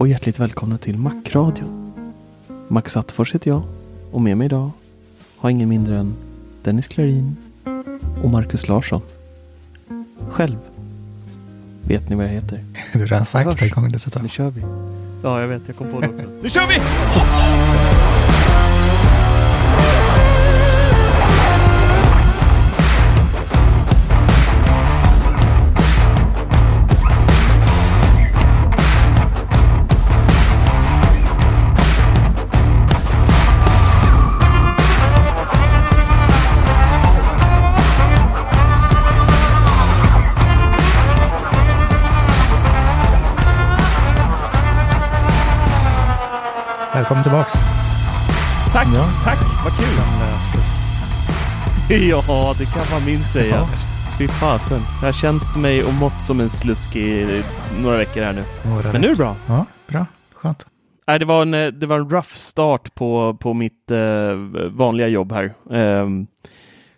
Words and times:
och 0.00 0.08
hjärtligt 0.08 0.38
välkomna 0.38 0.78
till 0.78 0.98
Macradion. 0.98 1.92
Max 2.68 2.96
Attefors 2.96 3.34
heter 3.34 3.50
jag 3.50 3.62
och 4.10 4.20
med 4.20 4.36
mig 4.36 4.44
idag 4.44 4.70
har 5.36 5.50
ingen 5.50 5.68
mindre 5.68 5.98
än 5.98 6.14
Dennis 6.62 6.88
Klarin 6.88 7.36
och 8.22 8.30
Marcus 8.30 8.68
Larsson. 8.68 9.00
Själv 10.30 10.56
vet 11.88 12.08
ni 12.08 12.16
vad 12.16 12.24
jag 12.24 12.30
heter. 12.30 12.64
Du 12.92 12.98
har 12.98 13.06
redan 13.06 13.26
sagt 13.26 13.46
Hörs. 13.46 13.60
det 13.60 13.68
gången 13.68 13.92
dessutom. 13.92 14.22
Nu 14.22 14.28
kör 14.28 14.50
vi. 14.50 14.60
Ja, 15.22 15.40
jag 15.40 15.48
vet. 15.48 15.62
Jag 15.66 15.76
kom 15.76 15.92
på 15.92 16.00
det 16.00 16.08
också. 16.08 16.26
nu 16.42 16.50
kör 16.50 16.66
vi! 16.66 16.80
Välkommen 47.10 47.24
tillbaks. 47.24 47.52
Tack, 48.72 48.88
Ja. 48.94 49.04
tack. 49.24 49.38
Vad 49.64 49.72
kul. 49.72 49.86
Ja, 52.08 52.54
det 52.58 52.64
kan 52.64 52.82
man 52.92 53.06
minst 53.06 53.32
säga. 53.32 53.56
Ja. 53.56 53.66
Fy 54.18 54.28
fasen. 54.28 54.80
Jag 55.00 55.08
har 55.08 55.12
känt 55.12 55.56
mig 55.56 55.84
och 55.84 55.94
mått 55.94 56.22
som 56.22 56.40
en 56.40 56.50
slusk 56.50 56.96
i 56.96 57.42
några 57.82 57.96
veckor 57.96 58.22
här 58.22 58.32
nu. 58.32 58.44
Några 58.70 58.92
Men 58.92 59.00
nu 59.00 59.06
är 59.06 59.10
det 59.10 59.16
bra. 59.16 59.36
Ja, 59.48 59.66
bra. 59.88 60.06
Skönt. 60.34 60.66
Nej, 61.06 61.18
det 61.18 61.24
var 61.24 61.42
en, 61.42 61.54
eh, 61.54 61.66
det 61.66 61.86
var 61.86 61.96
en 61.98 62.10
rough 62.10 62.34
start 62.34 62.94
på, 62.94 63.36
på 63.40 63.54
mitt 63.54 63.90
eh, 63.90 64.34
vanliga 64.70 65.08
jobb 65.08 65.32
här. 65.32 65.54
Ehm, 65.70 66.26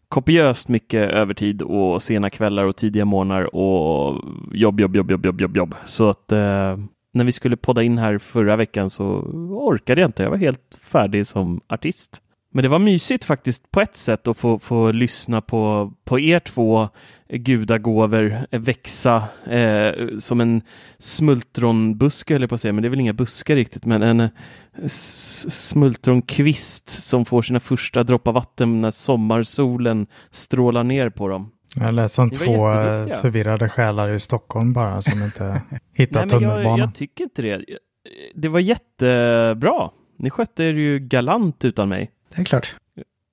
kopiöst 0.09 0.69
mycket 0.69 1.11
övertid 1.11 1.63
och 1.63 2.03
sena 2.03 2.31
kvällar 2.31 2.65
och 2.65 2.77
tidiga 2.77 3.05
morgnar 3.05 3.55
och 3.55 4.21
jobb, 4.53 4.81
jobb, 4.81 4.97
jobb, 4.97 5.11
jobb, 5.11 5.27
jobb, 5.27 5.41
jobb, 5.41 5.57
jobb. 5.57 5.75
Så 5.85 6.09
att 6.09 6.33
eh, 6.33 6.77
när 7.13 7.25
vi 7.25 7.33
skulle 7.33 7.57
podda 7.57 7.83
in 7.83 7.99
här 7.99 8.19
förra 8.19 8.57
veckan 8.57 8.91
så 8.91 9.05
orkade 9.51 10.01
jag 10.01 10.09
inte. 10.09 10.23
Jag 10.23 10.31
var 10.31 10.37
helt 10.37 10.79
färdig 10.83 11.27
som 11.27 11.61
artist. 11.69 12.23
Men 12.55 12.63
det 12.63 12.69
var 12.69 12.79
mysigt 12.79 13.25
faktiskt 13.25 13.71
på 13.71 13.81
ett 13.81 13.97
sätt 13.97 14.29
att 14.29 14.37
få, 14.37 14.59
få 14.59 14.93
lyssna 14.93 15.41
på, 15.41 15.93
på 16.05 16.21
er 16.21 16.39
två 16.39 16.89
gudagåvor 17.29 18.39
eh, 18.51 18.61
växa 18.61 19.25
eh, 19.47 19.93
som 20.19 20.41
en 20.41 20.63
smultronbuske, 20.99 22.35
eller 22.35 22.47
på 22.47 22.55
att 22.55 22.61
säga, 22.61 22.73
men 22.73 22.83
det 22.83 22.89
är 22.89 22.91
väl 22.91 23.01
inga 23.01 23.13
buskar 23.13 23.57
riktigt, 23.57 23.85
men 23.85 24.03
en 24.03 24.21
eh, 24.21 24.29
smultronkvist 24.87 26.89
som 26.89 27.25
får 27.25 27.43
sina 27.43 27.61
första 27.61 28.03
droppar 28.03 28.33
vatten 28.33 28.81
när 28.81 28.91
sommarsolen 28.91 30.07
strålar 30.31 30.85
ner 30.85 31.11
på 31.11 31.29
dem. 31.29 31.51
Jag 31.77 31.95
lät 31.95 32.13
som 32.13 32.31
två 32.31 32.69
eh, 32.71 33.21
förvirrade 33.21 33.69
själar 33.69 34.13
i 34.13 34.21
Stockholm 34.21 34.73
bara 34.73 35.03
som 35.03 35.23
inte 35.23 35.63
hittat 35.93 36.15
Nej, 36.15 36.27
men 36.41 36.49
jag, 36.49 36.51
tunnelbanan. 36.51 36.79
jag 36.79 36.95
tycker 36.95 37.25
inte 37.25 37.43
det. 37.43 37.65
Det 38.35 38.49
var 38.49 38.61
jättebra. 38.61 39.91
Ni 40.19 40.31
skötte 40.31 40.65
er 40.65 40.73
ju 40.75 40.99
galant 40.99 41.65
utan 41.65 41.89
mig. 41.89 42.11
Det 42.35 42.41
är 42.41 42.45
klart. 42.45 42.75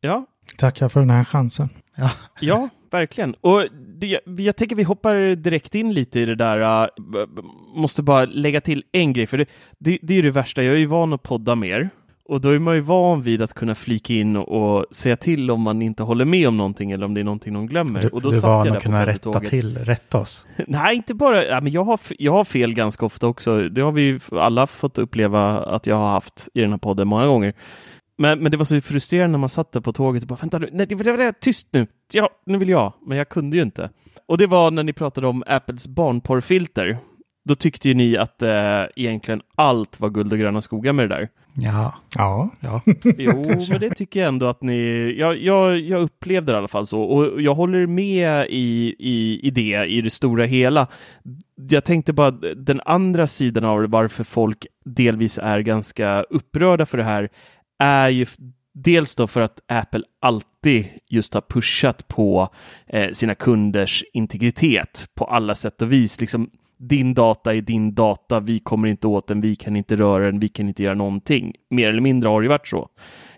Ja, 0.02 0.26
Tackar 0.58 0.90
för 0.90 1.00
den 1.00 1.10
här 1.10 1.24
chansen. 1.24 1.70
Ja. 1.96 2.12
Ja, 2.40 2.70
verkligen. 2.92 3.34
Och 3.42 3.64
det, 3.98 4.20
jag 4.38 4.56
tänker 4.56 4.76
vi 4.76 4.84
hoppar 4.84 5.36
direkt 5.36 5.76
in 5.76 5.94
lite 5.94 6.20
i 6.20 6.26
det 6.26 6.36
där. 6.36 6.90
b- 7.12 7.42
måste 7.76 8.04
bara 8.04 8.26
lägga 8.26 8.62
till 8.62 8.84
en 8.92 9.14
grej, 9.14 9.28
för 9.28 9.38
det, 9.38 9.46
det, 9.80 10.00
det 10.02 10.14
är 10.14 10.16
ju 10.16 10.22
det 10.22 10.32
värsta. 10.32 10.64
Jag 10.64 10.76
är 10.76 10.80
ju 10.80 10.86
van 10.86 11.14
att 11.14 11.24
podda 11.24 11.56
mer. 11.56 11.90
Och 12.30 12.42
då 12.42 12.50
är 12.50 12.60
man 12.60 12.76
ju 12.76 12.82
van 12.82 13.22
vid 13.22 13.42
att 13.42 13.54
kunna 13.54 13.76
flika 13.76 14.14
in 14.14 14.36
och 14.36 14.86
säga 14.92 15.16
till 15.16 15.52
om 15.52 15.62
man 15.62 15.82
inte 15.82 16.04
håller 16.04 16.26
med 16.26 16.48
om 16.48 16.58
någonting 16.58 16.92
eller 16.92 17.06
om 17.06 17.14
det 17.14 17.20
är 17.20 17.24
någonting 17.24 17.54
någon 17.54 17.68
glömmer. 17.68 18.02
Du, 18.02 18.08
och 18.08 18.22
då 18.22 18.30
du 18.30 18.38
är 18.38 18.42
van 18.42 18.72
att 18.72 18.84
kunna 18.84 19.06
rätta 19.06 19.40
till, 19.40 19.78
rätta 19.78 20.20
oss. 20.20 20.46
Nej, 20.68 20.96
inte 20.96 21.14
bara. 21.14 21.46
Ja, 21.46 21.62
men 21.62 21.72
jag, 21.72 21.84
har, 21.84 22.00
jag 22.20 22.32
har 22.32 22.44
fel 22.44 22.74
ganska 22.74 23.06
ofta 23.06 23.28
också. 23.28 23.70
Det 23.70 23.82
har 23.82 23.92
vi 23.92 24.02
ju 24.02 24.20
alla 24.32 24.68
fått 24.68 24.98
uppleva 24.98 25.60
att 25.60 25.88
jag 25.88 25.96
har 25.96 26.08
haft 26.08 26.50
i 26.54 26.62
den 26.62 26.72
här 26.72 26.78
podden 26.78 27.08
många 27.08 27.28
gånger. 27.28 27.54
Men, 28.18 28.40
men 28.40 28.52
det 28.52 28.58
var 28.58 28.66
så 28.66 28.82
frustrerande 28.82 29.32
när 29.32 29.40
man 29.40 29.50
satt 29.50 29.72
där 29.72 29.82
på 29.82 29.94
tåget 29.94 30.24
och 30.24 30.30
bara 30.30 30.40
vänta 30.42 30.58
nu, 30.58 30.70
nej, 30.72 30.86
det, 30.86 30.96
det, 30.96 31.18
det, 31.18 31.34
tyst 31.40 31.68
nu, 31.72 31.88
ja, 32.14 32.30
nu 32.46 32.58
vill 32.58 32.70
jag, 32.70 32.94
men 33.06 33.18
jag 33.18 33.30
kunde 33.30 33.58
ju 33.58 33.64
inte. 33.64 33.90
Och 34.26 34.38
det 34.38 34.48
var 34.48 34.72
när 34.72 34.84
ni 34.84 34.94
pratade 34.94 35.28
om 35.28 35.44
Apples 35.48 35.88
barnporrfilter. 35.88 36.98
Då 37.46 37.56
tyckte 37.56 37.88
ju 37.88 37.94
ni 37.94 38.18
att 38.18 38.42
eh, 38.42 38.84
egentligen 38.96 39.42
allt 39.56 40.00
var 40.00 40.10
guld 40.10 40.34
och 40.34 40.40
gröna 40.40 40.62
skogar 40.62 40.94
med 40.94 41.10
det 41.10 41.16
där. 41.16 41.30
Ja. 41.54 41.94
Ja. 42.16 42.50
Ja. 42.60 42.82
Jo, 43.18 43.44
men 43.70 43.80
det 43.80 43.90
tycker 43.90 44.20
jag 44.20 44.28
ändå 44.28 44.46
att 44.46 44.62
ni... 44.62 45.16
Jag, 45.20 45.38
jag, 45.38 45.80
jag 45.80 46.02
upplevde 46.02 46.52
det 46.52 46.56
i 46.56 46.58
alla 46.58 46.68
fall 46.68 46.88
så. 46.88 47.02
Och 47.02 47.42
jag 47.42 47.56
håller 47.56 47.88
med 47.88 48.48
i, 48.50 48.96
i, 49.00 49.40
i 49.44 49.50
det, 49.50 49.86
i 49.86 50.02
det 50.02 50.10
stora 50.10 50.46
hela. 50.46 50.88
Jag 51.70 51.84
tänkte 51.84 52.14
bara 52.14 52.32
den 52.56 52.82
andra 52.86 53.28
sidan 53.28 53.64
av 53.64 53.82
det, 53.82 53.88
varför 53.88 54.24
folk 54.24 54.68
delvis 54.86 55.38
är 55.38 55.60
ganska 55.60 56.24
upprörda 56.24 56.86
för 56.86 56.98
det 56.98 57.04
här, 57.04 57.30
är 57.80 58.10
ju 58.10 58.26
dels 58.74 59.16
då 59.16 59.28
för 59.28 59.42
att 59.42 59.60
Apple 59.68 60.04
alltid 60.22 60.86
just 61.08 61.34
har 61.34 61.42
pushat 61.42 62.08
på 62.08 62.50
eh, 62.88 63.12
sina 63.12 63.36
kunders 63.36 64.04
integritet 64.14 65.10
på 65.16 65.26
alla 65.26 65.56
sätt 65.56 65.82
och 65.82 65.92
vis. 65.92 66.22
Liksom, 66.22 66.50
din 66.80 67.14
data 67.14 67.56
är 67.56 67.62
din 67.62 67.94
data, 67.94 68.40
vi 68.40 68.60
kommer 68.60 68.88
inte 68.88 69.08
åt 69.08 69.28
den, 69.28 69.42
vi 69.42 69.56
kan 69.56 69.76
inte 69.76 69.96
röra 69.96 70.26
den, 70.26 70.40
vi 70.40 70.50
kan 70.50 70.68
inte 70.68 70.84
göra 70.84 70.96
någonting. 70.96 71.56
Mer 71.70 71.90
eller 71.90 72.02
mindre 72.02 72.30
har 72.30 72.42
det 72.42 72.46
ju 72.46 72.50
varit 72.50 72.68
så. 72.68 72.90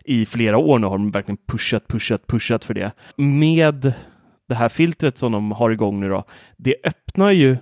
I 0.05 0.25
flera 0.25 0.57
år 0.57 0.79
nu 0.79 0.87
har 0.87 0.97
de 0.97 1.11
verkligen 1.11 1.37
pushat, 1.47 1.87
pushat, 1.87 2.27
pushat 2.27 2.65
för 2.65 2.73
det. 2.73 2.91
Med 3.17 3.93
det 4.47 4.55
här 4.55 4.69
filtret 4.69 5.17
som 5.17 5.31
de 5.31 5.51
har 5.51 5.69
igång 5.69 5.99
nu 5.99 6.09
då, 6.09 6.23
det 6.57 6.75
öppnar 6.83 7.31
ju 7.31 7.57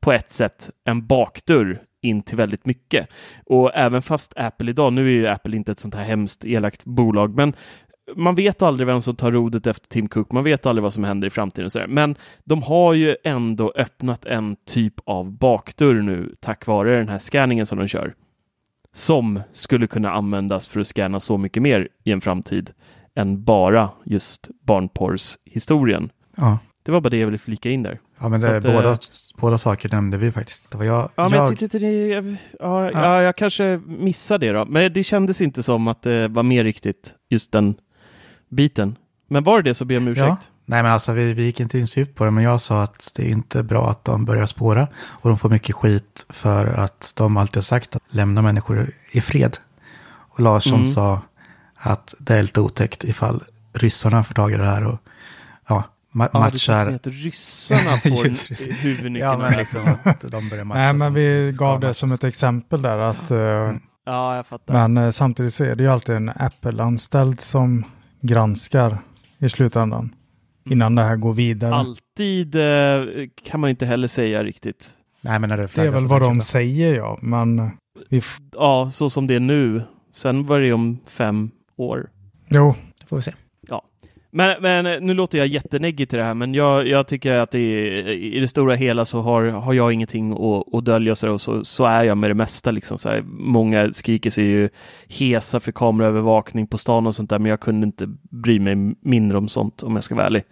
på 0.00 0.12
ett 0.12 0.32
sätt 0.32 0.70
en 0.84 1.06
bakdörr 1.06 1.82
in 2.02 2.22
till 2.22 2.36
väldigt 2.36 2.66
mycket. 2.66 3.08
Och 3.46 3.70
även 3.74 4.02
fast 4.02 4.32
Apple 4.36 4.70
idag, 4.70 4.92
nu 4.92 5.06
är 5.06 5.10
ju 5.10 5.26
Apple 5.26 5.56
inte 5.56 5.72
ett 5.72 5.78
sånt 5.78 5.94
här 5.94 6.04
hemskt 6.04 6.44
elakt 6.44 6.84
bolag, 6.84 7.36
men 7.36 7.54
man 8.14 8.34
vet 8.34 8.62
aldrig 8.62 8.86
vem 8.86 9.02
som 9.02 9.16
tar 9.16 9.32
rodet 9.32 9.66
efter 9.66 9.88
Tim 9.88 10.08
Cook, 10.08 10.32
man 10.32 10.44
vet 10.44 10.66
aldrig 10.66 10.82
vad 10.82 10.92
som 10.92 11.04
händer 11.04 11.28
i 11.28 11.30
framtiden 11.30 11.70
sådär. 11.70 11.86
Men 11.86 12.16
de 12.44 12.62
har 12.62 12.94
ju 12.94 13.16
ändå 13.24 13.72
öppnat 13.76 14.24
en 14.24 14.56
typ 14.66 14.94
av 15.04 15.32
bakdörr 15.32 16.02
nu 16.02 16.34
tack 16.40 16.66
vare 16.66 16.98
den 16.98 17.08
här 17.08 17.18
scanningen 17.18 17.66
som 17.66 17.78
de 17.78 17.88
kör. 17.88 18.14
Som 18.92 19.40
skulle 19.52 19.86
kunna 19.86 20.12
användas 20.12 20.66
för 20.66 20.80
att 20.80 20.86
scanna 20.86 21.20
så 21.20 21.38
mycket 21.38 21.62
mer 21.62 21.88
i 22.04 22.12
en 22.12 22.20
framtid 22.20 22.70
än 23.14 23.44
bara 23.44 23.90
just 24.04 24.48
barnporrshistorien. 24.62 26.10
Ja. 26.36 26.58
Det 26.82 26.92
var 26.92 27.00
bara 27.00 27.10
det 27.10 27.16
jag 27.16 27.26
ville 27.26 27.38
flika 27.38 27.70
in 27.70 27.82
där. 27.82 28.00
Ja, 28.20 28.28
men 28.28 28.42
Så 28.42 28.48
det, 28.48 28.56
att, 28.56 28.64
båda, 28.64 28.96
båda 29.36 29.58
saker 29.58 29.88
nämnde 29.88 30.16
vi 30.16 30.32
faktiskt. 30.32 30.70
Det 30.70 30.78
var 30.78 30.84
jag, 30.84 31.10
Ja, 31.14 31.28
men 31.28 31.32
jag, 31.32 31.40
jag 31.40 31.48
tyckte 31.48 31.64
inte 31.64 31.78
det... 31.78 32.06
Jag, 32.06 32.36
ja, 32.60 32.90
ja. 32.90 33.22
jag 33.22 33.36
kanske 33.36 33.80
missade 33.86 34.46
det 34.46 34.52
då. 34.52 34.64
Men 34.64 34.92
det 34.92 35.04
kändes 35.04 35.40
inte 35.40 35.62
som 35.62 35.88
att 35.88 36.02
det 36.02 36.28
var 36.28 36.42
mer 36.42 36.64
riktigt 36.64 37.14
just 37.28 37.52
den 37.52 37.74
biten. 38.48 38.96
Men 39.28 39.44
var 39.44 39.62
det 39.62 39.70
det 39.70 39.74
så 39.74 39.84
ber 39.84 39.94
jag 39.94 40.02
om 40.02 40.08
ursäkt. 40.08 40.26
Ja. 40.28 40.36
Nej, 40.68 40.82
men 40.82 40.92
alltså 40.92 41.12
vi, 41.12 41.32
vi 41.32 41.42
gick 41.44 41.60
inte 41.60 41.78
in 41.78 41.86
så 41.86 42.00
djupt 42.00 42.14
på 42.18 42.24
det, 42.24 42.30
men 42.30 42.44
jag 42.44 42.60
sa 42.60 42.82
att 42.82 43.12
det 43.14 43.22
är 43.22 43.28
inte 43.28 43.62
bra 43.62 43.90
att 43.90 44.04
de 44.04 44.24
börjar 44.24 44.46
spåra 44.46 44.88
och 45.04 45.28
de 45.28 45.38
får 45.38 45.50
mycket 45.50 45.76
skit 45.76 46.26
för 46.28 46.66
att 46.66 47.12
de 47.16 47.36
alltid 47.36 47.56
har 47.56 47.62
sagt 47.62 47.96
att 47.96 48.02
lämna 48.10 48.42
människor 48.42 48.90
i 49.10 49.20
fred. 49.20 49.56
Och 50.08 50.40
Larsson 50.40 50.74
Mm. 50.74 50.86
sa 50.86 51.20
att 51.76 52.14
det 52.18 52.34
är 52.36 52.42
lite 52.42 52.60
otäckt 52.60 53.04
ifall 53.04 53.42
ryssarna 53.72 54.24
får 54.24 54.34
tag 54.34 54.52
i 54.52 54.56
det 54.56 54.66
här 54.66 54.84
och 54.84 54.98
ja, 55.68 55.82
ma- 56.12 56.28
Ja, 56.32 56.38
matchar. 56.38 56.86
att 56.86 57.06
ryssarna 57.06 57.98
får 58.02 58.72
huvudnyckeln. 58.82 59.16
Ja, 59.30 59.38
men 59.38 59.52
liksom 59.58 59.88
att 60.04 60.20
de 60.20 60.48
börjar 60.48 60.64
matcha. 60.64 60.78
Nej, 60.80 60.92
men 60.92 61.14
vi 61.14 61.52
gav 61.58 61.80
det 61.80 61.94
som 61.94 62.12
ett 62.12 62.24
exempel 62.24 62.82
där 62.82 62.98
att 62.98 63.30
eh, 63.30 63.38
ja, 64.06 64.36
jag 64.36 64.46
fattar. 64.46 64.74
Men 64.88 64.96
eh, 65.04 65.10
samtidigt 65.10 65.54
så 65.54 65.64
är 65.64 65.74
det 65.74 65.82
ju 65.82 65.88
alltid 65.90 66.14
en 66.16 66.28
Apple-anställd 66.36 67.40
som 67.40 67.84
granskar 68.26 68.98
i 69.38 69.48
slutändan. 69.48 70.14
Innan 70.70 70.94
det 70.94 71.02
här 71.02 71.16
går 71.16 71.32
vidare. 71.32 71.74
Alltid 71.74 72.54
eh, 72.54 73.28
kan 73.44 73.60
man 73.60 73.68
ju 73.68 73.70
inte 73.70 73.86
heller 73.86 74.08
säga 74.08 74.44
riktigt. 74.44 74.90
Nej, 75.20 75.38
men 75.38 75.48
när 75.50 75.56
det, 75.56 75.68
det 75.74 75.82
är 75.82 75.90
väl 75.90 76.06
vad 76.06 76.22
de 76.22 76.40
säger 76.40 76.94
ja, 76.94 77.18
men 77.22 77.70
Ja, 78.52 78.90
så 78.92 79.10
som 79.10 79.26
det 79.26 79.34
är 79.34 79.40
nu. 79.40 79.82
Sen 80.12 80.46
var 80.46 80.60
det 80.60 80.72
om 80.72 80.98
fem 81.06 81.50
år. 81.76 82.10
jo, 82.48 82.74
Det 83.00 83.06
får 83.06 83.16
vi 83.16 83.22
se. 83.22 83.32
Men, 84.36 84.62
men 84.62 85.06
nu 85.06 85.14
låter 85.14 85.38
jag 85.38 85.46
jätteneggig 85.46 86.08
till 86.08 86.18
det 86.18 86.24
här, 86.24 86.34
men 86.34 86.54
jag, 86.54 86.88
jag 86.88 87.06
tycker 87.06 87.32
att 87.32 87.54
i, 87.54 87.60
i 88.36 88.40
det 88.40 88.48
stora 88.48 88.74
hela 88.74 89.04
så 89.04 89.20
har, 89.20 89.44
har 89.44 89.72
jag 89.72 89.92
ingenting 89.92 90.32
att, 90.32 90.74
att 90.74 90.84
dölja 90.84 91.12
och 91.12 91.18
så, 91.18 91.30
och 91.30 91.40
så, 91.40 91.64
så 91.64 91.84
är 91.84 92.04
jag 92.04 92.18
med 92.18 92.30
det 92.30 92.34
mesta. 92.34 92.70
Liksom, 92.70 92.98
så 92.98 93.08
här. 93.08 93.22
Många 93.26 93.92
skriker 93.92 94.30
sig 94.30 94.44
ju 94.44 94.68
hesa 95.08 95.60
för 95.60 95.72
kameraövervakning 95.72 96.66
på 96.66 96.78
stan 96.78 97.06
och 97.06 97.14
sånt 97.14 97.30
där, 97.30 97.38
men 97.38 97.50
jag 97.50 97.60
kunde 97.60 97.86
inte 97.86 98.14
bry 98.30 98.60
mig 98.60 98.94
mindre 99.00 99.38
om 99.38 99.48
sånt 99.48 99.82
om 99.82 99.94
jag 99.94 100.04
ska 100.04 100.14
vara 100.14 100.26
ärlig. 100.26 100.42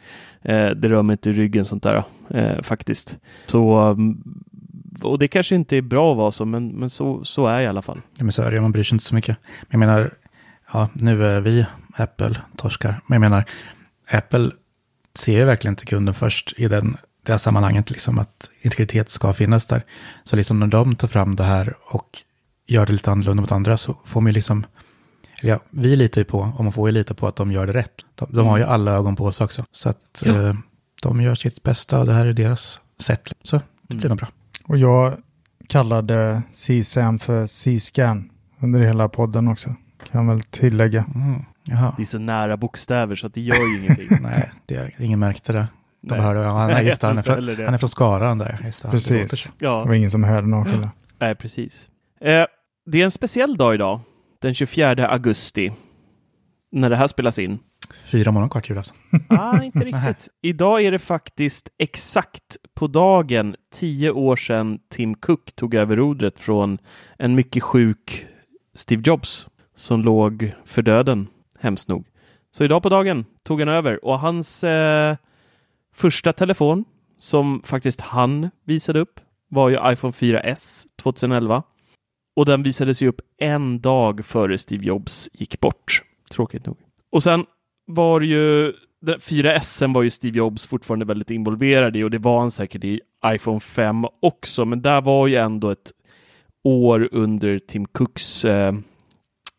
Eh, 0.43 0.69
det 0.69 0.89
rör 0.89 1.03
mig 1.03 1.15
inte 1.15 1.31
i 1.31 1.33
ryggen 1.33 1.65
sånt 1.65 1.83
där 1.83 2.03
eh, 2.31 2.63
faktiskt. 2.63 3.19
Så, 3.47 3.77
mm, 3.77 4.23
och 5.03 5.19
det 5.19 5.29
kanske 5.29 5.55
inte 5.55 5.77
är 5.77 5.83
bra 5.83 6.11
att 6.11 6.17
vara 6.17 6.31
så, 6.31 6.45
men, 6.45 6.69
men 6.69 6.91
så, 6.91 7.25
så 7.25 7.47
är 7.47 7.55
jag 7.55 7.63
i 7.63 7.67
alla 7.67 7.83
fall. 7.83 8.01
Ja, 8.19 8.25
men 8.25 8.33
så 8.33 8.43
är 8.43 8.51
det, 8.51 8.61
man 8.61 8.73
bryr 8.73 8.83
sig 8.83 8.95
inte 8.95 9.05
så 9.05 9.15
mycket. 9.15 9.39
Men 9.69 9.81
jag 9.81 9.89
menar, 9.89 10.11
ja, 10.73 10.89
nu 10.95 11.25
är 11.25 11.41
vi 11.41 11.67
Apple 11.97 12.41
torskar. 12.57 13.01
Men 13.07 13.23
jag 13.23 13.31
menar, 13.31 13.45
Apple 14.11 14.51
ser 15.15 15.39
ju 15.39 15.45
verkligen 15.45 15.77
till 15.77 15.87
kunden 15.87 16.15
först 16.15 16.55
i 16.57 16.69
den, 16.69 16.97
det 17.23 17.33
här 17.33 17.39
sammanhanget, 17.39 17.91
liksom 17.91 18.19
att 18.19 18.51
integritet 18.61 19.11
ska 19.11 19.33
finnas 19.33 19.67
där. 19.67 19.83
Så 20.25 20.37
liksom 20.37 20.61
när 20.61 20.67
de 20.67 20.97
tar 20.97 21.09
fram 21.09 21.37
det 21.37 21.45
här 21.45 21.75
och 21.81 22.23
gör 22.67 22.87
det 22.87 22.93
lite 22.93 23.11
annorlunda 23.11 23.41
mot 23.41 23.53
andra 23.53 23.77
så 23.77 23.97
får 24.05 24.21
man 24.21 24.31
ju 24.31 24.35
liksom, 24.35 24.67
eller 25.41 25.53
ja, 25.53 25.61
vi 25.71 25.97
litar 25.97 26.21
ju 26.21 26.25
på, 26.25 26.53
och 26.57 26.65
man 26.65 26.73
får 26.73 26.89
ju 26.89 26.93
lita 26.93 27.15
på 27.15 27.29
att 27.29 27.37
de 27.37 27.53
gör 27.53 27.67
det 27.67 27.73
rätt. 27.73 28.05
De, 28.15 28.29
de 28.31 28.47
har 28.47 28.59
ju 28.59 28.65
alla 28.65 28.93
ögon 28.93 29.17
på 29.17 29.33
sig 29.33 29.45
också. 29.45 29.65
Så 29.73 29.89
att 29.89 30.27
eh, 30.27 30.55
de 31.03 31.21
gör 31.21 31.35
sitt 31.35 31.63
bästa 31.63 32.01
och 32.01 32.07
det 32.07 32.13
här 32.13 32.27
är 32.27 32.33
deras 32.33 32.81
sätt. 32.99 33.33
Så 33.43 33.61
det 33.83 33.97
blir 33.97 34.09
nog 34.09 34.19
bra. 34.19 34.29
och 34.65 34.79
jag 34.79 35.17
kallade 35.69 36.43
CSAM 36.53 37.19
för 37.19 37.47
C-scan 37.47 38.31
under 38.61 38.81
hela 38.81 39.09
podden 39.09 39.49
också. 39.49 39.75
Kan 40.11 40.27
väl 40.27 40.41
tillägga. 40.41 41.05
Mm. 41.15 41.45
Jaha. 41.65 41.95
Det 41.97 42.03
är 42.03 42.07
så 42.07 42.19
nära 42.19 42.57
bokstäver 42.57 43.15
så 43.15 43.27
att 43.27 43.35
det 43.35 43.41
gör 43.41 43.57
ju 43.73 43.79
ingenting. 43.85 44.09
Nej, 44.21 44.51
det 44.67 44.77
är, 44.77 44.93
ingen 44.99 45.19
märkte 45.19 45.53
det. 45.53 45.67
De 46.01 46.15
Nej. 46.15 46.21
hörde, 46.21 46.41
ja, 46.41 46.59
han, 46.59 46.71
är 46.71 46.75
Nej, 46.75 46.87
just 46.87 47.01
det, 47.01 47.07
han, 47.07 47.19
är 47.19 47.23
från, 47.23 47.47
det. 47.47 47.65
han 47.65 47.75
är 47.75 47.79
från 47.79 47.89
Skara 47.89 48.29
han 48.29 48.39
där. 48.39 48.61
Just 48.65 48.83
det, 48.83 48.91
Precis. 48.91 49.45
Det 49.59 49.65
Ja. 49.65 49.85
var 49.85 49.95
ingen 49.95 50.11
som 50.11 50.25
hörde 50.25 50.47
någon 50.47 50.65
skillnad. 50.65 50.91
Nej, 51.19 51.35
precis. 51.35 51.91
Eh, 52.21 52.45
det 52.87 53.01
är 53.01 53.05
en 53.05 53.11
speciell 53.11 53.57
dag 53.57 53.75
idag, 53.75 54.01
den 54.43 54.55
24 54.55 55.09
augusti, 55.09 55.73
när 56.73 56.91
det 56.91 56.97
här 56.97 57.07
spelas 57.07 57.39
in. 57.39 57.59
Fyra 58.11 58.31
morgon 58.31 58.49
kvar 58.51 58.61
till 58.61 58.71
julafton. 58.71 58.97
ah, 59.29 59.63
inte 59.63 59.79
riktigt. 59.85 60.29
Idag 60.43 60.83
är 60.83 60.91
det 60.91 60.99
faktiskt 60.99 61.69
exakt 61.79 62.57
på 62.75 62.87
dagen 62.87 63.57
tio 63.75 64.11
år 64.11 64.37
sedan 64.37 64.79
Tim 64.91 65.15
Cook 65.15 65.53
tog 65.57 65.75
över 65.75 65.97
rodret 65.97 66.41
från 66.41 66.79
en 67.19 67.35
mycket 67.35 67.63
sjuk 67.63 68.27
Steve 68.75 69.03
Jobs 69.07 69.47
som 69.77 70.03
låg 70.03 70.53
för 70.65 70.83
döden, 70.83 71.27
hemskt 71.65 71.89
nog. 71.89 72.07
Så 72.51 72.65
idag 72.65 72.83
på 72.83 72.89
dagen 72.89 73.25
tog 73.43 73.61
han 73.61 73.69
över 73.69 74.05
och 74.05 74.19
hans 74.19 74.65
eh, 74.65 75.17
första 75.95 76.33
telefon 76.33 76.85
som 77.19 77.63
faktiskt 77.65 78.01
han 78.01 78.51
visade 78.65 79.01
upp 79.01 79.21
var 79.49 79.69
ju 79.69 79.93
iPhone 79.93 80.13
4S 80.13 80.87
2011. 81.03 81.63
Och 82.37 82.47
den 82.47 82.63
visades 82.63 83.03
ju 83.03 83.09
upp 83.09 83.21
en 83.39 83.81
dag 83.81 84.25
före 84.25 84.59
Steve 84.59 84.85
Jobs 84.85 85.29
gick 85.33 85.61
bort. 85.61 86.03
Tråkigt 86.31 86.67
nog. 86.67 86.77
Och 87.11 87.23
sen 87.23 87.47
var 87.87 88.21
det 88.21 88.27
ju, 88.27 88.73
4S 89.03 89.95
var 89.95 90.03
ju 90.03 90.11
Steve 90.11 90.39
Jobs 90.39 90.67
fortfarande 90.67 91.05
väldigt 91.05 91.31
involverad 91.31 91.97
i 91.97 92.03
och 92.03 92.11
det 92.11 92.19
var 92.19 92.41
han 92.41 92.51
säkert 92.51 92.85
i 92.85 93.01
iPhone 93.27 93.61
5 93.61 94.07
också, 94.23 94.65
men 94.65 94.83
där 94.83 95.01
var 95.01 95.27
ju 95.27 95.37
ändå 95.37 95.71
ett 95.71 95.93
år 96.65 97.09
under 97.13 97.59
Tim 97.59 97.85
Cooks 97.85 98.45
eh, 98.45 98.75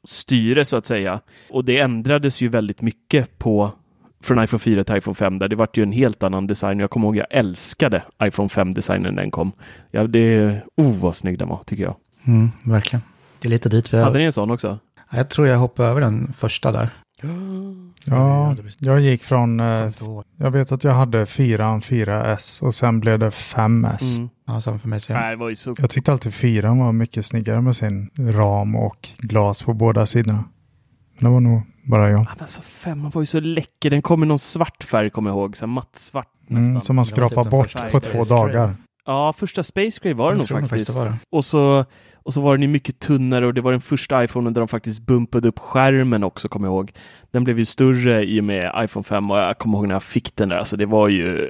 styre 0.06 0.66
så 0.66 0.78
att 0.78 0.86
säga. 0.86 1.20
Och 1.50 1.66
det 1.66 1.80
ändrades 1.80 2.42
ju 2.42 2.48
väldigt 2.48 2.82
mycket 2.82 3.38
på 3.38 3.72
från 4.24 4.44
iPhone 4.44 4.60
4 4.60 4.84
till 4.84 4.96
iPhone 4.96 5.16
5 5.16 5.40
där 5.40 5.48
det 5.48 5.56
vart 5.56 5.78
ju 5.78 5.84
en 5.84 5.92
helt 5.92 6.24
annan 6.24 6.48
design. 6.48 6.80
Jag 6.80 6.90
kommer 6.90 7.08
ihåg 7.08 7.18
jag 7.18 7.28
älskade 7.30 8.04
iPhone 8.24 8.48
5-designen 8.48 9.16
när 9.16 9.22
den 9.22 9.32
kom. 9.32 9.52
Ja, 9.92 10.08
det, 10.08 10.62
oh 10.78 10.96
vad 11.00 11.16
snygg 11.16 11.40
den 11.40 11.48
var 11.48 11.64
tycker 11.66 11.84
jag. 11.84 11.96
Mm, 12.28 12.52
verkligen. 12.66 13.02
Det 13.40 13.48
är 13.48 13.50
lite 13.50 13.70
dit 13.70 13.94
vi 13.94 13.98
Hade 14.02 14.20
ni 14.20 14.26
en 14.26 14.34
sån 14.34 14.52
också? 14.52 14.80
Ja, 15.12 15.18
Jag 15.18 15.30
tror 15.30 15.48
jag 15.48 15.58
hoppade 15.58 15.90
över 15.90 16.02
den 16.02 16.34
första 16.38 16.72
där. 16.72 16.90
Ja, 18.06 18.56
jag 18.80 19.00
gick 19.00 19.24
från, 19.24 19.60
Jag 19.60 19.86
eh, 19.86 19.92
jag 20.38 20.52
vet 20.52 20.72
att 20.72 20.84
jag 20.84 20.94
hade 20.94 21.26
4 21.26 21.80
4S 21.80 22.64
och 22.64 22.76
sen 22.76 23.00
blev 23.00 23.20
det 23.20 23.30
5S. 23.30 24.18
Mm. 24.18 24.30
Ja, 24.48 24.62
samma 24.62 24.80
för 24.80 24.88
mig. 24.88 25.00
Så 25.00 25.14
Nej, 25.14 25.30
det 25.30 25.36
var 25.36 25.50
ju 25.50 25.56
så 25.56 25.76
Jag 25.78 25.90
tyckte 25.90 26.12
alltid 26.12 26.34
4 26.34 26.74
var 26.74 26.92
mycket 26.92 27.26
snyggare 27.26 27.62
med 27.62 27.76
sin 27.76 28.10
ram 28.18 28.76
och 28.76 29.10
glas 29.18 29.64
på 29.64 29.74
båda 29.74 30.06
sidorna. 30.06 30.44
Men 31.14 31.24
det 31.24 31.30
var 31.30 31.40
nog 31.40 31.62
bara 31.84 32.10
jag. 32.10 32.20
Ja, 32.20 32.36
men 32.40 32.48
så 32.48 32.62
femman 32.62 33.12
var 33.14 33.22
ju 33.22 33.26
så 33.26 33.40
läcker. 33.40 33.90
Den 33.90 34.02
kom 34.02 34.24
i 34.24 34.26
någon 34.26 34.40
svart 34.40 34.84
färg, 34.84 35.10
kommer 35.10 35.30
jag 35.30 35.38
ihåg. 35.38 35.58
Så 35.58 35.66
här 35.66 35.74
mattsvart 35.74 36.28
nästan. 36.48 36.70
Mm, 36.70 36.82
som 36.82 36.96
man 36.96 37.06
typ 37.06 37.14
skrapar 37.14 37.44
bort 37.44 37.92
på 37.92 38.00
två 38.00 38.24
dagar. 38.24 38.76
Ja, 39.06 39.34
första 39.34 39.64
Space 39.64 40.00
Gray 40.04 40.14
var 40.14 40.26
det 40.32 40.38
Jag 40.38 40.52
nog 40.62 40.70
faktiskt. 40.70 40.96
var 40.96 41.06
det. 41.06 41.14
Och, 41.30 41.46
så, 41.46 41.86
och 42.16 42.34
så 42.34 42.42
var 42.42 42.54
den 42.54 42.62
ju 42.62 42.68
mycket 42.68 43.00
tunnare 43.00 43.46
och 43.46 43.54
det 43.54 43.62
var 43.62 43.72
den 43.72 43.82
första 43.82 44.24
iPhonen 44.24 44.54
där 44.54 44.62
de 44.62 44.68
faktiskt 44.68 45.00
bumpade 45.02 45.48
upp 45.48 45.60
skärmen 45.60 46.24
också, 46.24 46.48
kommer 46.48 46.68
jag 46.68 46.74
ihåg. 46.74 46.92
Den 47.32 47.44
blev 47.44 47.60
ju 47.60 47.66
större 47.66 48.26
i 48.26 48.40
och 48.40 48.44
med 48.44 48.72
iPhone 48.78 49.04
5 49.04 49.32
och 49.32 49.38
jag 49.38 49.58
kommer 49.58 49.78
ihåg 49.78 49.88
när 49.88 49.96
jag 49.96 50.04
fick 50.04 50.36
den 50.36 50.50
där. 50.50 50.58
Alltså 50.58 50.78
det 50.78 50.86
var 50.86 51.08
ju 51.08 51.50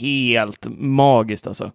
helt 0.00 0.66
magiskt 0.78 1.46
alltså. 1.46 1.72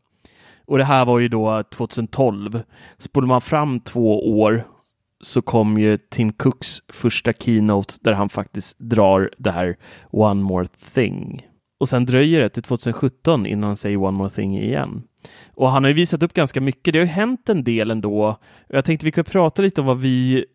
Och 0.65 0.77
det 0.77 0.83
här 0.83 1.05
var 1.05 1.19
ju 1.19 1.27
då 1.27 1.63
2012. 1.63 2.61
Spolar 2.97 3.27
man 3.27 3.41
fram 3.41 3.79
två 3.79 4.39
år 4.41 4.63
så 5.21 5.41
kom 5.41 5.77
ju 5.77 5.97
Tim 5.97 6.31
Cooks 6.33 6.81
första 6.93 7.33
keynote 7.33 7.93
där 8.01 8.13
han 8.13 8.29
faktiskt 8.29 8.79
drar 8.79 9.31
det 9.37 9.51
här 9.51 9.77
One 10.11 10.41
More 10.41 10.67
Thing. 10.93 11.41
Och 11.79 11.89
sen 11.89 12.05
dröjer 12.05 12.41
det 12.41 12.49
till 12.49 12.63
2017 12.63 13.45
innan 13.45 13.67
han 13.67 13.77
säger 13.77 13.97
One 13.97 14.17
More 14.17 14.29
Thing 14.29 14.57
igen. 14.57 15.03
Och 15.53 15.71
han 15.71 15.83
har 15.83 15.89
ju 15.89 15.93
visat 15.93 16.23
upp 16.23 16.33
ganska 16.33 16.61
mycket. 16.61 16.93
Det 16.93 16.99
har 16.99 17.05
ju 17.05 17.11
hänt 17.11 17.49
en 17.49 17.63
del 17.63 17.91
ändå. 17.91 18.37
Jag 18.67 18.85
tänkte 18.85 19.05
vi 19.05 19.11
kunde 19.11 19.29
prata 19.31 19.61
lite 19.61 19.81
om 19.81 19.87
vad 19.87 19.99
vi 19.99 20.45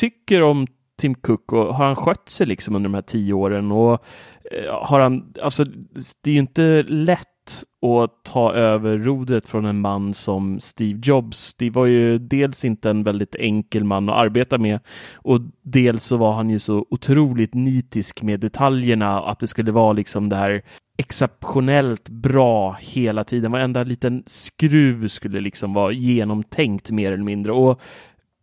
tycker 0.00 0.42
om 0.42 0.66
Tim 0.98 1.14
Cook 1.14 1.52
och 1.52 1.74
har 1.74 1.86
han 1.86 1.96
skött 1.96 2.28
sig 2.28 2.46
liksom 2.46 2.76
under 2.76 2.88
de 2.88 2.94
här 2.94 3.02
tio 3.02 3.32
åren 3.32 3.72
och 3.72 3.92
eh, 4.50 4.82
har 4.82 5.00
han, 5.00 5.34
alltså 5.42 5.64
det 6.22 6.30
är 6.30 6.34
ju 6.34 6.38
inte 6.38 6.82
lätt 6.82 7.28
att 7.82 8.24
ta 8.24 8.52
över 8.52 8.98
rodret 8.98 9.48
från 9.48 9.64
en 9.64 9.80
man 9.80 10.14
som 10.14 10.60
Steve 10.60 11.00
Jobs. 11.02 11.54
Det 11.54 11.70
var 11.70 11.86
ju 11.86 12.18
dels 12.18 12.64
inte 12.64 12.90
en 12.90 13.02
väldigt 13.02 13.34
enkel 13.34 13.84
man 13.84 14.08
att 14.08 14.16
arbeta 14.16 14.58
med 14.58 14.80
och 15.14 15.40
dels 15.62 16.04
så 16.04 16.16
var 16.16 16.32
han 16.32 16.50
ju 16.50 16.58
så 16.58 16.86
otroligt 16.90 17.54
nitisk 17.54 18.22
med 18.22 18.40
detaljerna 18.40 19.22
att 19.22 19.38
det 19.38 19.46
skulle 19.46 19.72
vara 19.72 19.92
liksom 19.92 20.28
det 20.28 20.36
här 20.36 20.62
exceptionellt 20.98 22.08
bra 22.08 22.76
hela 22.80 23.24
tiden. 23.24 23.52
Varenda 23.52 23.82
liten 23.82 24.22
skruv 24.26 25.08
skulle 25.08 25.40
liksom 25.40 25.74
vara 25.74 25.92
genomtänkt 25.92 26.90
mer 26.90 27.12
eller 27.12 27.24
mindre 27.24 27.52
och 27.52 27.80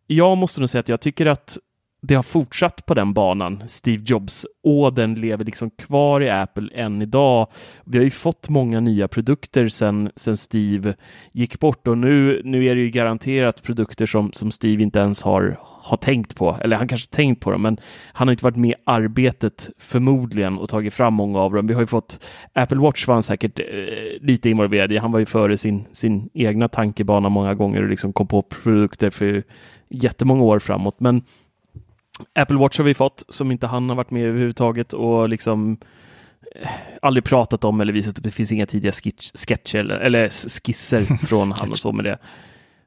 jag 0.08 0.38
måste 0.38 0.60
nog 0.60 0.70
säga 0.70 0.79
att 0.79 0.89
jag 0.89 1.01
tycker 1.01 1.25
att 1.25 1.58
det 2.01 2.15
har 2.15 2.24
fortsatt 2.24 2.86
på 2.86 2.94
den 2.94 3.13
banan. 3.13 3.63
Steve 3.68 4.03
Jobs-ådern 4.06 5.15
lever 5.15 5.46
liksom 5.46 5.70
kvar 5.70 6.22
i 6.22 6.29
Apple 6.29 6.70
än 6.74 7.01
idag. 7.01 7.48
Vi 7.86 7.98
har 7.98 8.06
ju 8.06 8.12
fått 8.12 8.50
många 8.50 8.79
nya 8.79 9.08
produkter 9.08 9.70
sen, 9.70 10.12
sen 10.15 10.38
Steve 10.38 10.96
gick 11.32 11.60
bort 11.60 11.88
och 11.88 11.98
nu, 11.98 12.41
nu 12.46 12.65
är 12.65 12.75
det 12.75 12.82
ju 12.82 12.89
garanterat 12.89 13.63
produkter 13.63 14.06
som, 14.06 14.32
som 14.32 14.51
Steve 14.51 14.84
inte 14.84 15.00
ens 15.00 15.22
har, 15.22 15.60
har 15.63 15.98
tänkt 15.98 16.36
på. 16.36 16.58
Eller 16.62 16.77
han 16.77 16.88
kanske 16.88 17.10
tänkt 17.10 17.41
på 17.41 17.51
dem, 17.51 17.62
men 17.62 17.77
han 18.13 18.27
har 18.27 18.34
inte 18.34 18.44
varit 18.44 18.56
med 18.56 18.70
i 18.70 18.75
arbetet 18.84 19.70
förmodligen 19.77 20.58
och 20.58 20.70
tagit 20.70 20.94
fram 20.94 21.13
många 21.13 21.39
av 21.39 21.53
dem. 21.53 21.68
Vi 21.68 21.74
har 21.74 21.82
ju 21.82 21.88
fått 21.88 22.25
Apple 22.53 22.77
Watch 22.77 23.08
var 23.08 23.13
han 23.13 23.24
säkert 23.24 23.60
eh, 23.60 23.65
lite 24.22 24.50
involverad 24.50 24.91
i. 24.91 24.98
Han 24.98 25.12
var 25.12 25.20
ju 25.20 25.25
före 25.25 25.58
sin, 25.58 25.86
sin 25.91 26.29
egna 26.34 26.68
tankebana 26.68 27.29
många 27.29 27.53
gånger 27.53 27.84
och 27.84 27.89
liksom 27.89 28.13
kom 28.13 28.27
på 28.27 28.41
produkter 28.41 29.10
för 29.10 29.44
jättemånga 29.89 30.44
år 30.44 30.60
framåt. 30.60 31.00
Men 31.00 31.22
Apple 32.36 32.58
Watch 32.58 32.78
har 32.78 32.86
vi 32.86 32.94
fått 32.94 33.24
som 33.30 33.52
inte 33.52 33.68
han 33.68 33.90
har 33.90 33.96
varit 33.96 34.12
med 34.12 34.26
överhuvudtaget 34.28 34.94
och 34.94 35.30
liksom 35.30 35.78
eh, 36.56 36.70
aldrig 37.02 37.24
pratat 37.24 37.64
om 37.64 37.82
eller 37.82 37.94
visat 37.94 38.18
att 38.18 38.24
det 38.24 38.32
finns 38.32 38.52
inga 38.52 38.66
tidiga 38.66 38.92
sketcher 39.34 39.80
eller, 39.80 39.96
eller 39.96 40.30
skisser 40.64 41.02
från 41.28 41.52
han 41.52 41.72
och 41.72 41.80
så 41.80 41.92
med 41.92 42.06
det. 42.06 42.18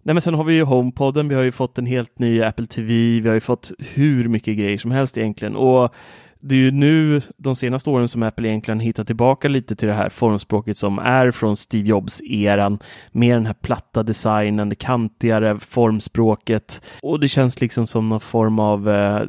Nej, 0.03 0.15
men 0.15 0.23
sen 0.23 0.35
har 0.35 0.45
vi 0.45 0.55
ju 0.55 0.63
HomePodden, 0.63 1.29
vi 1.29 1.35
har 1.35 1.43
ju 1.43 1.53
fått 1.53 1.79
en 1.79 1.87
helt 1.87 2.19
ny 2.19 2.43
Apple 2.43 2.67
TV, 2.67 3.21
vi 3.21 3.29
har 3.29 3.35
ju 3.35 3.41
fått 3.41 3.73
hur 3.79 4.29
mycket 4.29 4.57
grejer 4.57 4.79
som 4.79 4.91
helst 4.91 5.19
egentligen 5.19 5.57
och 5.57 5.95
det 6.45 6.55
är 6.55 6.59
ju 6.59 6.71
nu 6.71 7.23
de 7.37 7.57
senaste 7.57 7.91
åren 7.91 8.09
som 8.09 8.23
Apple 8.23 8.49
egentligen 8.49 8.81
hittar 8.81 9.05
tillbaka 9.05 9.49
lite 9.49 9.77
till 9.77 9.89
det 9.89 9.95
här 9.95 10.09
formspråket 10.09 10.77
som 10.77 10.99
är 10.99 11.31
från 11.31 11.57
Steve 11.57 11.89
Jobs-eran. 11.89 12.79
Med 13.13 13.37
den 13.37 13.47
här 13.47 13.55
platta 13.55 14.03
designen, 14.03 14.69
det 14.69 14.75
kantigare 14.75 15.59
formspråket. 15.59 16.85
Och 17.03 17.21
det 17.21 17.29
känns 17.29 17.61
liksom 17.61 17.87
som 17.87 18.09
någon 18.09 18.21
form 18.21 18.59
av 18.59 18.91
eh, 18.91 19.23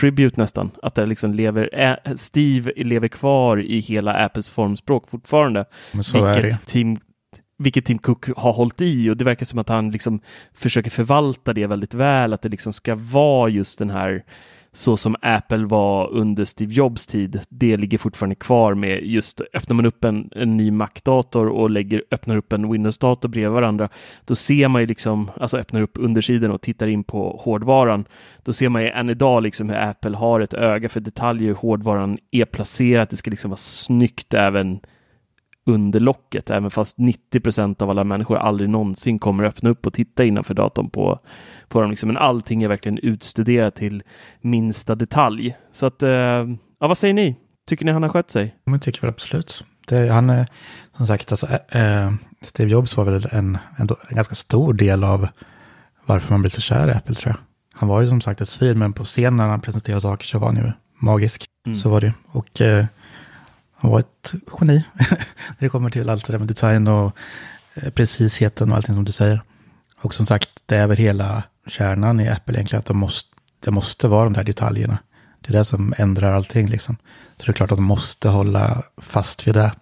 tribute 0.00 0.40
nästan, 0.40 0.70
att 0.82 0.94
det 0.94 1.06
liksom 1.06 1.34
lever, 1.34 1.70
äh, 1.72 2.14
Steve 2.16 2.72
lever 2.76 3.08
kvar 3.08 3.60
i 3.62 3.78
hela 3.78 4.14
Apples 4.14 4.50
formspråk 4.50 5.10
fortfarande. 5.10 5.64
Men 5.92 6.04
så 6.04 6.26
vilket 6.26 6.44
är 6.44 6.48
det. 6.48 6.66
Tim, 6.66 6.98
vilket 7.58 7.84
Tim 7.84 7.98
Cook 7.98 8.26
har 8.36 8.52
hållit 8.52 8.80
i. 8.80 9.10
Och 9.10 9.16
det 9.16 9.24
verkar 9.24 9.46
som 9.46 9.58
att 9.58 9.68
han 9.68 9.90
liksom 9.90 10.20
försöker 10.54 10.90
förvalta 10.90 11.52
det 11.52 11.66
väldigt 11.66 11.94
väl, 11.94 12.32
att 12.32 12.42
det 12.42 12.48
liksom 12.48 12.72
ska 12.72 12.94
vara 12.94 13.48
just 13.48 13.78
den 13.78 13.90
här 13.90 14.24
så 14.76 14.96
som 14.96 15.16
Apple 15.22 15.66
var 15.66 16.10
under 16.10 16.44
Steve 16.44 16.72
Jobs 16.72 17.06
tid, 17.06 17.40
det 17.48 17.76
ligger 17.76 17.98
fortfarande 17.98 18.34
kvar 18.34 18.74
med 18.74 19.06
just 19.06 19.40
öppnar 19.54 19.74
man 19.74 19.86
upp 19.86 20.04
en, 20.04 20.30
en 20.32 20.56
ny 20.56 20.70
Mac-dator 20.70 21.48
och 21.48 21.70
lägger, 21.70 22.02
öppnar 22.10 22.36
upp 22.36 22.52
en 22.52 22.72
Windows-dator 22.72 23.28
bredvid 23.28 23.50
varandra, 23.50 23.88
då 24.24 24.34
ser 24.34 24.68
man 24.68 24.82
ju 24.82 24.86
liksom, 24.86 25.30
alltså 25.40 25.58
öppnar 25.58 25.80
upp 25.80 25.96
undersidan 25.98 26.50
och 26.50 26.60
tittar 26.60 26.86
in 26.86 27.04
på 27.04 27.40
hårdvaran, 27.44 28.04
då 28.42 28.52
ser 28.52 28.68
man 28.68 28.82
ju 28.82 28.88
än 28.88 29.10
idag 29.10 29.42
liksom 29.42 29.68
hur 29.68 29.76
Apple 29.76 30.16
har 30.16 30.40
ett 30.40 30.54
öga 30.54 30.88
för 30.88 31.00
detaljer, 31.00 31.48
hur 31.48 31.54
hårdvaran 31.54 32.18
är 32.30 32.44
placerad, 32.44 33.08
det 33.10 33.16
ska 33.16 33.30
liksom 33.30 33.50
vara 33.50 33.56
snyggt 33.56 34.34
även 34.34 34.80
under 35.66 36.00
locket, 36.00 36.50
även 36.50 36.70
fast 36.70 36.98
90 36.98 37.40
procent 37.40 37.82
av 37.82 37.90
alla 37.90 38.04
människor 38.04 38.36
aldrig 38.36 38.70
någonsin 38.70 39.18
kommer 39.18 39.44
öppna 39.44 39.70
upp 39.70 39.86
och 39.86 39.92
titta 39.92 40.24
innanför 40.24 40.54
datorn 40.54 40.90
på, 40.90 41.18
på 41.68 41.80
dem. 41.80 41.90
Liksom. 41.90 42.06
Men 42.06 42.16
allting 42.16 42.62
är 42.62 42.68
verkligen 42.68 42.98
utstuderat 42.98 43.74
till 43.74 44.02
minsta 44.40 44.94
detalj. 44.94 45.56
Så 45.72 45.86
att, 45.86 46.02
eh, 46.02 46.10
ja, 46.10 46.88
vad 46.88 46.98
säger 46.98 47.14
ni? 47.14 47.36
Tycker 47.66 47.84
ni 47.84 47.92
han 47.92 48.02
har 48.02 48.10
skött 48.10 48.30
sig? 48.30 48.54
Jag 48.64 48.82
tycker 48.82 49.00
väl 49.00 49.10
absolut. 49.10 49.64
Det, 49.86 50.08
han 50.08 50.30
är, 50.30 50.46
som 50.96 51.06
sagt, 51.06 51.32
alltså, 51.32 51.46
äh, 51.68 52.12
Steve 52.40 52.70
Jobs 52.70 52.96
var 52.96 53.04
väl 53.04 53.28
en, 53.30 53.58
en, 53.76 53.88
en, 54.08 54.16
ganska 54.16 54.34
stor 54.34 54.74
del 54.74 55.04
av 55.04 55.28
varför 56.04 56.32
man 56.32 56.40
blir 56.40 56.50
så 56.50 56.60
kär 56.60 56.88
i 56.88 56.92
Apple 56.92 57.14
tror 57.14 57.30
jag. 57.30 57.38
Han 57.78 57.88
var 57.88 58.00
ju 58.00 58.08
som 58.08 58.20
sagt 58.20 58.40
ett 58.40 58.48
svin, 58.48 58.78
men 58.78 58.92
på 58.92 59.04
scenen 59.04 59.36
när 59.36 59.48
han 59.48 59.60
presenterade 59.60 60.00
saker 60.00 60.26
så 60.26 60.38
var 60.38 60.46
han 60.46 60.56
ju 60.56 60.72
magisk. 60.98 61.46
Mm. 61.66 61.76
Så 61.76 61.88
var 61.88 62.00
det 62.00 62.12
Och 62.26 62.60
eh, 62.60 62.86
han 63.84 63.92
var 63.92 64.00
ett 64.00 64.34
geni. 64.60 64.84
när 65.48 65.58
det 65.58 65.68
kommer 65.68 65.90
till 65.90 66.10
allt 66.10 66.26
det 66.26 66.32
där 66.32 66.38
med 66.38 66.48
design 66.48 66.88
och 66.88 67.16
eh, 67.74 67.90
precisheten 67.90 68.70
och 68.70 68.76
allting 68.76 68.94
som 68.94 69.04
du 69.04 69.12
säger. 69.12 69.42
Och 70.00 70.14
som 70.14 70.26
sagt, 70.26 70.50
det 70.66 70.76
är 70.76 70.86
väl 70.86 70.96
hela 70.96 71.42
kärnan 71.66 72.20
i 72.20 72.28
Apple 72.28 72.54
egentligen, 72.54 72.78
att 72.78 72.86
de 72.86 72.96
måste, 72.96 73.28
det 73.60 73.70
måste 73.70 74.08
vara 74.08 74.24
de 74.24 74.32
där 74.32 74.44
detaljerna. 74.44 74.98
Det 75.40 75.48
är 75.48 75.52
det 75.52 75.64
som 75.64 75.94
ändrar 75.98 76.32
allting 76.32 76.68
liksom. 76.68 76.96
Så 77.36 77.46
det 77.46 77.50
är 77.50 77.52
klart 77.52 77.72
att 77.72 77.78
de 77.78 77.84
måste 77.84 78.28
hålla 78.28 78.82
fast 78.96 79.46
vid 79.46 79.54
det 79.54 79.72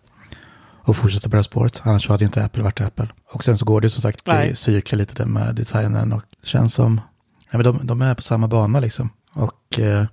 och 0.84 0.96
fortsätta 0.96 1.30
på 1.30 1.36
det 1.36 1.44
spåret. 1.44 1.80
Annars 1.84 2.08
hade 2.08 2.24
inte 2.24 2.44
Apple 2.44 2.62
varit 2.62 2.80
Apple. 2.80 3.08
Och 3.32 3.44
sen 3.44 3.58
så 3.58 3.64
går 3.64 3.80
det 3.80 3.90
som 3.90 4.02
sagt 4.02 4.28
i 4.28 4.56
cykler 4.56 4.98
lite 4.98 5.14
där 5.14 5.26
med 5.26 5.54
designen 5.54 6.12
och 6.12 6.24
känns 6.42 6.74
som, 6.74 7.00
ja, 7.50 7.58
men 7.58 7.64
de, 7.64 7.86
de 7.86 8.02
är 8.02 8.14
på 8.14 8.22
samma 8.22 8.48
bana 8.48 8.80
liksom. 8.80 9.10
Och 9.32 9.78
eh, 9.78 10.04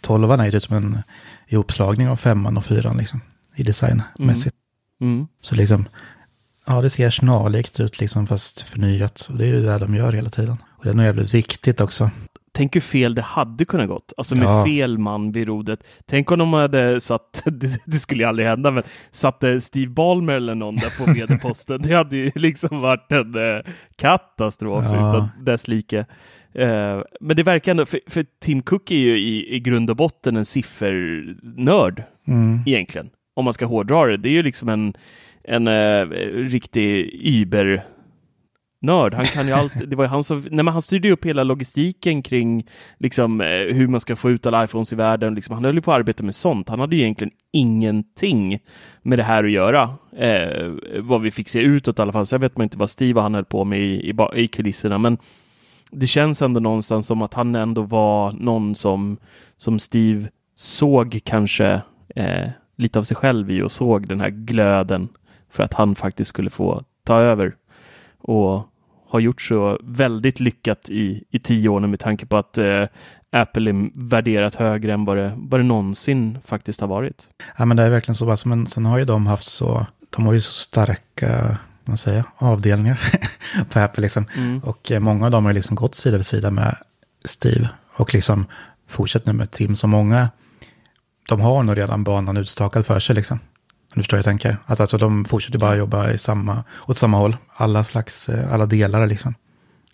tolvan 0.00 0.40
är 0.40 0.50
ju 0.50 0.60
som 0.60 0.76
en 0.76 1.02
ihopslagning 1.46 2.08
av 2.08 2.16
femman 2.16 2.56
och 2.56 2.64
fyran 2.64 2.96
liksom 2.96 3.20
i 3.56 3.62
designmässigt. 3.62 4.56
Mm. 5.00 5.14
Mm. 5.14 5.26
Så 5.40 5.54
liksom, 5.54 5.88
ja 6.66 6.80
det 6.80 6.90
ser 6.90 7.10
snarlikt 7.10 7.80
ut 7.80 8.00
liksom 8.00 8.26
fast 8.26 8.62
förnyat. 8.62 9.28
Och 9.32 9.38
det 9.38 9.44
är 9.44 9.48
ju 9.48 9.62
det 9.62 9.78
de 9.78 9.94
gör 9.94 10.12
hela 10.12 10.30
tiden. 10.30 10.56
Och 10.70 10.84
det 10.84 10.90
är 10.90 10.94
nog 10.94 11.06
jävligt 11.06 11.34
viktigt 11.34 11.80
också. 11.80 12.10
Tänk 12.56 12.76
hur 12.76 12.80
fel 12.80 13.14
det 13.14 13.22
hade 13.22 13.64
kunnat 13.64 13.88
gått, 13.88 14.12
alltså 14.16 14.36
med 14.36 14.48
ja. 14.48 14.64
fel 14.64 14.98
man 14.98 15.32
vid 15.32 15.48
rodret. 15.48 15.84
Tänk 16.06 16.30
om 16.30 16.38
de 16.38 16.52
hade 16.52 17.00
satt, 17.00 17.42
det, 17.44 17.80
det 17.84 17.98
skulle 17.98 18.22
ju 18.22 18.28
aldrig 18.28 18.48
hända, 18.48 18.70
men 18.70 18.82
satte 19.10 19.60
Steve 19.60 19.90
Ballmer 19.90 20.34
eller 20.34 20.54
någon 20.54 20.76
där 20.76 20.98
på 20.98 21.04
vd-posten. 21.12 21.82
det 21.82 21.94
hade 21.94 22.16
ju 22.16 22.30
liksom 22.34 22.80
varit 22.80 23.12
en 23.12 23.34
eh, 23.34 23.62
katastrof 23.96 24.84
ja. 24.84 24.90
utan 24.90 25.28
dess 25.40 25.68
like. 25.68 25.98
Eh, 26.54 27.02
men 27.20 27.36
det 27.36 27.42
verkar 27.42 27.70
ändå, 27.70 27.86
för, 27.86 28.00
för, 28.06 28.26
Tim 28.40 28.62
Cook 28.62 28.90
är 28.90 28.96
ju 28.96 29.18
i, 29.18 29.56
i 29.56 29.60
grund 29.60 29.90
och 29.90 29.96
botten 29.96 30.36
en 30.36 30.44
siffernörd 30.44 32.02
mm. 32.26 32.62
egentligen 32.66 33.10
om 33.34 33.44
man 33.44 33.54
ska 33.54 33.66
hårdra 33.66 34.06
det. 34.06 34.16
Det 34.16 34.28
är 34.28 34.32
ju 34.32 34.42
liksom 34.42 34.68
en, 34.68 34.94
en 35.44 35.68
uh, 35.68 36.08
riktig 36.48 37.10
Uber 37.24 37.84
nörd. 38.84 39.14
Han 39.14 39.26
kan 39.26 39.46
ju 39.46 39.52
allt. 39.60 39.90
Det 39.90 39.96
var 39.96 40.04
ju 40.04 40.08
han 40.08 40.24
som, 40.24 40.38
nej 40.38 40.64
men 40.64 40.68
han 40.68 40.82
styrde 40.82 41.10
upp 41.10 41.24
hela 41.24 41.44
logistiken 41.44 42.22
kring 42.22 42.66
liksom 42.98 43.40
eh, 43.40 43.46
hur 43.46 43.86
man 43.86 44.00
ska 44.00 44.16
få 44.16 44.30
ut 44.30 44.46
alla 44.46 44.64
iPhones 44.64 44.92
i 44.92 44.96
världen. 44.96 45.34
Liksom, 45.34 45.54
han 45.54 45.64
höll 45.64 45.74
ju 45.74 45.82
på 45.82 45.92
att 45.92 45.98
arbeta 45.98 46.22
med 46.22 46.34
sånt. 46.34 46.68
Han 46.68 46.80
hade 46.80 46.96
ju 46.96 47.02
egentligen 47.02 47.34
ingenting 47.52 48.58
med 49.02 49.18
det 49.18 49.22
här 49.22 49.44
att 49.44 49.50
göra. 49.50 49.90
Eh, 50.16 50.72
vad 51.00 51.22
vi 51.22 51.30
fick 51.30 51.48
se 51.48 51.60
utåt 51.60 51.98
i 51.98 52.02
alla 52.02 52.12
fall. 52.12 52.26
Sen 52.26 52.40
vet 52.40 52.56
man 52.56 52.64
inte 52.64 52.78
vad 52.78 52.90
Steve 52.90 53.20
han 53.20 53.34
höll 53.34 53.44
på 53.44 53.64
med 53.64 53.80
i, 53.80 54.10
i, 54.10 54.14
i 54.34 54.48
kulisserna, 54.48 54.98
men 54.98 55.18
det 55.90 56.06
känns 56.06 56.42
ändå 56.42 56.60
någonstans 56.60 57.06
som 57.06 57.22
att 57.22 57.34
han 57.34 57.54
ändå 57.54 57.82
var 57.82 58.32
någon 58.32 58.74
som, 58.74 59.16
som 59.56 59.78
Steve 59.78 60.28
såg 60.56 61.20
kanske 61.24 61.80
eh, 62.16 62.48
lite 62.76 62.98
av 62.98 63.02
sig 63.02 63.16
själv 63.16 63.50
i 63.50 63.62
och 63.62 63.72
såg 63.72 64.08
den 64.08 64.20
här 64.20 64.30
glöden 64.30 65.08
för 65.50 65.62
att 65.62 65.74
han 65.74 65.94
faktiskt 65.94 66.28
skulle 66.28 66.50
få 66.50 66.82
ta 67.04 67.20
över 67.20 67.54
och 68.18 68.68
har 69.08 69.20
gjort 69.20 69.42
så 69.42 69.78
väldigt 69.82 70.40
lyckat 70.40 70.90
i, 70.90 71.24
i 71.30 71.38
tio 71.38 71.68
år 71.68 71.80
med 71.80 72.00
tanke 72.00 72.26
på 72.26 72.36
att 72.36 72.58
eh, 72.58 72.84
Apple 73.30 73.70
är 73.70 73.90
värderat 73.94 74.54
högre 74.54 74.92
än 74.92 75.04
vad 75.04 75.16
det, 75.16 75.32
vad 75.36 75.60
det 75.60 75.64
någonsin 75.64 76.38
faktiskt 76.44 76.80
har 76.80 76.88
varit. 76.88 77.28
Ja, 77.58 77.64
men 77.64 77.76
det 77.76 77.82
är 77.82 77.90
verkligen 77.90 78.16
så. 78.16 78.30
Alltså, 78.30 78.48
men 78.48 78.66
sen 78.66 78.86
har 78.86 78.98
ju 78.98 79.04
de 79.04 79.26
haft 79.26 79.50
så, 79.50 79.86
de 80.10 80.26
har 80.26 80.32
ju 80.32 80.40
så 80.40 80.52
starka 80.52 81.58
man 81.84 81.96
säger, 81.96 82.24
avdelningar 82.36 83.00
på 83.70 83.80
Apple. 83.80 84.02
Liksom. 84.02 84.26
Mm. 84.36 84.58
Och 84.58 84.92
eh, 84.92 85.00
många 85.00 85.24
av 85.24 85.30
dem 85.30 85.44
har 85.44 85.52
liksom 85.52 85.76
gått 85.76 85.94
sida 85.94 86.16
vid 86.16 86.26
sida 86.26 86.50
med 86.50 86.76
Steve 87.24 87.68
och 87.96 88.14
liksom 88.14 88.46
fortsatt 88.88 89.26
nu 89.26 89.32
med 89.32 89.50
Tim. 89.50 89.76
Så 89.76 89.86
många 89.86 90.28
de 91.28 91.40
har 91.40 91.62
nog 91.62 91.76
redan 91.76 92.04
banan 92.04 92.36
utstakad 92.36 92.86
för 92.86 93.00
sig 93.00 93.16
liksom. 93.16 93.38
Om 93.38 93.94
du 93.94 94.00
förstår 94.00 94.16
hur 94.16 94.18
jag 94.18 94.24
tänker. 94.24 94.56
Att 94.66 94.80
alltså 94.80 94.98
de 94.98 95.24
fortsätter 95.24 95.58
bara 95.58 95.76
jobba 95.76 96.10
i 96.10 96.18
samma, 96.18 96.64
åt 96.88 96.96
samma 96.96 97.16
håll. 97.16 97.36
Alla 97.56 97.84
slags, 97.84 98.28
eh, 98.28 98.52
alla 98.54 98.66
delar 98.66 99.06
liksom. 99.06 99.34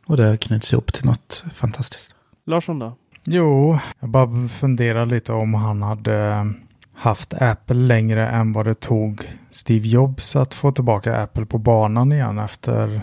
Och 0.07 0.17
det 0.17 0.37
knyts 0.41 0.73
ihop 0.73 0.93
till 0.93 1.07
något 1.07 1.45
fantastiskt. 1.55 2.15
Larsson 2.47 2.79
då? 2.79 2.97
Jo, 3.25 3.79
jag 4.01 4.11
bara 4.11 4.49
funderar 4.49 5.07
lite 5.07 5.33
om 5.33 5.55
han 5.55 5.83
hade 5.83 6.47
haft 6.95 7.35
Apple 7.35 7.77
längre 7.77 8.29
än 8.29 8.53
vad 8.53 8.67
det 8.67 8.75
tog 8.75 9.29
Steve 9.51 9.89
Jobs 9.89 10.37
att 10.37 10.55
få 10.55 10.73
tillbaka 10.73 11.23
Apple 11.23 11.47
på 11.47 11.59
banan 11.59 12.13
igen 12.13 12.39
efter, 12.39 13.03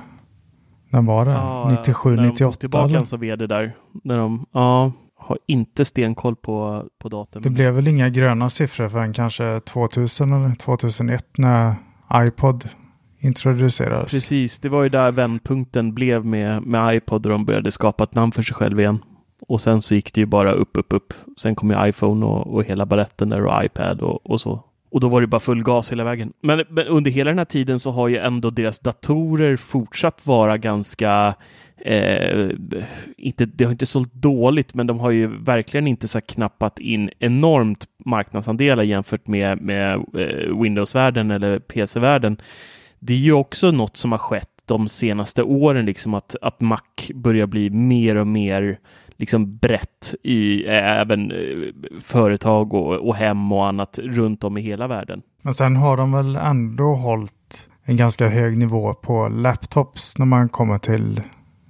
när 0.89 1.01
var 1.01 1.25
det? 1.25 1.31
Ja, 1.31 1.69
97, 1.77 2.15
när 2.15 2.24
98? 2.24 2.24
När 2.24 2.29
de 2.29 2.51
tog 2.51 2.60
tillbaka 2.60 2.89
eller? 2.89 3.03
som 3.03 3.19
vd 3.19 3.48
där. 3.48 3.75
När 4.03 4.17
de, 4.17 4.46
ja, 4.51 4.91
har 5.27 5.39
inte 5.46 5.86
stenkoll 5.86 6.36
på, 6.36 6.86
på 7.00 7.10
datum. 7.10 7.41
Det 7.41 7.50
blev 7.50 7.74
väl 7.74 7.88
inga 7.88 8.10
gröna 8.10 8.50
siffror 8.50 8.89
förrän 8.89 9.13
kanske 9.13 9.60
2000 9.60 10.34
eller 10.34 10.55
2001 10.55 11.25
när 11.38 11.75
iPod 12.15 12.69
introducerades. 13.19 14.12
Precis, 14.12 14.60
det 14.60 14.69
var 14.69 14.84
ju 14.84 14.89
där 14.89 15.12
vändpunkten 15.12 15.93
blev 15.93 16.25
med, 16.25 16.63
med 16.63 16.96
iPod 16.96 17.25
och 17.25 17.31
de 17.31 17.46
började 17.46 17.72
skapa 17.72 18.03
ett 18.03 18.15
namn 18.15 18.31
för 18.31 18.41
sig 18.41 18.55
själv 18.55 18.79
igen. 18.79 19.00
Och 19.48 19.62
sen 19.62 19.81
så 19.81 19.96
gick 19.96 20.13
det 20.13 20.22
ju 20.22 20.25
bara 20.25 20.51
upp, 20.51 20.77
upp, 20.77 20.93
upp. 20.93 21.13
Sen 21.38 21.55
kom 21.55 21.72
ju 21.72 21.89
iPhone 21.89 22.25
och, 22.25 22.55
och 22.55 22.63
hela 22.63 22.86
baletten 22.86 23.29
där 23.29 23.46
och 23.46 23.65
iPad 23.65 24.01
och, 24.01 24.31
och 24.31 24.41
så. 24.41 24.63
Och 24.91 25.00
då 25.00 25.10
var 25.10 25.22
det 25.22 25.27
bara 25.27 25.39
full 25.39 25.63
gas 25.63 25.91
hela 25.91 26.03
vägen. 26.03 26.34
Men, 26.41 26.63
men, 26.69 26.88
under 26.88 27.12
hela 27.12 27.31
den 27.31 27.38
här 27.38 27.46
tiden 27.46 27.79
så 27.79 27.91
har 27.91 28.07
ju 28.07 28.17
ändå 28.17 28.50
deras 28.50 28.79
datorer 28.79 29.57
fortsatt 29.57 30.25
vara 30.25 30.57
ganska 30.57 31.36
Eh, 31.77 32.50
inte, 33.17 33.46
det 33.46 33.63
har 33.63 33.72
inte 33.72 33.86
sålt 33.86 34.13
dåligt, 34.13 34.74
men 34.74 34.88
de 34.88 35.00
har 35.00 35.12
ju 35.12 35.27
verkligen 35.27 35.88
inte 35.88 36.07
så 36.07 36.22
knappat 36.22 36.79
in 36.79 37.10
enormt 37.19 37.86
marknadsandelar 38.05 38.84
jämfört 38.84 39.27
med, 39.27 39.62
med 39.62 39.93
eh, 39.93 40.62
Windows-världen 40.62 41.31
eller 41.31 41.60
PC-världen. 41.60 42.38
Det 43.00 43.13
är 43.13 43.17
ju 43.17 43.34
också 43.34 43.72
något 43.72 43.98
som 43.98 44.12
har 44.12 44.19
skett 44.19 44.50
de 44.65 44.89
senaste 44.89 45.43
åren, 45.43 45.86
liksom 45.86 46.13
att, 46.13 46.36
att 46.41 46.62
Mac 46.62 46.81
börjar 47.13 47.48
bli 47.48 47.69
mer 47.69 48.15
och 48.15 48.27
mer 48.27 48.79
liksom 49.17 49.57
brett 49.57 50.15
i 50.24 50.67
eh, 50.67 51.00
även 51.00 51.31
eh, 51.31 51.38
företag 52.01 52.74
och, 52.74 53.07
och 53.07 53.15
hem 53.15 53.51
och 53.51 53.67
annat 53.67 54.00
runt 54.03 54.43
om 54.43 54.57
i 54.57 54.62
hela 54.62 54.88
världen. 54.88 55.22
Men 55.41 55.53
sen 55.53 55.75
har 55.75 55.98
de 55.98 56.12
väl 56.12 56.36
ändå 56.36 56.96
hållit 56.96 57.67
en 57.84 57.96
ganska 57.96 58.27
hög 58.27 58.57
nivå 58.57 58.93
på 58.93 59.27
laptops 59.27 60.17
när 60.17 60.25
man 60.25 60.50
kommer 60.50 60.77
till 60.77 61.22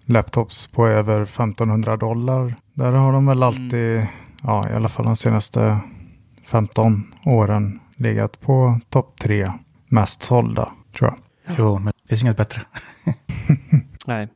laptops 0.08 0.68
på 0.68 0.88
över 0.88 1.22
1500 1.22 1.98
dollar. 1.98 2.56
Där 2.74 2.92
har 2.92 3.12
de 3.12 3.26
väl 3.26 3.44
alltid, 3.44 3.96
mm. 3.96 4.08
ja 4.44 4.70
i 4.70 4.74
alla 4.74 4.90
fall 4.90 5.06
de 5.06 5.16
senaste 5.16 5.80
15 6.46 7.14
åren 7.26 7.80
legat 7.96 8.42
på 8.42 8.80
topp 8.90 9.20
tre 9.20 9.52
mest 9.88 10.24
sålda 10.24 10.72
tror 10.98 11.10
jag. 11.10 11.20
Jo, 11.58 11.80
men 11.80 11.94
det 12.04 12.10
finns 12.10 12.22
inget 12.22 12.38
bättre. 12.38 12.62
Nej. 14.08 14.28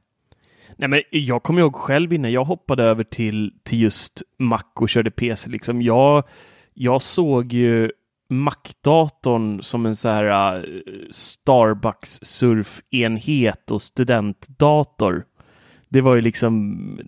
Nej, 0.78 0.90
men 0.90 1.02
jag 1.12 1.44
kommer 1.44 1.62
ihåg 1.62 1.76
själv 1.76 2.14
innan 2.14 2.32
jag 2.32 2.44
hoppade 2.44 2.84
över 2.84 3.04
till, 3.04 3.54
till 3.64 3.82
just 3.82 4.22
Mac 4.40 4.64
och 4.76 4.90
körde 4.90 5.12
PC. 5.12 5.50
Liksom. 5.50 5.82
Jag, 5.82 6.24
jag 6.74 7.02
såg 7.02 7.54
ju 7.54 7.92
Mac-datorn 8.30 9.62
som 9.62 9.86
en 9.86 9.96
så 9.96 10.10
här 10.10 10.56
uh, 10.66 10.84
Starbucks 11.12 12.20
surfenhet 12.22 13.72
och 13.72 13.82
studentdator. 13.82 15.26
Det 15.92 16.02
var 16.02 16.16
ju 16.16 16.22
liksom 16.22 17.00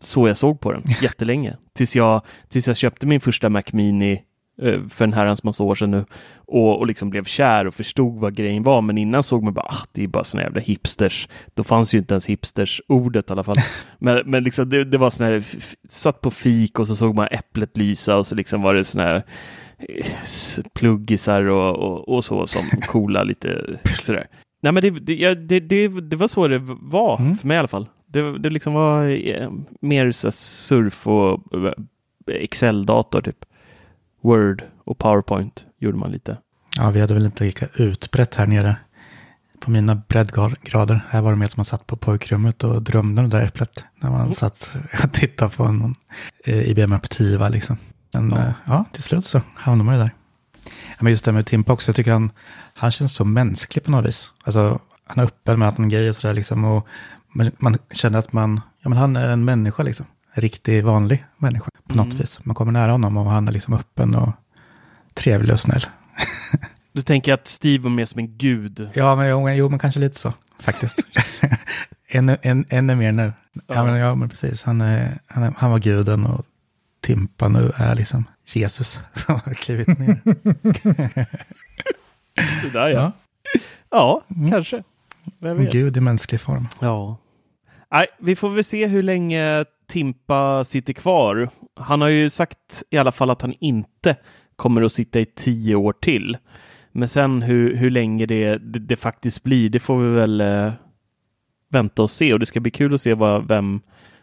så 0.00 0.28
jag 0.28 0.36
såg 0.36 0.60
på 0.60 0.72
den 0.72 0.82
jättelänge. 1.02 1.56
Tills 1.72 1.96
jag, 1.96 2.22
tills 2.48 2.68
jag 2.68 2.76
köpte 2.76 3.06
min 3.06 3.20
första 3.20 3.48
Mac 3.48 3.62
Mini 3.72 4.24
Eh, 4.62 4.80
för 4.88 5.04
en 5.04 5.12
herrans 5.12 5.44
massa 5.44 5.62
år 5.62 5.74
sedan 5.74 5.90
nu 5.90 6.04
och, 6.36 6.78
och 6.78 6.86
liksom 6.86 7.10
blev 7.10 7.24
kär 7.24 7.66
och 7.66 7.74
förstod 7.74 8.20
vad 8.20 8.34
grejen 8.34 8.62
var. 8.62 8.82
Men 8.82 8.98
innan 8.98 9.22
såg 9.22 9.42
man 9.42 9.54
bara, 9.54 9.66
ah, 9.66 9.86
det 9.92 10.02
är 10.02 10.08
bara 10.08 10.24
såna 10.24 10.42
jävla 10.42 10.60
hipsters. 10.60 11.28
Då 11.54 11.64
fanns 11.64 11.94
ju 11.94 11.98
inte 11.98 12.14
ens 12.14 12.26
hipsters-ordet 12.26 13.30
i 13.30 13.32
alla 13.32 13.42
fall. 13.44 13.56
men, 13.98 14.22
men 14.24 14.44
liksom 14.44 14.68
det, 14.68 14.84
det 14.84 14.98
var 14.98 15.10
såna 15.10 15.30
här, 15.30 15.44
satt 15.88 16.20
på 16.20 16.30
fik 16.30 16.78
och 16.78 16.88
så 16.88 16.96
såg 16.96 17.14
man 17.14 17.28
äpplet 17.30 17.76
lysa 17.76 18.16
och 18.16 18.26
så 18.26 18.34
liksom 18.34 18.62
var 18.62 18.74
det 18.74 18.84
såna 18.84 19.04
här 19.04 19.22
eh, 19.78 20.06
pluggisar 20.74 21.42
och, 21.42 21.76
och, 21.76 22.08
och 22.08 22.24
så 22.24 22.46
som 22.46 22.62
coola 22.80 23.22
lite 23.22 23.78
sådär. 24.00 24.26
Nej 24.64 24.72
men 24.72 24.82
det, 24.82 24.90
det, 24.90 25.34
det, 25.34 25.60
det, 25.60 25.88
det 25.88 26.16
var 26.16 26.28
så 26.28 26.48
det 26.48 26.58
var 26.80 27.20
mm. 27.20 27.36
för 27.36 27.48
mig 27.48 27.54
i 27.54 27.58
alla 27.58 27.68
fall. 27.68 27.88
Det, 28.06 28.38
det 28.38 28.50
liksom 28.50 28.74
var 28.74 29.28
eh, 29.28 29.50
mer 29.80 30.12
så 30.12 30.32
surf 30.32 31.06
och 31.06 31.40
Excel-dator 32.26 33.20
typ. 33.20 33.44
Word 34.20 34.64
och 34.84 34.98
PowerPoint 34.98 35.66
gjorde 35.78 35.98
man 35.98 36.12
lite. 36.12 36.38
Ja, 36.76 36.90
vi 36.90 37.00
hade 37.00 37.14
väl 37.14 37.24
inte 37.24 37.44
lika 37.44 37.66
utbrett 37.74 38.34
här 38.34 38.46
nere 38.46 38.76
på 39.60 39.70
mina 39.70 40.02
breddgrader. 40.08 41.00
Här 41.08 41.20
var 41.20 41.30
det 41.30 41.36
mer 41.36 41.46
som 41.46 41.54
man 41.56 41.64
satt 41.64 41.86
på 41.86 41.96
pojkrummet 41.96 42.64
och 42.64 42.82
drömde 42.82 43.22
om 43.22 43.28
det 43.28 43.38
där 43.38 43.46
äpplet. 43.46 43.84
När 44.00 44.10
man 44.10 44.20
mm. 44.20 44.32
satt 44.32 44.76
och 45.02 45.12
tittade 45.12 45.50
på 45.50 45.72
någon 45.72 45.94
eh, 46.44 46.68
IBM 46.68 46.92
Aptiva 46.92 47.48
liksom. 47.48 47.76
Men 48.14 48.30
ja. 48.30 48.38
Eh, 48.38 48.52
ja, 48.64 48.84
till 48.92 49.02
slut 49.02 49.24
så 49.24 49.40
hamnade 49.54 49.86
man 49.86 49.94
ju 49.94 50.00
där. 50.00 50.14
Men 51.00 51.10
just 51.10 51.24
det 51.24 51.32
med 51.32 51.46
Timpa 51.46 51.72
också, 51.72 51.88
jag 51.88 51.96
tycker 51.96 52.12
han, 52.12 52.30
han 52.84 52.92
känns 52.92 53.14
så 53.14 53.24
mänsklig 53.24 53.84
på 53.84 53.90
något 53.90 54.06
vis. 54.06 54.30
Alltså, 54.44 54.80
han 55.06 55.18
är 55.18 55.26
öppen 55.26 55.58
med 55.58 55.68
att 55.68 55.76
han 55.76 55.88
grejer 55.88 56.08
och 56.08 56.16
sådär 56.16 56.34
liksom. 56.34 56.64
Och 56.64 56.86
man, 57.32 57.50
man, 57.58 57.78
känner 57.90 58.18
att 58.18 58.32
man, 58.32 58.60
ja 58.82 58.88
men 58.88 58.98
han 58.98 59.16
är 59.16 59.28
en 59.28 59.44
människa 59.44 59.82
liksom 59.82 60.06
riktig 60.32 60.84
vanlig 60.84 61.24
människa 61.38 61.70
på 61.88 61.94
något 61.94 62.06
mm. 62.06 62.18
vis. 62.18 62.44
Man 62.44 62.54
kommer 62.54 62.72
nära 62.72 62.92
honom 62.92 63.16
och 63.16 63.30
han 63.30 63.48
är 63.48 63.52
liksom 63.52 63.74
öppen 63.74 64.14
och 64.14 64.32
trevlig 65.14 65.52
och 65.52 65.60
snäll. 65.60 65.86
Du 66.92 67.02
tänker 67.02 67.32
att 67.32 67.46
Steve 67.46 67.82
var 67.82 67.90
mer 67.90 68.04
som 68.04 68.18
en 68.18 68.38
gud? 68.38 68.90
Ja, 68.94 69.16
men, 69.16 69.28
jo, 69.28 69.50
jo 69.50 69.68
men 69.68 69.78
kanske 69.78 70.00
lite 70.00 70.18
så 70.18 70.32
faktiskt. 70.60 71.00
ännu, 72.08 72.36
än, 72.42 72.64
ännu 72.68 72.94
mer 72.94 73.12
nu. 73.12 73.32
Ja. 73.52 73.62
ja. 73.66 73.84
men, 73.84 73.94
ja, 73.94 74.14
men 74.14 74.28
precis. 74.28 74.62
Han, 74.62 74.80
är, 74.80 75.18
han, 75.26 75.42
är, 75.42 75.54
han 75.56 75.70
var 75.70 75.78
guden 75.78 76.26
och 76.26 76.46
Timpa 77.00 77.48
nu 77.48 77.72
är 77.76 77.94
liksom 77.94 78.24
Jesus 78.46 79.00
som 79.12 79.40
har 79.44 79.54
klivit 79.54 79.98
ner. 79.98 80.20
Sådär 82.62 82.88
ja. 82.88 83.12
Ja, 83.90 84.22
mm. 84.36 84.50
kanske. 84.50 84.82
Gud 85.70 85.96
i 85.96 86.00
mänsklig 86.00 86.40
form. 86.40 86.68
Ja. 86.80 87.16
Nej, 87.90 88.06
vi 88.18 88.36
får 88.36 88.50
väl 88.50 88.64
se 88.64 88.86
hur 88.86 89.02
länge 89.02 89.64
Timpa 89.86 90.64
sitter 90.64 90.92
kvar. 90.92 91.48
Han 91.76 92.00
har 92.00 92.08
ju 92.08 92.30
sagt 92.30 92.82
i 92.90 92.98
alla 92.98 93.12
fall 93.12 93.30
att 93.30 93.42
han 93.42 93.54
inte 93.60 94.16
kommer 94.56 94.82
att 94.82 94.92
sitta 94.92 95.20
i 95.20 95.24
tio 95.24 95.74
år 95.74 95.92
till. 95.92 96.36
Men 96.92 97.08
sen 97.08 97.42
hur, 97.42 97.76
hur 97.76 97.90
länge 97.90 98.26
det, 98.26 98.58
det, 98.58 98.78
det 98.78 98.96
faktiskt 98.96 99.42
blir, 99.42 99.68
det 99.68 99.80
får 99.80 99.98
vi 99.98 100.14
väl 100.14 100.40
eh, 100.40 100.72
vänta 101.68 102.02
och 102.02 102.10
se. 102.10 102.32
Och 102.32 102.38
det 102.40 102.46
ska 102.46 102.60
bli 102.60 102.70
kul 102.70 102.94
att 102.94 103.00
se 103.00 103.14
vad, 103.14 103.48
vem, 103.48 103.80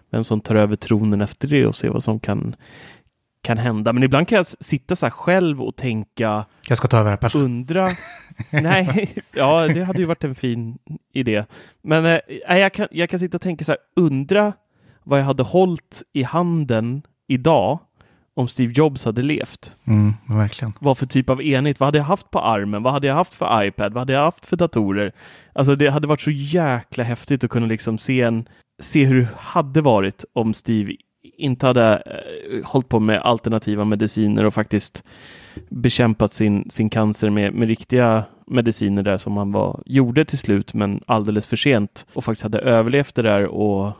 vem 0.09 0.23
som 0.23 0.41
tar 0.41 0.55
över 0.55 0.75
tronen 0.75 1.21
efter 1.21 1.47
det 1.47 1.65
och 1.65 1.75
se 1.75 1.89
vad 1.89 2.03
som 2.03 2.19
kan, 2.19 2.55
kan 3.41 3.57
hända. 3.57 3.93
Men 3.93 4.03
ibland 4.03 4.27
kan 4.27 4.35
jag 4.35 4.45
sitta 4.45 4.95
så 4.95 5.05
här 5.05 5.11
själv 5.11 5.61
och 5.61 5.75
tänka. 5.75 6.45
Jag 6.67 6.77
ska 6.77 6.87
ta 6.87 6.97
över 6.97 7.17
här, 7.21 7.35
Undra. 7.37 7.89
nej, 8.49 9.15
ja, 9.33 9.67
det 9.67 9.83
hade 9.83 9.99
ju 9.99 10.05
varit 10.05 10.23
en 10.23 10.35
fin 10.35 10.77
idé. 11.13 11.45
Men 11.81 12.05
eh, 12.05 12.57
jag, 12.57 12.73
kan, 12.73 12.87
jag 12.91 13.09
kan 13.09 13.19
sitta 13.19 13.37
och 13.37 13.41
tänka 13.41 13.65
så 13.65 13.71
här, 13.71 13.79
undra 13.95 14.53
vad 15.03 15.19
jag 15.19 15.25
hade 15.25 15.43
hållit 15.43 16.03
i 16.13 16.23
handen 16.23 17.01
idag 17.27 17.79
om 18.33 18.47
Steve 18.47 18.73
Jobs 18.75 19.05
hade 19.05 19.21
levt. 19.21 19.77
Mm, 19.87 20.13
verkligen. 20.27 20.73
Vad 20.79 20.97
för 20.97 21.05
typ 21.05 21.29
av 21.29 21.41
enhet? 21.41 21.79
Vad 21.79 21.87
hade 21.87 21.97
jag 21.97 22.05
haft 22.05 22.31
på 22.31 22.39
armen? 22.39 22.83
Vad 22.83 22.93
hade 22.93 23.07
jag 23.07 23.15
haft 23.15 23.33
för 23.33 23.63
iPad? 23.63 23.93
Vad 23.93 24.01
hade 24.01 24.13
jag 24.13 24.21
haft 24.21 24.45
för 24.45 24.57
datorer? 24.57 25.11
Alltså 25.53 25.75
det 25.75 25.89
hade 25.89 26.07
varit 26.07 26.21
så 26.21 26.31
jäkla 26.31 27.03
häftigt 27.03 27.43
att 27.43 27.49
kunna 27.49 27.65
liksom 27.65 27.97
se, 27.97 28.21
en, 28.21 28.45
se 28.81 29.05
hur 29.05 29.21
det 29.21 29.27
hade 29.37 29.81
varit 29.81 30.25
om 30.33 30.53
Steve 30.53 30.93
inte 31.23 31.67
hade 31.67 32.03
eh, 32.05 32.65
hållit 32.65 32.89
på 32.89 32.99
med 32.99 33.21
alternativa 33.21 33.85
mediciner 33.85 34.45
och 34.45 34.53
faktiskt 34.53 35.03
bekämpat 35.69 36.33
sin, 36.33 36.69
sin 36.69 36.89
cancer 36.89 37.29
med, 37.29 37.53
med 37.53 37.67
riktiga 37.67 38.23
mediciner 38.47 39.03
där 39.03 39.17
som 39.17 39.37
han 39.37 39.51
var, 39.51 39.83
gjorde 39.85 40.25
till 40.25 40.37
slut 40.37 40.73
men 40.73 41.01
alldeles 41.05 41.47
för 41.47 41.55
sent 41.55 42.07
och 42.13 42.23
faktiskt 42.23 42.43
hade 42.43 42.59
överlevt 42.59 43.15
det 43.15 43.21
där 43.21 43.45
och 43.45 43.91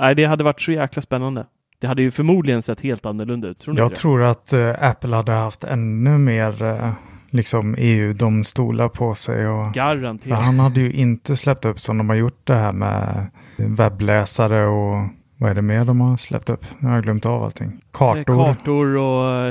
Nej, 0.00 0.14
det 0.14 0.24
hade 0.24 0.44
varit 0.44 0.60
så 0.60 0.72
jäkla 0.72 1.02
spännande. 1.02 1.46
Det 1.80 1.86
hade 1.86 2.02
ju 2.02 2.10
förmodligen 2.10 2.62
sett 2.62 2.80
helt 2.80 3.06
annorlunda 3.06 3.48
ut. 3.48 3.58
Tror 3.58 3.78
jag 3.78 3.94
tror 3.94 4.22
att 4.22 4.52
uh, 4.52 4.74
Apple 4.80 5.16
hade 5.16 5.32
haft 5.32 5.64
ännu 5.64 6.18
mer 6.18 6.62
uh, 6.62 6.92
liksom 7.30 7.74
EU-domstolar 7.78 8.88
på 8.88 9.14
sig. 9.14 9.48
Och, 9.48 9.72
Garanterat. 9.72 10.42
Han 10.42 10.58
hade 10.58 10.80
ju 10.80 10.92
inte 10.92 11.36
släppt 11.36 11.64
upp 11.64 11.80
som 11.80 11.98
de 11.98 12.08
har 12.08 12.16
gjort 12.16 12.46
det 12.46 12.54
här 12.54 12.72
med 12.72 13.26
webbläsare 13.56 14.66
och 14.66 15.08
vad 15.38 15.50
är 15.50 15.54
det 15.54 15.62
mer 15.62 15.84
de 15.84 16.00
har 16.00 16.16
släppt 16.16 16.50
upp? 16.50 16.66
Nu 16.78 16.88
har 16.88 16.94
jag 16.94 17.04
glömt 17.04 17.26
av 17.26 17.42
allting. 17.42 17.80
Kartor. 17.92 18.44
Kartor 18.44 18.96
och 18.96 19.46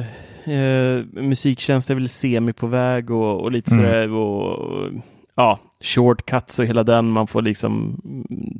eh, 0.54 1.06
musiktjänst 1.06 1.90
är 1.90 1.96
väl 1.96 2.10
semi 2.10 2.54
på 2.54 2.68
väg 2.68 3.12
och, 3.12 3.42
och 3.42 3.52
lite 3.52 3.72
mm. 3.72 3.86
sådär. 3.86 4.12
Och, 4.12 4.92
ja, 5.36 5.60
shortcuts 5.82 6.60
och 6.60 6.66
hela 6.66 6.84
den. 6.84 7.10
Man 7.10 7.28
får 7.28 7.42
liksom 7.42 8.02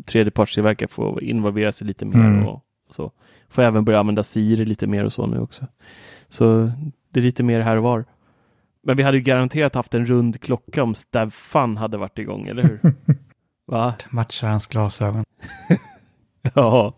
tredjepartstillverkare 0.06 0.88
får 0.88 1.24
involvera 1.24 1.72
sig 1.72 1.88
lite 1.88 2.06
mer 2.06 2.28
mm. 2.28 2.48
och, 2.48 2.64
så. 2.90 3.12
Får 3.50 3.62
även 3.62 3.86
börja 3.86 4.00
använda 4.00 4.24
Siri 4.24 4.66
lite 4.66 4.88
mer 4.88 5.06
och 5.06 5.14
så 5.14 5.26
nu 5.26 5.40
också. 5.40 5.68
Så 6.30 6.72
det 7.14 7.20
är 7.20 7.24
lite 7.24 7.44
mer 7.44 7.60
här 7.60 7.78
och 7.78 7.84
var. 7.84 8.06
Men 8.84 8.98
vi 8.98 9.04
hade 9.04 9.18
ju 9.18 9.24
garanterat 9.24 9.76
haft 9.76 9.94
en 9.94 10.06
rund 10.06 10.42
klocka 10.42 10.84
om 10.84 10.96
Staffan 10.96 11.78
hade 11.78 11.98
varit 11.98 12.20
igång, 12.20 12.48
eller 12.48 12.64
hur? 12.64 12.80
Va? 13.68 13.94
Matchar 14.10 14.48
hans 14.48 14.68
glasögon. 14.68 15.24
ja. 16.54 16.94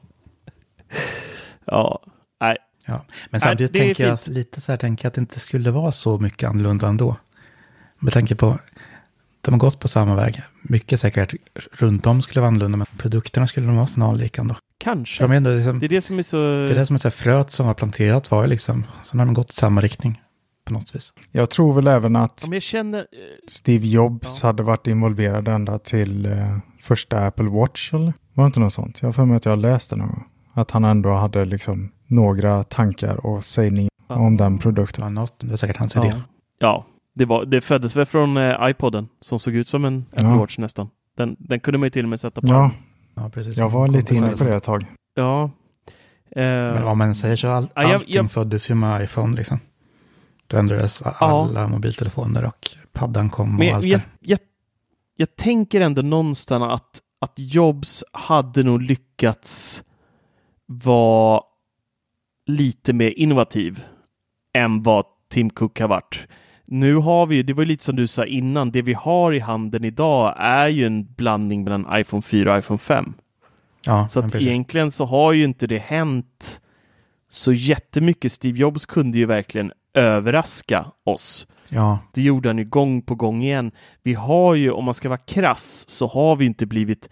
Ja, 1.71 2.04
nej. 2.41 2.58
Ja. 2.86 3.06
Men 3.30 3.41
samtidigt 3.41 3.73
nej, 3.73 3.82
tänker 3.82 4.08
jag 4.08 4.19
lite 4.28 4.62
så 4.62 4.71
här, 4.71 4.78
tänker 4.78 5.08
att 5.08 5.13
det 5.13 5.21
inte 5.21 5.39
skulle 5.39 5.71
vara 5.71 5.91
så 5.91 6.19
mycket 6.19 6.49
annorlunda 6.49 6.88
ändå. 6.88 7.15
Med 7.99 8.13
tanke 8.13 8.36
på 8.36 8.60
de 9.41 9.54
har 9.54 9.60
gått 9.60 9.80
på 9.80 9.88
samma 9.88 10.15
väg. 10.15 10.41
Mycket 10.62 10.99
säkert 10.99 11.34
runt 11.71 12.08
om 12.08 12.21
skulle 12.21 12.41
vara 12.41 12.47
annorlunda, 12.47 12.78
men 12.78 12.88
produkterna 12.97 13.47
skulle 13.47 13.67
de 13.67 13.75
vara 13.75 13.88
snarlika 13.88 14.41
ändå. 14.41 14.56
Kanske. 14.78 15.23
De 15.23 15.32
är 15.32 15.56
liksom, 15.56 15.80
det 15.80 15.86
är 15.86 15.89
det 15.89 16.02
som 16.02 16.19
är 16.19 16.23
så... 16.23 16.38
Det 16.38 16.73
är 16.73 16.75
det 16.75 16.86
som 16.86 16.95
är 16.95 16.99
så 16.99 17.12
fröet 17.12 17.52
som 17.52 17.67
var 17.67 17.73
planterat 17.73 18.32
var 18.32 18.47
liksom, 18.47 18.86
så 19.04 19.17
har 19.17 19.25
de 19.25 19.34
gått 19.34 19.49
i 19.49 19.54
samma 19.54 19.82
riktning 19.82 20.21
på 20.65 20.73
något 20.73 20.95
vis. 20.95 21.13
Jag 21.32 21.49
tror 21.49 21.73
väl 21.73 21.88
även 21.88 22.15
att 22.15 22.45
jag 22.52 22.62
känner... 22.62 23.08
Steve 23.47 23.88
Jobs 23.88 24.39
ja. 24.41 24.47
hade 24.47 24.63
varit 24.63 24.88
involverad 24.88 25.47
ända 25.47 25.80
till 25.80 26.25
uh, 26.25 26.58
första 26.82 27.28
Apple 27.28 27.49
Watch, 27.49 27.93
eller? 27.93 28.13
Var 28.34 28.43
det 28.43 28.47
inte 28.47 28.60
något 28.60 28.73
sånt? 28.73 29.02
Jag 29.02 29.08
har 29.08 29.13
för 29.13 29.25
mig 29.25 29.38
att 29.38 29.45
jag 29.45 29.60
läste 29.60 29.95
någon 29.95 30.08
gång. 30.08 30.25
Att 30.54 30.72
han 30.72 30.84
ändå 30.86 31.14
hade 31.14 31.46
liksom 31.46 31.92
några 32.08 32.64
tankar 32.64 33.26
och 33.26 33.44
sägningar 33.44 33.90
ja. 34.08 34.16
om 34.16 34.38
den 34.38 34.58
produkten. 34.58 35.04
Ja, 35.04 35.10
något, 35.10 35.34
det 35.40 35.52
är 35.54 35.56
säkert 35.58 35.78
hans 35.78 35.96
idé. 35.96 36.14
ja, 36.60 36.86
det, 37.16 37.26
var, 37.26 37.46
det 37.46 37.62
föddes 37.62 37.96
väl 37.96 38.06
från 38.06 38.38
eh, 38.38 38.56
iPoden 38.70 39.08
som 39.22 39.40
såg 39.40 39.54
ut 39.56 39.68
som 39.68 39.86
en 39.86 40.06
Apple 40.12 40.28
Ja. 40.28 40.38
Watch 40.38 40.58
nästan. 40.58 40.90
Den, 41.18 41.36
den 41.40 41.60
kunde 41.60 41.78
man 41.78 41.86
ju 41.86 41.90
till 41.90 42.06
och 42.06 42.10
med 42.10 42.20
sätta 42.20 42.42
på. 42.42 42.48
Ja, 42.48 42.72
Ja, 43.16 43.30
precis. 43.30 43.58
jag 43.58 43.70
var 43.70 43.88
lite 43.88 44.16
inne 44.16 44.38
på 44.38 44.44
det 44.44 44.56
ett 44.56 44.64
tag. 44.64 44.86
Ja. 45.16 45.44
Eh, 46.32 46.42
Men 46.44 46.84
om 46.84 46.98
man 46.98 47.16
säger 47.16 47.36
så, 47.36 47.48
all, 47.48 47.68
Ja, 47.76 47.82
jag- 47.82 47.94
allting 47.94 48.16
jag- 48.16 48.32
föddes 48.32 48.70
ju 48.70 48.76
med 48.76 49.04
iPhone 49.04 49.36
liksom. 49.38 49.60
Då 50.48 50.58
ändrades 50.58 51.02
Ja. 51.06 51.12
alla 51.20 51.68
mobiltelefoner 51.68 52.46
och 52.46 52.70
paddan 52.94 53.30
kom 53.30 53.54
och 53.54 53.60
Men 53.60 53.76
allt 53.76 53.86
jag, 53.86 54.00
det. 54.00 54.06
jag, 54.20 54.40
jag 55.16 55.36
tänker 55.36 55.82
ändå 55.82 56.02
någonstans 56.02 56.64
att, 56.64 57.02
att 57.22 57.34
Jobs 57.36 58.04
hade 58.12 58.64
nog 58.64 58.82
lyckats 58.82 59.84
vara 60.71 61.41
lite 62.45 62.93
mer 62.93 63.19
innovativ 63.19 63.84
än 64.53 64.84
vad 64.84 65.05
Tim 65.29 65.49
Cook 65.49 65.79
har 65.79 65.88
varit. 65.88 66.27
Nu 66.65 66.95
har 66.95 67.25
vi 67.25 67.36
ju, 67.36 67.43
det 67.43 67.53
var 67.53 67.63
ju 67.63 67.67
lite 67.67 67.84
som 67.84 67.95
du 67.95 68.08
sa 68.08 68.25
innan, 68.25 68.71
det 68.71 68.82
vi 68.82 68.93
har 68.93 69.34
i 69.34 69.39
handen 69.39 69.84
idag 69.84 70.36
är 70.38 70.67
ju 70.67 70.86
en 70.86 71.13
blandning 71.13 71.63
mellan 71.63 71.88
iPhone 71.99 72.21
4 72.21 72.53
och 72.53 72.60
iPhone 72.60 72.77
5. 72.77 73.13
Ja, 73.86 74.08
Så 74.10 74.19
att 74.19 74.36
egentligen 74.36 74.91
så 74.91 75.05
har 75.05 75.34
ju 75.34 75.43
inte 75.43 75.67
det 75.67 75.77
hänt 75.77 76.62
så 77.29 77.53
jättemycket. 77.53 78.32
Steve 78.32 78.60
Jobs 78.60 78.86
kunde 78.86 79.17
ju 79.17 79.25
verkligen 79.25 79.71
överraska 79.93 80.86
oss. 81.03 81.47
Ja, 81.69 81.99
Det 82.13 82.21
gjorde 82.21 82.49
han 82.49 82.58
ju 82.58 82.65
gång 82.65 83.01
på 83.01 83.15
gång 83.15 83.43
igen. 83.43 83.71
Vi 84.03 84.13
har 84.13 84.55
ju, 84.55 84.71
om 84.71 84.86
man 84.86 84.93
ska 84.93 85.10
vara 85.10 85.19
krass, 85.19 85.89
så 85.89 86.08
har 86.08 86.36
vi 86.36 86.45
inte 86.45 86.65
blivit 86.65 87.10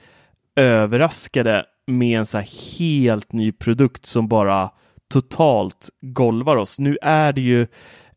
överraskade 0.55 1.65
med 1.87 2.19
en 2.19 2.25
så 2.25 2.37
här 2.37 2.77
helt 2.79 3.31
ny 3.31 3.51
produkt 3.51 4.05
som 4.05 4.27
bara 4.27 4.69
totalt 5.09 5.89
golvar 6.01 6.55
oss. 6.55 6.79
Nu 6.79 6.97
är 7.01 7.33
det 7.33 7.41
ju 7.41 7.67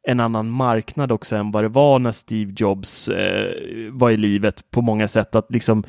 en 0.03 0.21
annan 0.21 0.51
marknad 0.51 1.13
också 1.13 1.37
än 1.37 1.51
vad 1.51 1.65
det 1.65 1.69
var 1.69 1.99
när 1.99 2.11
Steve 2.13 2.53
Jobs 2.57 3.09
eh, 3.09 3.55
var 3.93 4.11
i 4.11 4.17
livet 4.17 4.71
på 4.71 4.83
många 4.83 5.09
sätt. 5.09 5.35
Att 5.35 5.51
liksom 5.51 5.85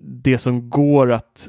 det 0.00 0.38
som 0.38 0.70
går 0.70 1.12
att 1.12 1.48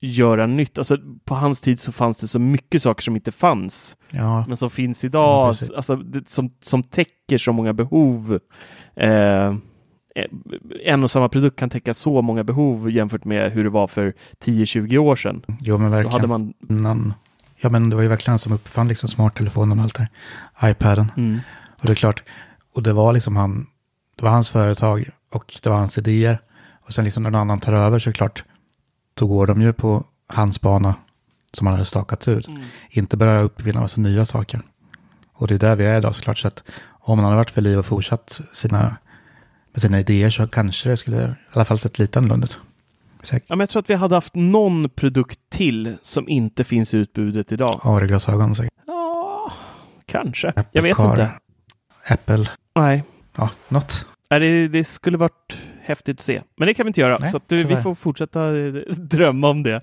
göra 0.00 0.46
nytt, 0.46 0.78
alltså 0.78 0.98
på 1.24 1.34
hans 1.34 1.60
tid 1.60 1.80
så 1.80 1.92
fanns 1.92 2.18
det 2.18 2.26
så 2.26 2.38
mycket 2.38 2.82
saker 2.82 3.02
som 3.02 3.16
inte 3.16 3.32
fanns 3.32 3.96
ja, 4.10 4.44
men 4.48 4.56
som 4.56 4.70
finns 4.70 5.04
Ja, 5.04 5.08
idag, 5.08 5.50
precis. 5.50 5.70
alltså, 5.70 5.96
det, 5.96 6.28
som, 6.28 6.54
som 6.60 6.82
täcker 6.82 7.38
så 7.38 7.52
många 7.52 7.72
behov. 7.72 8.38
Eh, 8.96 9.54
en 10.84 11.02
och 11.02 11.10
samma 11.10 11.28
produkt 11.28 11.58
kan 11.58 11.70
täcka 11.70 11.94
så 11.94 12.22
många 12.22 12.44
behov 12.44 12.90
jämfört 12.90 13.24
med 13.24 13.52
hur 13.52 13.64
det 13.64 13.70
var 13.70 13.86
för 13.86 14.14
10-20 14.44 14.98
år 14.98 15.16
sedan. 15.16 15.42
jo 15.60 15.78
men 15.78 15.90
Då 15.90 15.96
verkligen. 15.96 16.12
hade 16.12 16.26
man... 16.26 16.54
Innan, 16.68 17.14
ja 17.60 17.70
men 17.70 17.90
det 17.90 17.96
var 17.96 18.02
ju 18.02 18.08
verkligen 18.08 18.38
som 18.38 18.52
uppfann 18.52 18.88
liksom 18.88 19.08
smarttelefonen 19.08 19.78
och 19.78 19.84
allt 19.84 19.94
det 19.94 20.08
här. 20.54 20.70
iPaden. 20.70 21.12
Mm. 21.16 21.40
Och 21.80 21.86
det 21.86 21.92
är 21.92 21.96
klart, 21.96 22.22
och 22.74 22.82
det 22.82 22.92
var 22.92 23.12
liksom 23.12 23.36
han, 23.36 23.66
det 24.16 24.24
var 24.24 24.30
hans 24.30 24.50
företag 24.50 25.08
och 25.32 25.54
det 25.62 25.68
var 25.68 25.76
hans 25.76 25.98
idéer. 25.98 26.38
Och 26.86 26.94
sen 26.94 27.04
liksom 27.04 27.22
när 27.22 27.30
någon 27.30 27.40
annan 27.40 27.60
tar 27.60 27.72
över 27.72 27.98
så 27.98 28.08
är 28.08 28.12
det 28.12 28.16
klart, 28.16 28.44
då 29.14 29.26
går 29.26 29.46
de 29.46 29.62
ju 29.62 29.72
på 29.72 30.04
hans 30.26 30.60
bana 30.60 30.94
som 31.52 31.66
han 31.66 31.74
hade 31.74 31.84
stakat 31.84 32.28
ut. 32.28 32.48
Inte 32.90 33.16
börja 33.16 33.40
uppfinna 33.40 33.80
massa 33.80 34.00
nya 34.00 34.24
saker. 34.24 34.60
Och 35.32 35.46
det 35.48 35.54
är 35.54 35.58
där 35.58 35.76
vi 35.76 35.84
är 35.84 35.98
idag 35.98 36.14
såklart. 36.14 36.38
Så 36.38 36.48
att 36.48 36.62
om 36.86 37.18
han 37.18 37.24
hade 37.24 37.36
varit 37.36 37.56
vid 37.56 37.64
liv 37.64 37.78
och 37.78 37.86
fortsatt 37.86 38.40
sina, 38.52 38.96
med 39.74 39.82
sina 39.82 40.00
idéer 40.00 40.30
så 40.30 40.46
kanske 40.46 40.88
det 40.88 40.96
skulle 40.96 41.22
i 41.22 41.34
alla 41.52 41.64
fall 41.64 41.78
sett 41.78 41.98
lite 41.98 42.18
annorlunda 42.18 42.44
ut. 42.44 42.58
Säkert. 43.22 43.46
Ja, 43.48 43.56
men 43.56 43.60
jag 43.60 43.68
tror 43.68 43.80
att 43.80 43.90
vi 43.90 43.94
hade 43.94 44.14
haft 44.14 44.34
någon 44.34 44.88
produkt 44.88 45.40
till 45.50 45.96
som 46.02 46.28
inte 46.28 46.64
finns 46.64 46.94
i 46.94 46.96
utbudet 46.96 47.52
idag. 47.52 47.80
AR-glasögon 47.82 48.54
säkert. 48.54 48.72
Ja, 48.86 49.52
kanske. 50.06 50.48
Apple 50.48 50.64
Jag 50.72 50.82
vet 50.82 50.96
Car, 50.96 51.10
inte. 51.10 51.30
Apple, 52.08 52.46
Nej, 52.74 53.04
ja, 53.36 53.50
något. 53.68 54.06
Nej, 54.30 54.40
det, 54.40 54.68
det 54.68 54.84
skulle 54.84 55.16
varit 55.16 55.56
häftigt 55.82 56.16
att 56.16 56.24
se. 56.24 56.42
Men 56.56 56.66
det 56.66 56.74
kan 56.74 56.86
vi 56.86 56.88
inte 56.88 57.00
göra, 57.00 57.18
Nej, 57.18 57.30
så 57.30 57.36
att, 57.36 57.52
eh, 57.52 57.58
vi 57.58 57.76
får 57.76 57.94
fortsätta 57.94 58.56
eh, 58.56 58.72
drömma 58.96 59.48
om 59.48 59.62
det. 59.62 59.80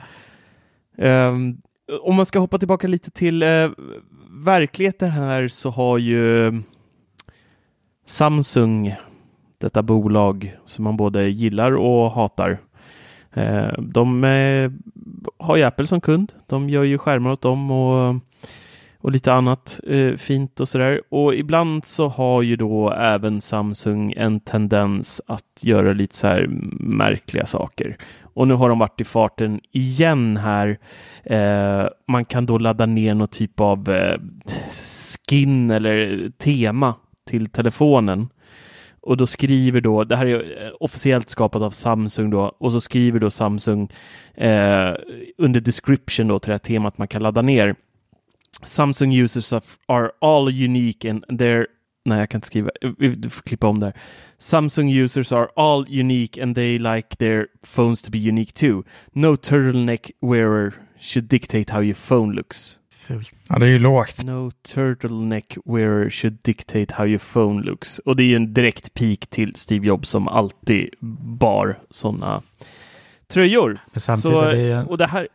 Ehm, 0.98 1.58
om 2.02 2.16
man 2.16 2.26
ska 2.26 2.40
hoppa 2.40 2.58
tillbaka 2.58 2.88
lite 2.88 3.12
till 3.12 3.44
eh, 3.44 3.70
verkligheten 4.30 5.10
här 5.10 5.48
så 5.48 5.70
har 5.70 5.98
ju 5.98 6.54
Samsung, 8.06 8.96
detta 9.62 9.82
bolag 9.82 10.56
som 10.66 10.84
man 10.84 10.98
både 10.98 11.30
gillar 11.30 11.72
och 11.72 12.12
hatar, 12.12 12.60
eh, 13.34 13.74
de 13.80 14.24
eh, 14.24 14.72
har 15.40 15.58
ju 15.58 15.64
Apple 15.64 15.88
som 15.88 16.02
kund. 16.02 16.34
De 16.48 16.70
gör 16.70 16.84
ju 16.84 16.98
skärmar 16.98 17.32
åt 17.32 17.42
dem 17.42 17.72
och 17.72 18.16
och 19.02 19.12
lite 19.12 19.34
annat 19.34 19.80
eh, 19.88 20.14
fint 20.14 20.60
och 20.60 20.68
sådär. 20.68 21.02
Och 21.10 21.36
ibland 21.36 21.86
så 21.86 22.08
har 22.08 22.42
ju 22.42 22.56
då 22.56 22.92
även 22.92 23.42
Samsung 23.42 24.14
en 24.18 24.40
tendens 24.40 25.22
att 25.28 25.62
göra 25.64 25.94
lite 25.94 26.16
så 26.16 26.28
här 26.28 26.48
märkliga 26.80 27.46
saker. 27.46 27.98
Och 28.34 28.48
nu 28.48 28.54
har 28.54 28.70
de 28.70 28.80
varit 28.80 29.02
i 29.02 29.04
farten 29.04 29.60
igen 29.72 30.38
här. 30.38 30.78
Eh, 31.24 31.88
man 32.08 32.26
kan 32.26 32.46
då 32.46 32.58
ladda 32.58 32.86
ner 32.86 33.14
någon 33.14 33.28
typ 33.28 33.60
av 33.60 33.90
eh, 33.90 34.18
skin 35.30 35.72
eller 35.72 36.30
tema 36.38 36.96
till 37.30 37.48
telefonen. 37.48 38.30
Och 39.02 39.18
då 39.18 39.28
skriver 39.28 39.82
då, 39.82 40.04
det 40.04 40.16
här 40.16 40.26
är 40.26 40.66
eh, 40.66 40.72
officiellt 40.80 41.30
skapat 41.30 41.62
av 41.62 41.72
Samsung 41.72 42.30
då, 42.30 42.56
och 42.58 42.72
så 42.72 42.80
skriver 42.80 43.20
då 43.20 43.30
Samsung 43.30 43.90
eh, 44.34 44.94
under 45.38 45.60
description 45.60 46.28
då 46.28 46.40
till 46.40 46.50
det 46.50 46.54
här 46.54 46.58
temat 46.58 46.98
man 46.98 47.08
kan 47.08 47.24
ladda 47.24 47.42
ner. 47.42 47.76
Samsung 48.64 49.14
users 49.14 49.54
are 49.86 50.12
all 50.22 50.48
unique 50.48 51.10
and 51.10 51.26
they're 51.26 51.66
Nej, 52.06 52.20
jag 52.20 52.30
kan 52.30 52.38
inte 52.38 52.48
skriva. 52.48 52.70
Eh, 52.82 52.92
du 53.12 53.30
får 53.30 53.42
klippa 53.42 53.68
om 53.68 53.80
där. 53.80 53.94
Samsung 54.38 54.90
users 54.90 55.32
are 55.32 55.48
all 55.56 55.86
unique 56.00 56.44
and 56.44 56.56
they 56.56 56.80
like 56.80 57.16
their 57.18 57.48
phones 57.64 58.02
to 58.02 58.12
be 58.12 58.30
unique 58.30 58.54
too. 58.54 58.84
No 59.14 59.36
turtleneck 59.36 60.12
wearer 60.22 60.74
should 61.00 61.26
dictate 61.26 61.74
how 61.74 61.82
your 61.82 61.96
phone 61.96 62.34
looks. 62.34 62.81
Fult. 63.14 63.34
Ja, 63.48 63.60
det 63.60 63.66
är 63.66 63.70
ju 63.70 63.80
lågt. 63.80 64.24
No 64.24 64.52
turtleneck 64.52 65.58
wearer 65.66 66.10
should 66.10 66.38
dictate 66.42 66.94
how 66.96 67.06
your 67.06 67.20
phone 67.34 67.64
looks. 67.64 68.00
Och 68.00 68.16
det 68.16 68.24
är 68.24 68.28
ju 68.28 68.36
en 68.36 68.54
direkt 68.54 68.94
pik 68.94 69.28
till 69.28 69.56
Steve 69.56 69.88
Jobs 69.88 70.10
som 70.10 70.28
alltid 70.28 70.90
bar 71.40 71.80
sådana 71.90 72.42
tröjor. 73.28 73.80
Men 73.92 74.02
samtidigt 74.02 74.38
Så, 74.38 74.44
är 74.44 74.56
det, 74.56 74.84
och 74.84 74.98
det 74.98 75.08
här, 75.08 75.28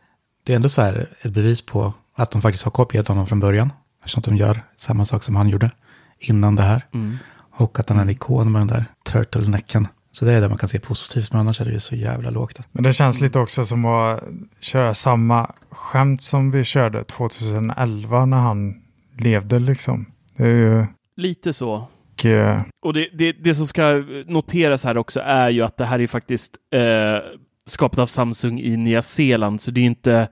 det 0.43 0.53
är 0.53 0.55
ändå 0.55 0.69
så 0.69 0.81
här 0.81 1.07
ett 1.21 1.31
bevis 1.31 1.61
på 1.61 1.93
att 2.15 2.31
de 2.31 2.41
faktiskt 2.41 2.63
har 2.63 2.71
kopierat 2.71 3.07
honom 3.07 3.27
från 3.27 3.39
början. 3.39 3.71
Eftersom 3.99 4.23
de 4.25 4.35
gör 4.35 4.61
samma 4.75 5.05
sak 5.05 5.23
som 5.23 5.35
han 5.35 5.49
gjorde 5.49 5.71
innan 6.19 6.55
det 6.55 6.63
här. 6.63 6.85
mm. 6.93 7.17
Och 7.59 7.79
att 7.79 7.89
han 7.89 7.97
är 7.97 8.01
en 8.01 8.09
ikon 8.09 8.51
med 8.51 8.61
den 8.61 8.67
där 8.67 8.85
turtlenecken. 9.03 9.87
Så 10.11 10.25
det 10.25 10.33
är 10.33 10.41
det 10.41 10.49
man 10.49 10.57
kan 10.57 10.69
se 10.69 10.79
positivt, 10.79 11.31
men 11.31 11.39
annars 11.41 11.61
är 11.61 11.65
det 11.65 11.71
ju 11.71 11.79
så 11.79 11.95
jävla 11.95 12.29
lågt. 12.29 12.59
Men 12.71 12.83
det 12.83 12.93
känns 12.93 13.21
lite 13.21 13.39
också 13.39 13.65
som 13.65 13.85
att 13.85 14.23
köra 14.59 14.93
samma 14.93 15.55
skämt 15.69 16.21
som 16.21 16.51
vi 16.51 16.63
körde 16.63 17.03
2011 17.03 18.25
när 18.25 18.37
han 18.37 18.81
levde 19.19 19.59
liksom. 19.59 20.05
Det 20.37 20.43
är 20.43 20.47
ju... 20.47 20.85
lite 21.17 21.53
så. 21.53 21.87
Och, 22.13 22.25
eh, 22.25 22.61
Och 22.85 22.93
det, 22.93 23.09
det, 23.13 23.31
det 23.31 23.55
som 23.55 23.67
ska 23.67 24.03
noteras 24.25 24.83
här 24.83 24.97
också 24.97 25.19
är 25.19 25.49
ju 25.49 25.61
att 25.61 25.77
det 25.77 25.85
här 25.85 25.99
är 25.99 26.07
faktiskt 26.07 26.55
eh, 26.73 27.17
skapat 27.65 27.99
av 27.99 28.07
Samsung 28.07 28.59
i 28.59 28.77
Nya 28.77 29.01
Zeeland, 29.01 29.61
så 29.61 29.71
det 29.71 29.81
är 29.81 29.85
inte 29.85 30.27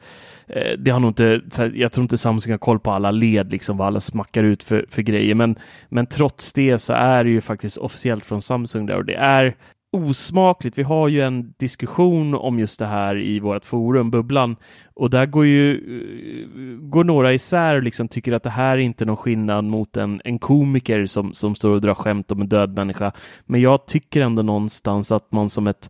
Eh, 0.47 0.77
det 0.77 0.91
har 0.91 0.99
nog 0.99 1.09
inte, 1.09 1.41
jag 1.73 1.91
tror 1.91 2.01
inte 2.01 2.17
Samsung 2.17 2.51
har 2.51 2.57
koll 2.57 2.79
på 2.79 2.91
alla 2.91 3.11
led, 3.11 3.51
liksom 3.51 3.77
vad 3.77 3.87
alla 3.87 3.99
smackar 3.99 4.43
ut 4.43 4.63
för, 4.63 4.85
för 4.89 5.01
grejer, 5.01 5.35
men, 5.35 5.55
men 5.89 6.05
trots 6.05 6.53
det 6.53 6.77
så 6.77 6.93
är 6.93 7.23
det 7.23 7.29
ju 7.29 7.41
faktiskt 7.41 7.77
officiellt 7.77 8.25
från 8.25 8.41
Samsung 8.41 8.85
där 8.85 8.97
och 8.97 9.05
det 9.05 9.15
är 9.15 9.55
osmakligt. 9.95 10.77
Vi 10.77 10.83
har 10.83 11.07
ju 11.07 11.21
en 11.21 11.53
diskussion 11.57 12.33
om 12.33 12.59
just 12.59 12.79
det 12.79 12.85
här 12.85 13.17
i 13.21 13.39
vårt 13.39 13.65
forum, 13.65 14.11
Bubblan, 14.11 14.55
och 14.93 15.09
där 15.09 15.25
går 15.25 15.45
ju 15.45 15.71
eh, 15.71 16.87
går 16.89 17.03
några 17.03 17.33
isär 17.33 17.75
och 17.75 17.83
liksom 17.83 18.07
tycker 18.07 18.31
att 18.31 18.43
det 18.43 18.49
här 18.49 18.77
är 18.77 18.81
inte 18.81 19.05
någon 19.05 19.17
skillnad 19.17 19.65
mot 19.65 19.97
en, 19.97 20.21
en 20.25 20.39
komiker 20.39 21.05
som, 21.05 21.33
som 21.33 21.55
står 21.55 21.69
och 21.69 21.81
drar 21.81 21.93
skämt 21.93 22.31
om 22.31 22.41
en 22.41 22.49
död 22.49 22.75
människa. 22.75 23.11
Men 23.45 23.61
jag 23.61 23.85
tycker 23.85 24.21
ändå 24.21 24.41
någonstans 24.41 25.11
att 25.11 25.31
man 25.31 25.49
som 25.49 25.67
ett, 25.67 25.89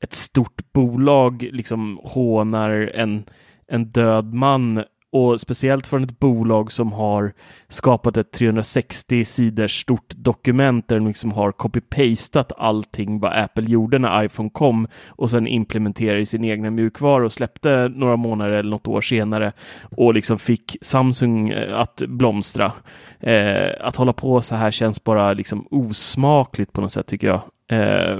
ett 0.00 0.14
stort 0.14 0.72
bolag 0.72 1.48
liksom 1.52 2.00
hånar 2.02 2.70
en, 2.94 3.24
en 3.70 3.84
död 3.84 4.34
man 4.34 4.84
och 5.12 5.40
speciellt 5.40 5.86
från 5.86 6.04
ett 6.04 6.18
bolag 6.18 6.72
som 6.72 6.92
har 6.92 7.32
skapat 7.68 8.16
ett 8.16 8.32
360 8.32 9.24
sidors 9.24 9.80
stort 9.80 10.14
dokument 10.16 10.88
där 10.88 10.96
de 10.96 11.06
liksom 11.06 11.32
har 11.32 11.52
copy-pastat 11.52 12.52
allting 12.58 13.20
vad 13.20 13.32
Apple 13.32 13.70
gjorde 13.70 13.98
när 13.98 14.24
iPhone 14.24 14.50
kom 14.50 14.88
och 15.06 15.30
sen 15.30 15.46
implementerade 15.46 16.20
i 16.20 16.26
sin 16.26 16.44
egna 16.44 16.70
mjukvara 16.70 17.24
och 17.24 17.32
släppte 17.32 17.88
några 17.88 18.16
månader 18.16 18.52
eller 18.52 18.70
något 18.70 18.88
år 18.88 19.00
senare 19.00 19.52
och 19.96 20.14
liksom 20.14 20.38
fick 20.38 20.76
Samsung 20.80 21.48
eh, 21.48 21.78
att 21.78 22.02
blomstra. 22.08 22.72
Eh, 23.20 23.70
att 23.80 23.96
hålla 23.96 24.12
på 24.12 24.40
så 24.40 24.54
här 24.54 24.70
känns 24.70 25.04
bara 25.04 25.32
liksom 25.32 25.66
osmakligt 25.70 26.72
på 26.72 26.80
något 26.80 26.92
sätt 26.92 27.06
tycker 27.06 27.26
jag. 27.26 27.40
Eh, 27.70 28.18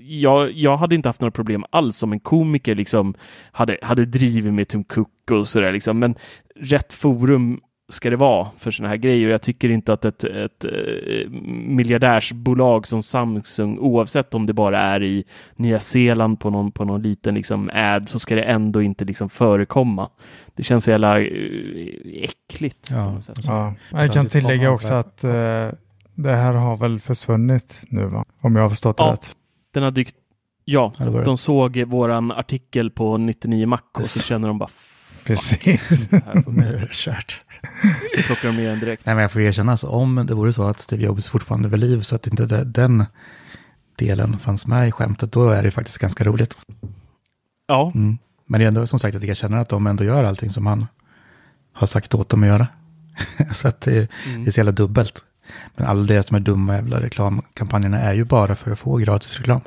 jag, 0.00 0.52
jag 0.52 0.76
hade 0.76 0.94
inte 0.94 1.08
haft 1.08 1.20
några 1.20 1.30
problem 1.30 1.64
alls 1.70 2.02
om 2.02 2.12
en 2.12 2.20
komiker 2.20 2.74
liksom 2.74 3.14
hade, 3.52 3.78
hade 3.82 4.04
drivit 4.04 4.54
med 4.54 4.68
Tim 4.68 4.84
Cook 4.84 5.30
och 5.30 5.48
sådär 5.48 5.72
liksom, 5.72 5.98
men 5.98 6.14
rätt 6.56 6.92
forum 6.92 7.60
ska 7.88 8.10
det 8.10 8.16
vara 8.16 8.48
för 8.58 8.70
sådana 8.70 8.88
här 8.88 8.96
grejer. 8.96 9.28
Jag 9.28 9.42
tycker 9.42 9.70
inte 9.70 9.92
att 9.92 10.04
ett, 10.04 10.24
ett, 10.24 10.64
ett 10.64 11.30
miljardärsbolag 11.66 12.86
som 12.86 13.02
Samsung, 13.02 13.78
oavsett 13.78 14.34
om 14.34 14.46
det 14.46 14.52
bara 14.52 14.80
är 14.80 15.02
i 15.02 15.24
Nya 15.56 15.80
Zeeland 15.80 16.40
på 16.40 16.50
någon, 16.50 16.72
på 16.72 16.84
någon 16.84 17.02
liten 17.02 17.34
liksom 17.34 17.70
ad, 17.74 18.08
så 18.08 18.18
ska 18.18 18.34
det 18.34 18.42
ändå 18.42 18.82
inte 18.82 19.04
liksom 19.04 19.30
förekomma. 19.30 20.08
Det 20.54 20.62
känns 20.62 20.84
så 20.84 20.90
jävla 20.90 21.20
uh, 21.20 21.26
äckligt. 22.14 22.90
Ja, 22.90 23.18
ja. 23.46 23.74
Jag 23.90 24.12
kan 24.12 24.26
tillägga 24.26 24.70
också 24.70 24.94
att 24.94 25.24
uh, 25.24 25.72
det 26.22 26.36
här 26.36 26.54
har 26.54 26.76
väl 26.76 27.00
försvunnit 27.00 27.80
nu, 27.88 28.04
va? 28.04 28.24
om 28.40 28.56
jag 28.56 28.62
har 28.62 28.70
förstått 28.70 28.96
det 28.96 29.02
ja, 29.02 29.12
rätt. 29.12 29.36
Den 29.74 29.82
har 29.82 29.90
dykt 29.90 30.16
Ja, 30.64 30.92
de 31.24 31.38
såg 31.38 31.82
våran 31.82 32.32
artikel 32.32 32.90
på 32.90 33.18
99 33.18 33.66
Mac 33.66 33.80
och 33.98 34.06
så 34.06 34.20
känner 34.20 34.48
de 34.48 34.58
bara 34.58 34.68
Precis. 35.24 36.10
nu 36.46 36.66
är 36.66 36.80
det 36.80 36.92
kört. 36.92 37.40
Så 38.14 38.22
plockar 38.22 38.48
de 38.48 38.56
med 38.56 38.72
en 38.72 38.80
direkt. 38.80 39.06
Nej, 39.06 39.14
men 39.14 39.22
jag 39.22 39.32
får 39.32 39.40
erkänna, 39.40 39.72
alltså, 39.72 39.86
om 39.86 40.26
det 40.26 40.34
vore 40.34 40.52
så 40.52 40.62
att 40.62 40.80
Steve 40.80 41.02
Jobs 41.02 41.28
fortfarande 41.28 41.68
vid 41.68 41.78
liv 41.78 42.00
så 42.00 42.16
att 42.16 42.26
inte 42.26 42.46
det, 42.46 42.64
den 42.64 43.04
delen 43.96 44.38
fanns 44.38 44.66
med 44.66 44.88
i 44.88 44.92
skämtet, 44.92 45.32
då 45.32 45.50
är 45.50 45.62
det 45.62 45.70
faktiskt 45.70 45.98
ganska 45.98 46.24
roligt. 46.24 46.58
Ja. 47.66 47.92
Mm. 47.94 48.18
Men 48.46 48.60
det 48.60 48.64
är 48.64 48.68
ändå 48.68 48.86
som 48.86 48.98
sagt 48.98 49.16
att 49.16 49.22
jag 49.22 49.36
känner 49.36 49.58
att 49.58 49.68
de 49.68 49.86
ändå 49.86 50.04
gör 50.04 50.24
allting 50.24 50.50
som 50.50 50.66
han 50.66 50.86
har 51.72 51.86
sagt 51.86 52.14
åt 52.14 52.28
dem 52.28 52.42
att 52.42 52.48
göra. 52.48 52.66
så 53.52 53.68
att 53.68 53.80
det, 53.80 54.10
mm. 54.26 54.44
det 54.44 54.50
är 54.50 54.52
så 54.52 54.60
jävla 54.60 54.72
dubbelt. 54.72 55.24
Men 55.76 55.86
alla 55.86 56.02
det 56.02 56.22
som 56.22 56.36
är 56.36 56.40
dumma 56.40 56.74
jävla 56.74 57.00
reklamkampanjerna 57.00 58.00
är 58.00 58.14
ju 58.14 58.24
bara 58.24 58.56
för 58.56 58.70
att 58.70 58.78
få 58.78 58.96
gratis 58.96 59.38
reklam. 59.38 59.60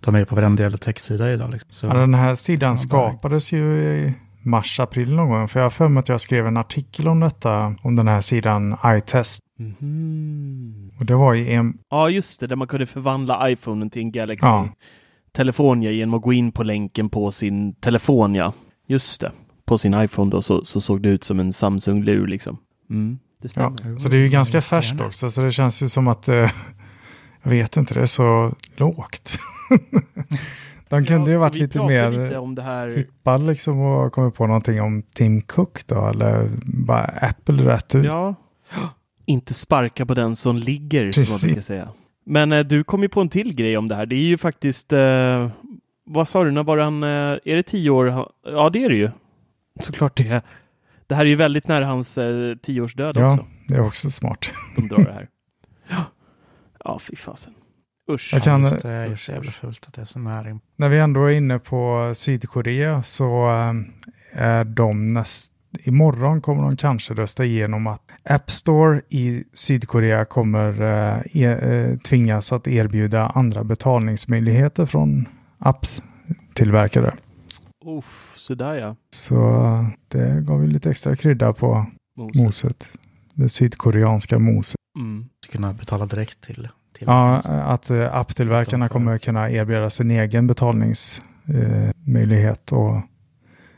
De 0.00 0.14
är 0.14 0.18
ju 0.18 0.24
på 0.24 0.34
varenda 0.34 0.62
jävla 0.62 0.78
techsida 0.78 1.32
idag. 1.32 1.50
Liksom. 1.50 1.68
Så, 1.70 1.86
ja, 1.86 1.94
den 1.94 2.14
här 2.14 2.34
sidan 2.34 2.78
skapades 2.78 3.52
ju 3.52 3.76
i 3.76 4.14
mars, 4.42 4.80
april 4.80 5.14
någon 5.14 5.28
gång. 5.28 5.48
För 5.48 5.60
jag 5.60 5.64
har 5.64 5.70
för 5.70 5.88
mig 5.88 6.00
att 6.00 6.08
jag 6.08 6.20
skrev 6.20 6.46
en 6.46 6.56
artikel 6.56 7.08
om 7.08 7.20
detta, 7.20 7.74
om 7.82 7.96
den 7.96 8.08
här 8.08 8.20
sidan 8.20 8.76
iTest. 8.86 9.42
Mm. 9.58 10.90
Och 10.98 11.06
det 11.06 11.14
var 11.14 11.34
i 11.34 11.54
en... 11.54 11.78
Ja, 11.90 12.10
just 12.10 12.40
det, 12.40 12.46
där 12.46 12.56
man 12.56 12.68
kunde 12.68 12.86
förvandla 12.86 13.50
iPhonen 13.50 13.90
till 13.90 14.02
en 14.02 14.12
Galaxy. 14.12 14.46
Ja. 14.46 14.68
Telefon 15.32 15.82
ja, 15.82 15.90
genom 15.90 16.14
att 16.14 16.22
gå 16.22 16.32
in 16.32 16.52
på 16.52 16.62
länken 16.62 17.08
på 17.08 17.30
sin 17.30 17.74
telefon, 17.74 18.34
ja. 18.34 18.52
Just 18.86 19.20
det. 19.20 19.32
På 19.64 19.78
sin 19.78 19.94
iPhone 19.94 20.30
då 20.30 20.42
så, 20.42 20.64
så 20.64 20.80
såg 20.80 21.02
det 21.02 21.08
ut 21.08 21.24
som 21.24 21.40
en 21.40 21.52
Samsung-lur 21.52 22.26
liksom. 22.26 22.58
Mm, 22.90 23.18
det 23.42 23.48
stämmer. 23.48 23.78
Ja, 23.84 23.98
så 23.98 24.08
det 24.08 24.16
är 24.16 24.20
ju 24.20 24.28
ganska 24.28 24.60
färskt 24.60 25.00
också, 25.00 25.30
så 25.30 25.40
det 25.40 25.52
känns 25.52 25.82
ju 25.82 25.88
som 25.88 26.08
att, 26.08 26.28
eh, 26.28 26.34
jag 27.42 27.50
vet 27.50 27.76
inte, 27.76 27.94
det 27.94 28.00
är 28.00 28.06
så 28.06 28.54
lågt. 28.76 29.38
De 30.88 31.06
kunde 31.06 31.30
ja, 31.30 31.34
ju 31.34 31.36
varit 31.36 31.54
lite 31.54 31.86
mer 31.86 32.10
lite 32.10 32.38
om 32.38 32.54
det 32.54 32.62
här... 32.62 32.88
hippa 32.88 33.36
liksom 33.36 33.80
och 33.80 34.12
kommit 34.12 34.34
på 34.34 34.46
någonting 34.46 34.80
om 34.80 35.02
Tim 35.02 35.42
Cook 35.42 35.86
då, 35.86 36.06
eller 36.06 36.50
bara 36.64 37.04
Apple 37.04 37.64
rätt 37.64 37.94
ut. 37.94 38.04
Ja, 38.04 38.34
inte 39.26 39.54
sparka 39.54 40.06
på 40.06 40.14
den 40.14 40.36
som 40.36 40.56
ligger, 40.56 41.06
Precis. 41.06 41.28
som 41.28 41.46
man 41.46 41.48
brukar 41.48 41.62
säga. 41.62 41.88
Men 42.24 42.52
eh, 42.52 42.64
du 42.64 42.84
kom 42.84 43.02
ju 43.02 43.08
på 43.08 43.20
en 43.20 43.28
till 43.28 43.54
grej 43.54 43.76
om 43.76 43.88
det 43.88 43.94
här. 43.94 44.06
Det 44.06 44.16
är 44.16 44.24
ju 44.24 44.38
faktiskt, 44.38 44.92
eh, 44.92 45.50
vad 46.04 46.28
sa 46.28 46.44
du, 46.44 46.50
när 46.50 46.62
var 46.62 46.78
han, 46.78 47.02
eh, 47.02 47.08
är 47.44 47.56
det 47.56 47.62
tio 47.62 47.90
år? 47.90 48.28
Ja, 48.44 48.70
det 48.70 48.84
är 48.84 48.88
det 48.88 48.96
ju. 48.96 49.10
Såklart 49.80 50.16
det. 50.16 50.28
Är. 50.28 50.42
Det 51.08 51.14
här 51.14 51.24
är 51.24 51.28
ju 51.30 51.36
väldigt 51.36 51.68
nära 51.68 51.84
hans 51.84 52.18
eh, 52.18 52.56
tioårsdöd 52.56 53.16
ja, 53.16 53.26
också. 53.26 53.46
Ja, 53.50 53.64
det 53.68 53.74
är 53.74 53.80
också 53.86 54.10
smart. 54.10 54.50
De 54.76 54.88
drar 54.88 55.04
det 55.04 55.12
här. 55.12 55.28
Ja, 56.84 56.98
fy 56.98 57.16
fasen. 57.16 57.54
Usch. 58.10 58.30
Jag 58.32 58.42
kan, 58.42 58.62
det 58.62 58.84
är 58.84 59.16
så 59.16 59.32
jävla 59.32 59.50
fult 59.50 59.86
att 59.86 59.94
det 59.94 60.00
är 60.00 60.04
så 60.04 60.18
nära. 60.18 60.60
När 60.76 60.88
vi 60.88 60.98
ändå 60.98 61.24
är 61.24 61.30
inne 61.30 61.58
på 61.58 62.12
Sydkorea 62.14 63.02
så 63.02 63.50
eh, 63.50 64.42
är 64.42 64.64
de 64.64 65.12
näst 65.12 65.52
Imorgon 65.84 66.40
kommer 66.40 66.62
de 66.62 66.76
kanske 66.76 67.14
rösta 67.14 67.44
igenom 67.44 67.86
att 67.86 68.02
App 68.24 68.50
Store 68.50 69.00
i 69.08 69.44
Sydkorea 69.52 70.24
kommer 70.24 70.82
eh, 70.82 71.42
e 71.42 71.98
tvingas 72.04 72.52
att 72.52 72.68
erbjuda 72.68 73.26
andra 73.26 73.64
betalningsmöjligheter 73.64 74.86
från 74.86 75.28
apptillverkare. 75.58 77.14
Uff, 77.86 78.27
sådär 78.48 78.74
ja. 78.74 78.96
Så 79.10 79.36
det 80.08 80.44
gav 80.46 80.64
ju 80.64 80.70
lite 80.70 80.90
extra 80.90 81.16
krydda 81.16 81.52
på 81.52 81.86
moset. 82.16 82.42
moset. 82.42 82.90
Det 83.34 83.48
sydkoreanska 83.48 84.38
moset. 84.38 84.76
Mm. 84.98 85.28
Kunna 85.52 85.72
betala 85.72 86.06
direkt 86.06 86.40
till 86.40 86.68
Ja, 86.98 87.36
att 87.46 87.90
äh, 87.90 88.14
apptillverkarna 88.14 88.88
kommer 88.88 89.18
kunna 89.18 89.50
erbjuda 89.50 89.90
sin 89.90 90.10
egen 90.10 90.46
betalningsmöjlighet 90.46 92.72
eh, 92.72 92.78
och 92.78 93.00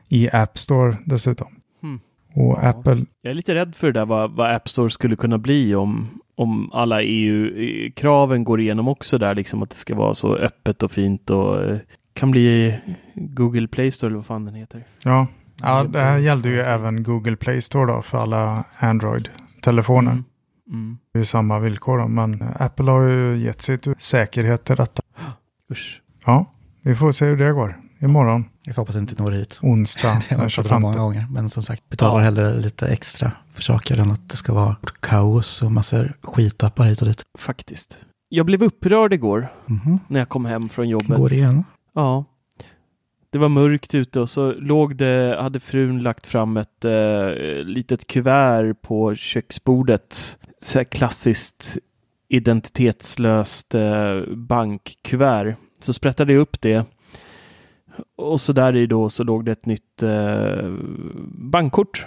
i 0.08 0.30
App 0.32 0.58
Store 0.58 0.96
dessutom. 1.04 1.48
Hmm. 1.82 2.00
Och 2.34 2.58
ja. 2.62 2.68
Apple. 2.68 3.06
Jag 3.22 3.30
är 3.30 3.34
lite 3.34 3.54
rädd 3.54 3.74
för 3.74 3.86
det 3.86 4.00
där 4.00 4.06
vad, 4.06 4.30
vad 4.30 4.54
App 4.54 4.68
Store 4.68 4.90
skulle 4.90 5.16
kunna 5.16 5.38
bli 5.38 5.74
om, 5.74 6.20
om 6.34 6.72
alla 6.72 7.02
EU-kraven 7.02 8.44
går 8.44 8.60
igenom 8.60 8.88
också 8.88 9.18
där, 9.18 9.34
liksom 9.34 9.62
att 9.62 9.70
det 9.70 9.76
ska 9.76 9.94
vara 9.94 10.14
så 10.14 10.34
öppet 10.34 10.82
och 10.82 10.92
fint 10.92 11.30
och 11.30 11.62
eh, 11.62 11.78
kan 12.14 12.30
bli 12.30 12.78
Google 13.14 13.68
Play 13.68 13.90
Store 13.90 14.08
eller 14.08 14.16
vad 14.16 14.26
fan 14.26 14.44
den 14.44 14.54
heter. 14.54 14.84
Ja, 15.04 15.26
ja 15.62 15.84
det 15.84 16.00
här 16.00 16.18
gällde 16.18 16.48
ju 16.48 16.60
även 16.60 17.02
Google 17.02 17.36
Play 17.36 17.60
Store 17.60 17.92
då 17.92 18.02
för 18.02 18.18
alla 18.18 18.64
Android-telefoner. 18.78 20.12
Mm. 20.12 20.24
Mm. 20.70 20.98
Det 21.12 21.18
är 21.18 21.22
samma 21.22 21.58
villkor 21.58 22.08
men 22.08 22.42
Apple 22.58 22.90
har 22.90 23.02
ju 23.02 23.36
gett 23.36 23.60
sitt 23.60 23.86
säkerhet 23.98 24.64
till 24.64 24.76
detta. 24.76 25.02
Usch. 25.72 26.02
Ja, 26.24 26.46
vi 26.82 26.94
får 26.94 27.12
se 27.12 27.24
hur 27.24 27.36
det 27.36 27.52
går 27.52 27.76
imorgon. 28.00 28.44
Jag 28.64 28.74
hoppas 28.74 28.96
att 28.96 29.06
det 29.06 29.10
inte 29.10 29.22
når 29.22 29.30
hit. 29.30 29.58
Onsdag. 29.62 30.22
det 30.28 30.34
har 30.34 30.42
jag 30.42 30.52
pratat 30.52 30.80
många 30.80 30.98
gånger. 30.98 31.26
Men 31.30 31.50
som 31.50 31.62
sagt, 31.62 31.88
betalar 31.88 32.18
ja. 32.18 32.24
hellre 32.24 32.54
lite 32.54 32.88
extra 32.88 33.32
för 33.54 33.62
saker 33.62 33.98
än 33.98 34.10
att 34.10 34.28
det 34.28 34.36
ska 34.36 34.54
vara 34.54 34.76
kaos 35.00 35.62
och 35.62 35.72
massor 35.72 36.12
skitappar 36.22 36.84
hit 36.84 37.02
och 37.02 37.08
dit. 37.08 37.22
Faktiskt. 37.38 37.98
Jag 38.28 38.46
blev 38.46 38.62
upprörd 38.62 39.12
igår 39.12 39.48
mm 39.68 39.80
-hmm. 39.80 39.98
när 40.08 40.20
jag 40.20 40.28
kom 40.28 40.44
hem 40.44 40.68
från 40.68 40.88
jobbet. 40.88 41.18
Går 41.18 41.28
det 41.28 41.36
igen? 41.36 41.64
Ja. 41.92 42.24
Det 43.30 43.38
var 43.38 43.48
mörkt 43.48 43.94
ute 43.94 44.20
och 44.20 44.30
så 44.30 44.52
låg 44.52 44.96
det, 44.96 45.36
hade 45.40 45.60
frun 45.60 46.02
lagt 46.02 46.26
fram 46.26 46.56
ett 46.56 46.84
eh, 46.84 47.28
litet 47.64 48.06
kuvert 48.06 48.74
på 48.82 49.14
köksbordet 49.14 50.38
så 50.62 50.78
här 50.78 50.84
klassiskt 50.84 51.78
identitetslöst 52.28 53.74
eh, 53.74 54.20
bankkuvert. 54.26 55.56
Så 55.80 55.92
sprättade 55.92 56.32
jag 56.32 56.40
upp 56.40 56.60
det. 56.60 56.84
Och 58.16 58.40
så 58.40 58.52
där 58.52 58.76
i 58.76 58.86
då 58.86 59.08
så 59.08 59.24
låg 59.24 59.44
det 59.44 59.52
ett 59.52 59.66
nytt 59.66 60.02
eh, 60.02 60.70
bankkort, 61.32 62.06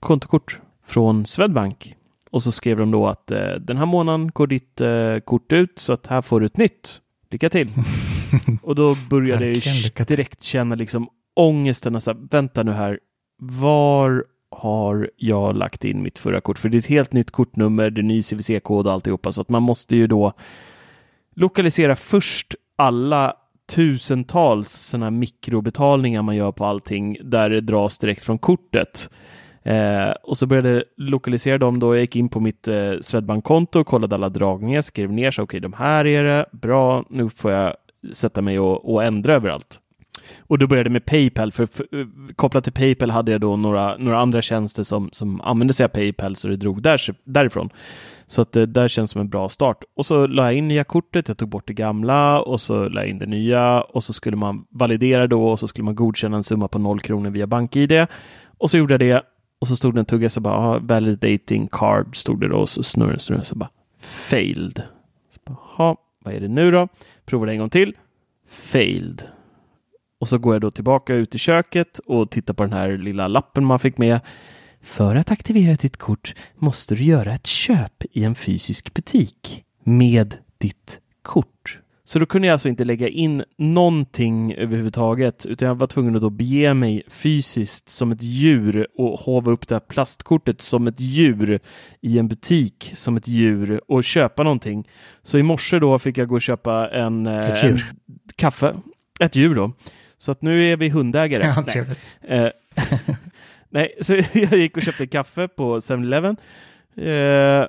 kontokort 0.00 0.60
från 0.86 1.26
Swedbank. 1.26 1.96
Och 2.30 2.42
så 2.42 2.52
skrev 2.52 2.76
de 2.76 2.90
då 2.90 3.06
att 3.06 3.30
eh, 3.30 3.54
den 3.60 3.76
här 3.76 3.86
månaden 3.86 4.30
går 4.30 4.46
ditt 4.46 4.80
eh, 4.80 5.18
kort 5.18 5.52
ut 5.52 5.78
så 5.78 5.92
att 5.92 6.06
här 6.06 6.22
får 6.22 6.40
du 6.40 6.46
ett 6.46 6.56
nytt. 6.56 7.00
Lycka 7.30 7.50
till! 7.50 7.70
och 8.62 8.74
då 8.74 8.96
började 9.10 9.46
jag 9.46 10.06
direkt 10.06 10.42
känna 10.42 10.74
liksom 10.74 11.08
ångesten. 11.34 11.94
Alltså, 11.94 12.16
vänta 12.30 12.62
nu 12.62 12.72
här, 12.72 13.00
var 13.38 14.24
har 14.50 15.10
jag 15.16 15.56
lagt 15.56 15.84
in 15.84 16.02
mitt 16.02 16.18
förra 16.18 16.40
kort? 16.40 16.58
För 16.58 16.68
det 16.68 16.76
är 16.76 16.78
ett 16.78 16.86
helt 16.86 17.12
nytt 17.12 17.30
kortnummer, 17.30 17.90
det 17.90 18.00
är 18.00 18.02
ny 18.02 18.22
CVC-kod 18.22 18.86
och 18.86 18.92
alltihopa, 18.92 19.32
så 19.32 19.40
att 19.40 19.48
man 19.48 19.62
måste 19.62 19.96
ju 19.96 20.06
då 20.06 20.32
lokalisera 21.34 21.96
först 21.96 22.54
alla 22.76 23.36
tusentals 23.66 24.68
sådana 24.68 25.10
mikrobetalningar 25.10 26.22
man 26.22 26.36
gör 26.36 26.52
på 26.52 26.64
allting 26.64 27.16
där 27.22 27.50
det 27.50 27.60
dras 27.60 27.98
direkt 27.98 28.24
från 28.24 28.38
kortet. 28.38 29.10
Eh, 29.62 30.10
och 30.22 30.36
så 30.36 30.46
började 30.46 30.68
jag 30.68 30.82
lokalisera 30.96 31.58
dem 31.58 31.78
då. 31.78 31.94
Jag 31.94 32.00
gick 32.00 32.16
in 32.16 32.28
på 32.28 32.40
mitt 32.40 32.68
eh, 32.68 32.92
Swedbank-konto, 33.00 33.84
kollade 33.84 34.14
alla 34.14 34.28
dragningar, 34.28 34.82
skrev 34.82 35.12
ner 35.12 35.30
så 35.30 35.42
okej, 35.42 35.58
okay, 35.58 35.60
de 35.60 35.72
här 35.72 36.06
är 36.06 36.24
det. 36.24 36.46
Bra, 36.52 37.04
nu 37.10 37.28
får 37.28 37.52
jag 37.52 37.76
sätta 38.12 38.42
mig 38.42 38.58
och, 38.58 38.94
och 38.94 39.04
ändra 39.04 39.34
överallt. 39.34 39.80
Och 40.38 40.58
då 40.58 40.66
började 40.66 40.88
jag 40.88 40.92
med 40.92 41.04
Paypal, 41.04 41.52
för, 41.52 41.66
för, 41.66 41.86
eh, 41.92 42.06
kopplat 42.36 42.64
till 42.64 42.72
Paypal 42.72 43.10
hade 43.10 43.32
jag 43.32 43.40
då 43.40 43.56
några, 43.56 43.96
några 43.96 44.18
andra 44.18 44.42
tjänster 44.42 44.82
som, 44.82 45.08
som 45.12 45.40
använde 45.40 45.74
sig 45.74 45.84
av 45.84 45.88
Paypal, 45.88 46.36
så 46.36 46.48
det 46.48 46.56
drog 46.56 46.82
där, 46.82 47.00
därifrån. 47.24 47.70
Så 48.26 48.42
att 48.42 48.52
det 48.52 48.66
där 48.66 48.88
känns 48.88 49.10
som 49.10 49.20
en 49.20 49.28
bra 49.28 49.48
start. 49.48 49.84
Och 49.96 50.06
så 50.06 50.26
la 50.26 50.44
jag 50.44 50.54
in 50.54 50.68
nya 50.68 50.84
kortet, 50.84 51.28
jag 51.28 51.38
tog 51.38 51.48
bort 51.48 51.66
det 51.66 51.72
gamla 51.72 52.40
och 52.40 52.60
så 52.60 52.88
la 52.88 53.00
jag 53.00 53.10
in 53.10 53.18
det 53.18 53.26
nya 53.26 53.80
och 53.80 54.04
så 54.04 54.12
skulle 54.12 54.36
man 54.36 54.64
validera 54.70 55.26
då 55.26 55.48
och 55.48 55.58
så 55.58 55.68
skulle 55.68 55.84
man 55.84 55.94
godkänna 55.94 56.36
en 56.36 56.44
summa 56.44 56.68
på 56.68 56.78
noll 56.78 57.00
kronor 57.00 57.30
via 57.30 57.46
BankID. 57.46 58.06
Och 58.58 58.70
så 58.70 58.78
gjorde 58.78 58.94
jag 58.94 59.00
det 59.00 59.22
och 59.60 59.68
så 59.68 59.76
stod 59.76 59.94
det 59.94 60.00
en 60.00 60.04
tugga 60.04 60.30
så 60.30 60.40
bara, 60.40 60.54
ah, 60.54 60.78
validating 60.82 61.68
card 61.72 62.16
stod 62.16 62.40
det 62.40 62.48
då 62.48 62.56
och 62.56 62.68
så 62.68 62.82
snurrade 62.82 63.18
snurrade 63.18 63.44
så 63.44 63.54
bara, 63.54 63.70
failed. 64.00 64.82
Så 65.30 65.40
bara, 65.44 65.96
vad 66.24 66.34
är 66.34 66.40
det 66.40 66.48
nu 66.48 66.70
då? 66.70 66.88
Provar 67.24 67.46
en 67.46 67.58
gång 67.58 67.70
till. 67.70 67.96
Failed. 68.48 69.22
Och 70.20 70.28
så 70.28 70.38
går 70.38 70.54
jag 70.54 70.62
då 70.62 70.70
tillbaka 70.70 71.14
ut 71.14 71.34
i 71.34 71.38
köket 71.38 71.98
och 71.98 72.30
tittar 72.30 72.54
på 72.54 72.62
den 72.62 72.72
här 72.72 72.98
lilla 72.98 73.28
lappen 73.28 73.64
man 73.64 73.78
fick 73.78 73.98
med. 73.98 74.20
För 74.80 75.16
att 75.16 75.30
aktivera 75.30 75.74
ditt 75.74 75.96
kort 75.96 76.34
måste 76.54 76.94
du 76.94 77.04
göra 77.04 77.34
ett 77.34 77.46
köp 77.46 78.04
i 78.10 78.24
en 78.24 78.34
fysisk 78.34 78.94
butik 78.94 79.64
med 79.84 80.36
ditt 80.58 81.00
kort. 81.22 81.80
Så 82.14 82.18
då 82.20 82.26
kunde 82.26 82.48
jag 82.48 82.52
alltså 82.52 82.68
inte 82.68 82.84
lägga 82.84 83.08
in 83.08 83.44
någonting 83.56 84.54
överhuvudtaget, 84.54 85.46
utan 85.46 85.68
jag 85.68 85.74
var 85.74 85.86
tvungen 85.86 86.16
att 86.16 86.22
då 86.22 86.30
bege 86.30 86.74
mig 86.74 87.02
fysiskt 87.08 87.88
som 87.88 88.12
ett 88.12 88.22
djur 88.22 88.86
och 88.94 89.20
hova 89.20 89.52
upp 89.52 89.68
det 89.68 89.74
här 89.74 89.80
plastkortet 89.80 90.60
som 90.60 90.86
ett 90.86 91.00
djur 91.00 91.60
i 92.00 92.18
en 92.18 92.28
butik 92.28 92.92
som 92.94 93.16
ett 93.16 93.28
djur 93.28 93.80
och 93.88 94.04
köpa 94.04 94.42
någonting. 94.42 94.88
Så 95.22 95.38
i 95.38 95.42
morse 95.42 95.78
då 95.78 95.98
fick 95.98 96.18
jag 96.18 96.28
gå 96.28 96.34
och 96.34 96.42
köpa 96.42 96.88
en, 96.88 97.26
eh, 97.26 97.50
Ett 97.50 97.64
en 97.64 97.80
kaffe, 98.36 98.74
ett 99.20 99.36
djur 99.36 99.54
då. 99.54 99.72
Så 100.18 100.32
att 100.32 100.42
nu 100.42 100.72
är 100.72 100.76
vi 100.76 100.88
hundägare. 100.88 101.44
Ja, 101.56 101.64
Nej. 101.66 102.44
Eh, 102.44 102.50
Nej, 103.68 103.94
så 104.00 104.14
jag 104.32 104.52
gick 104.52 104.76
och 104.76 104.82
köpte 104.82 105.06
kaffe 105.06 105.48
på 105.48 105.78
7-Eleven. 105.78 106.36
Eh, 106.96 107.68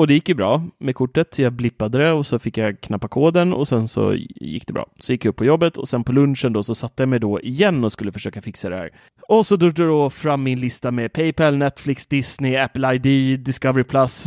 Och 0.00 0.06
det 0.06 0.14
gick 0.14 0.28
ju 0.28 0.34
bra 0.34 0.62
med 0.78 0.94
kortet. 0.94 1.38
Jag 1.38 1.52
blippade 1.52 1.98
det 1.98 2.12
och 2.12 2.26
så 2.26 2.38
fick 2.38 2.58
jag 2.58 2.80
knappa 2.80 3.08
koden 3.08 3.52
och 3.52 3.68
sen 3.68 3.88
så 3.88 4.14
gick 4.40 4.66
det 4.66 4.72
bra. 4.72 4.86
Så 4.98 5.12
gick 5.12 5.24
jag 5.24 5.30
upp 5.30 5.36
på 5.36 5.44
jobbet 5.44 5.76
och 5.76 5.88
sen 5.88 6.04
på 6.04 6.12
lunchen 6.12 6.52
då 6.52 6.62
så 6.62 6.74
satte 6.74 7.02
jag 7.02 7.08
mig 7.08 7.18
då 7.18 7.40
igen 7.40 7.84
och 7.84 7.92
skulle 7.92 8.12
försöka 8.12 8.40
fixa 8.42 8.68
det 8.68 8.76
här. 8.76 8.90
Och 9.28 9.46
så 9.46 9.56
drog 9.56 9.78
jag 9.78 9.88
då 9.88 10.10
fram 10.10 10.42
min 10.42 10.60
lista 10.60 10.90
med 10.90 11.12
Paypal, 11.12 11.56
Netflix, 11.56 12.06
Disney, 12.06 12.56
Apple 12.56 12.94
ID, 12.94 13.40
Discovery 13.40 13.84
Plus, 13.84 14.26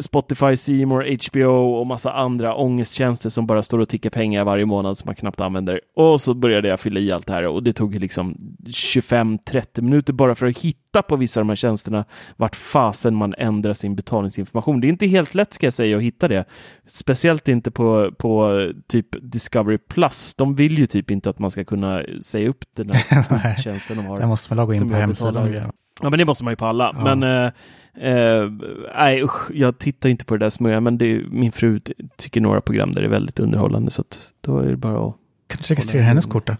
Spotify, 0.00 0.56
Seymour, 0.56 1.30
HBO 1.30 1.78
och 1.78 1.86
massa 1.86 2.12
andra 2.12 2.54
ångesttjänster 2.54 3.30
som 3.30 3.46
bara 3.46 3.62
står 3.62 3.78
och 3.78 3.88
tickar 3.88 4.10
pengar 4.10 4.44
varje 4.44 4.64
månad 4.64 4.98
som 4.98 5.08
man 5.08 5.14
knappt 5.14 5.40
använder. 5.40 5.80
Och 5.96 6.20
så 6.20 6.34
började 6.34 6.68
jag 6.68 6.80
fylla 6.80 7.00
i 7.00 7.12
allt 7.12 7.26
det 7.26 7.32
här 7.32 7.46
och 7.46 7.62
det 7.62 7.72
tog 7.72 7.94
liksom 7.94 8.36
25-30 8.66 9.82
minuter 9.82 10.12
bara 10.12 10.34
för 10.34 10.46
att 10.46 10.58
hitta 10.58 11.02
på 11.02 11.16
vissa 11.16 11.40
av 11.40 11.44
de 11.44 11.48
här 11.48 11.56
tjänsterna 11.56 12.04
vart 12.36 12.56
fasen 12.56 13.14
man 13.14 13.34
ändrar 13.38 13.72
sin 13.72 13.96
betalningsinformation. 13.96 14.80
Det 14.80 14.86
är 14.86 14.88
inte 14.88 15.07
helt 15.08 15.34
lätt 15.34 15.52
ska 15.52 15.66
jag 15.66 15.74
säga 15.74 15.96
att 15.96 16.02
hitta 16.02 16.28
det. 16.28 16.44
Speciellt 16.86 17.48
inte 17.48 17.70
på, 17.70 18.12
på 18.18 18.72
typ 18.86 19.06
Discovery 19.22 19.78
Plus. 19.78 20.34
De 20.34 20.54
vill 20.54 20.78
ju 20.78 20.86
typ 20.86 21.10
inte 21.10 21.30
att 21.30 21.38
man 21.38 21.50
ska 21.50 21.64
kunna 21.64 22.02
säga 22.22 22.48
upp 22.48 22.64
den 22.76 22.90
här 22.90 23.56
tjänsten 23.62 23.96
de 23.96 24.06
har. 24.06 24.18
Där 24.20 24.26
måste 24.26 24.54
man 24.54 24.56
logga 24.56 24.76
in 24.76 24.90
på 24.90 24.96
hemsidan. 24.96 25.54
Ja, 26.02 26.10
men 26.10 26.18
det 26.18 26.24
måste 26.24 26.44
man 26.44 26.52
ju 26.52 26.56
på 26.56 26.66
alla. 26.66 26.94
Ja. 26.96 27.14
Men 27.14 27.22
eh, 27.22 28.12
eh, 28.12 28.50
nej, 28.94 29.22
usch, 29.22 29.50
jag 29.54 29.78
tittar 29.78 30.08
inte 30.08 30.24
på 30.24 30.36
det 30.36 30.44
där 30.44 30.50
smörjan, 30.50 30.82
men 30.82 30.98
det 30.98 31.22
min 31.30 31.52
fru 31.52 31.80
tycker 32.16 32.40
några 32.40 32.60
program 32.60 32.92
där 32.92 33.00
det 33.00 33.06
är 33.06 33.10
väldigt 33.10 33.40
underhållande, 33.40 33.90
så 33.90 34.00
att 34.00 34.32
då 34.40 34.58
är 34.58 34.66
det 34.66 34.76
bara 34.76 35.08
att 35.08 35.14
Kan 35.46 35.60
du 35.62 35.74
registrera 35.74 36.02
hennes 36.02 36.26
kort 36.26 36.46
då? 36.46 36.56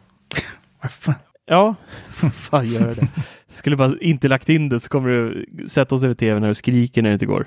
Ja, 1.51 1.75
fan 2.33 2.67
göra 2.67 2.95
det. 2.95 3.09
Skulle 3.53 3.77
bara 3.77 3.93
inte 4.01 4.29
lagt 4.29 4.49
in 4.49 4.69
det 4.69 4.81
så 4.81 4.89
kommer 4.89 5.09
du 5.09 5.47
sätta 5.69 5.95
oss 5.95 6.05
över 6.05 6.15
tvn 6.15 6.43
här 6.43 6.51
och 6.51 6.57
skriker 6.57 7.03
när 7.03 7.11
det 7.11 7.15
inte 7.15 7.27
går. 7.27 7.47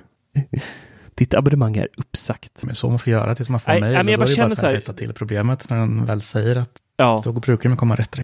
Ditt 1.16 1.34
abonnemang 1.34 1.78
är 1.78 1.88
uppsagt. 1.98 2.64
Men 2.64 2.76
så 2.76 2.90
man 2.90 3.00
får 3.00 3.12
göra 3.14 3.36
tills 3.36 3.50
man 3.50 3.60
får 3.60 3.72
Nej, 3.72 3.82
mejl. 3.82 3.94
nej, 3.94 4.04
men 4.04 4.12
jag 4.12 4.20
och 4.22 4.28
då 4.28 4.36
bara 4.36 4.44
är 4.44 4.50
det 4.50 4.56
känner 4.56 4.56
så 4.56 4.66
här 4.66 4.74
rätta 4.74 4.94
till 4.94 5.14
problemet 5.14 5.70
när 5.70 5.78
den 5.78 6.06
väl 6.06 6.22
säger 6.22 6.56
att 6.56 6.72
Ja, 6.98 7.22
då 7.24 7.32
brukar 7.34 7.70
det 7.70 7.76
komma 7.76 7.96
rätt. 7.96 8.20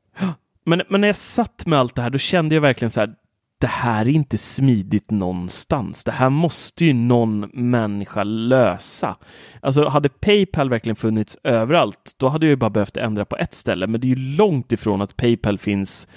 men, 0.66 0.82
men 0.90 1.02
när 1.02 1.08
jag 1.08 1.16
satt 1.16 1.66
med 1.66 1.80
allt 1.80 1.96
det 1.96 2.02
här, 2.02 2.10
då 2.10 2.18
kände 2.18 2.56
jag 2.56 2.62
verkligen 2.62 2.92
så 2.92 3.00
här, 3.00 3.14
det 3.60 3.68
här 3.68 4.06
är 4.06 4.10
inte 4.10 4.38
smidigt 4.38 5.12
någonstans. 5.12 6.04
Det 6.04 6.12
här 6.12 6.30
måste 6.30 6.86
ju 6.86 6.94
någon 6.94 7.40
människa 7.54 8.24
lösa. 8.24 9.16
Alltså 9.62 9.88
hade 9.88 10.10
Paypal 10.10 10.70
verkligen 10.70 10.96
funnits 10.96 11.38
överallt, 11.44 12.12
då 12.18 12.28
hade 12.30 12.46
jag 12.46 12.50
ju 12.50 12.56
bara 12.56 12.70
behövt 12.70 12.98
ändra 12.98 13.26
på 13.26 13.38
ett 13.38 13.56
ställe. 13.56 13.88
Men 13.88 14.02
det 14.02 14.08
är 14.08 14.10
ju 14.10 14.36
långt 14.36 14.72
ifrån 14.72 15.02
att 15.02 15.18
Paypal 15.18 15.58
finns 15.58 16.08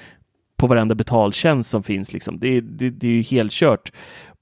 på 0.57 0.67
varenda 0.67 0.95
betaltjänst 0.95 1.71
som 1.71 1.83
finns. 1.83 2.13
Liksom. 2.13 2.39
Det, 2.39 2.49
är- 2.57 2.61
det, 2.61 2.91
det 2.91 3.07
är 3.09 3.13
ju 3.13 3.23
helt 3.23 3.53
kört. 3.53 3.93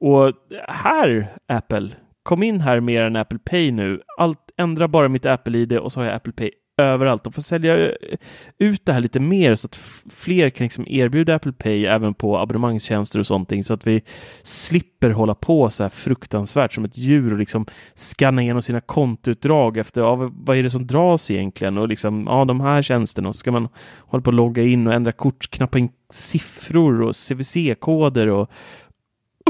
Och 0.00 0.32
här, 0.68 1.32
Apple, 1.48 1.90
kom 2.28 2.42
in 2.42 2.60
här 2.60 2.80
med 2.80 3.02
en 3.02 3.16
Apple 3.16 3.38
Pay 3.38 3.72
nu. 3.72 4.00
Allt, 4.18 4.38
ändra 4.56 4.88
bara 4.88 5.08
mitt 5.08 5.26
Apple-ID 5.26 5.78
och 5.78 5.92
så 5.92 6.00
har 6.00 6.06
jag 6.06 6.14
Apple 6.14 6.32
Pay 6.32 6.50
överallt 6.76 7.26
och 7.26 7.34
får 7.34 7.42
sälja 7.42 7.88
eh, 7.88 8.18
ut 8.58 8.86
det 8.86 8.92
här 8.92 9.00
lite 9.00 9.20
mer 9.20 9.54
så 9.54 9.66
att 9.66 9.76
fler 10.10 10.50
kan 10.50 10.64
liksom 10.64 10.84
erbjuda 10.88 11.34
Apple 11.34 11.52
Pay 11.52 11.86
även 11.86 12.14
på 12.14 12.38
abonnemangstjänster 12.38 13.18
och 13.18 13.26
sånt 13.26 13.52
så 13.66 13.74
att 13.74 13.86
vi 13.86 14.02
slipper 14.42 15.10
hålla 15.10 15.34
på 15.34 15.70
så 15.70 15.82
här 15.82 15.90
fruktansvärt 15.90 16.72
som 16.72 16.84
ett 16.84 16.98
djur 16.98 17.32
och 17.32 17.38
liksom 17.38 17.66
skanna 17.94 18.42
igenom 18.42 18.62
sina 18.62 18.80
kontoutdrag 18.80 19.76
efter 19.76 20.00
ja, 20.00 20.30
vad 20.32 20.56
är 20.56 20.62
det 20.62 20.70
som 20.70 20.86
dras 20.86 21.30
egentligen 21.30 21.78
och 21.78 21.88
liksom 21.88 22.26
ja, 22.26 22.44
de 22.44 22.60
här 22.60 22.82
tjänsterna 22.82 23.28
och 23.28 23.34
så 23.34 23.38
ska 23.38 23.50
man 23.50 23.68
hålla 23.98 24.22
på 24.22 24.30
att 24.30 24.34
logga 24.34 24.62
in 24.62 24.86
och 24.86 24.92
ändra 24.92 25.12
kort, 25.12 25.50
knappa 25.50 25.78
in 25.78 25.88
siffror 26.10 27.02
och 27.02 27.14
CVC-koder 27.14 28.26
och 28.26 28.50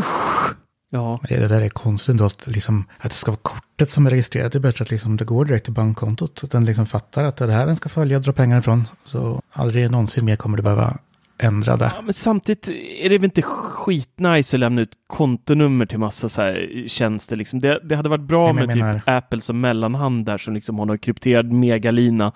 usch! 0.01 0.68
Ja, 0.91 1.21
Det, 1.29 1.37
det 1.37 1.49
där 1.49 1.61
är 1.61 1.69
konstigt 1.69 2.21
att, 2.21 2.47
liksom, 2.47 2.85
att 2.99 3.11
det 3.11 3.17
ska 3.17 3.31
vara 3.31 3.41
kortet 3.43 3.91
som 3.91 4.07
är 4.07 4.11
registrerat. 4.11 4.53
Det 4.53 4.59
är 4.59 4.61
bättre 4.61 4.83
att 4.83 4.91
liksom, 4.91 5.17
det 5.17 5.25
går 5.25 5.45
direkt 5.45 5.65
till 5.65 5.73
bankkontot. 5.73 6.45
Att 6.45 6.51
den 6.51 6.65
liksom 6.65 6.87
fattar 6.87 7.25
att 7.25 7.37
det 7.37 7.45
är 7.45 7.49
det 7.49 7.55
här 7.55 7.67
den 7.67 7.77
ska 7.77 7.89
följa 7.89 8.17
och 8.17 8.23
dra 8.23 8.33
pengar 8.33 8.59
ifrån. 8.59 8.89
Så 9.05 9.43
aldrig 9.53 9.91
någonsin 9.91 10.25
mer 10.25 10.37
kommer 10.37 10.57
du 10.57 10.63
behöva 10.63 10.99
ändra 11.39 11.77
det. 11.77 11.93
Ja, 11.97 12.03
men 12.03 12.13
samtidigt 12.13 12.69
är 13.01 13.09
det 13.11 13.19
väl 13.19 13.25
inte 13.25 13.43
skitnice 13.43 14.57
att 14.57 14.61
lämna 14.61 14.81
ut 14.81 14.93
kontonummer 15.07 15.87
till 15.87 15.99
massa 15.99 16.29
så 16.29 16.43
här 16.43 16.85
tjänster. 16.89 17.37
Liksom. 17.37 17.61
Det, 17.61 17.81
det 17.85 17.97
hade 17.97 18.09
varit 18.09 18.21
bra 18.25 18.47
men 18.53 18.55
med 18.67 18.77
jag 18.77 18.79
menar- 18.79 18.95
typ 18.95 19.03
Apple 19.07 19.41
som 19.41 19.61
mellanhand 19.61 20.27
där 20.27 20.39
som 20.39 20.55
liksom 20.55 20.79
har 20.79 20.87
någon 20.87 20.99
krypterad 20.99 21.53
megalina 21.53 22.33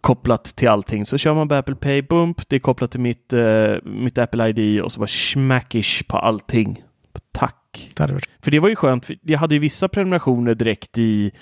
kopplat 0.00 0.44
till 0.44 0.68
allting. 0.68 1.04
Så 1.04 1.18
kör 1.18 1.34
man 1.34 1.48
på 1.48 1.54
Apple 1.54 1.74
Pay, 1.74 2.02
bump, 2.02 2.48
det 2.48 2.56
är 2.56 2.60
kopplat 2.60 2.90
till 2.90 3.00
mitt, 3.00 3.32
eh, 3.32 3.74
mitt 3.84 4.18
Apple 4.18 4.48
ID 4.48 4.82
och 4.82 4.92
så 4.92 5.00
bara 5.00 5.06
smackish 5.06 6.02
på 6.08 6.18
allting. 6.18 6.82
Tack! 7.32 7.90
Det 7.96 8.12
varit 8.12 8.28
För 8.42 8.50
det 8.50 8.60
var 8.60 8.68
ju 8.68 8.76
skönt, 8.76 9.10
jag 9.22 9.38
hade 9.38 9.54
ju 9.54 9.58
vissa 9.58 9.88
prenumerationer 9.88 10.54
direkt 10.54 10.98
i, 10.98 11.32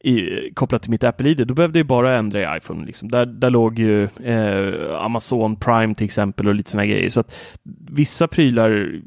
i, 0.00 0.20
kopplat 0.54 0.82
till 0.82 0.90
mitt 0.90 1.04
Apple-ID. 1.04 1.46
Då 1.46 1.54
behövde 1.54 1.78
jag 1.78 1.86
bara 1.86 2.18
ändra 2.18 2.40
i 2.40 2.58
iPhone. 2.58 2.86
Liksom. 2.86 3.08
Där, 3.08 3.26
där 3.26 3.50
låg 3.50 3.78
ju 3.78 4.04
eh, 4.04 4.94
Amazon 5.04 5.56
Prime 5.56 5.94
till 5.94 6.04
exempel 6.04 6.48
och 6.48 6.54
lite 6.54 6.70
sådana 6.70 6.86
grejer. 6.86 7.10
Så 7.10 7.20
att 7.20 7.34
vissa 7.90 8.28
prylar 8.28 9.00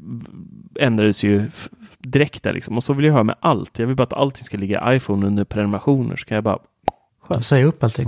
ändrades 0.80 1.24
ju 1.24 1.50
direkt 1.98 2.42
där 2.42 2.52
liksom. 2.52 2.76
Och 2.76 2.84
så 2.84 2.92
vill 2.92 3.04
jag 3.04 3.12
ha 3.12 3.22
med 3.22 3.36
allt. 3.40 3.78
Jag 3.78 3.86
vill 3.86 3.96
bara 3.96 4.02
att 4.02 4.12
allting 4.12 4.44
ska 4.44 4.56
ligga 4.56 4.92
i 4.92 4.96
iPhone 4.96 5.26
under 5.26 5.44
prenumerationer. 5.44 6.16
Så 6.16 6.24
kan 6.26 6.34
jag 6.34 6.44
bara... 6.44 6.58
att 7.28 7.44
säga 7.44 7.66
upp 7.66 7.84
allting 7.84 8.06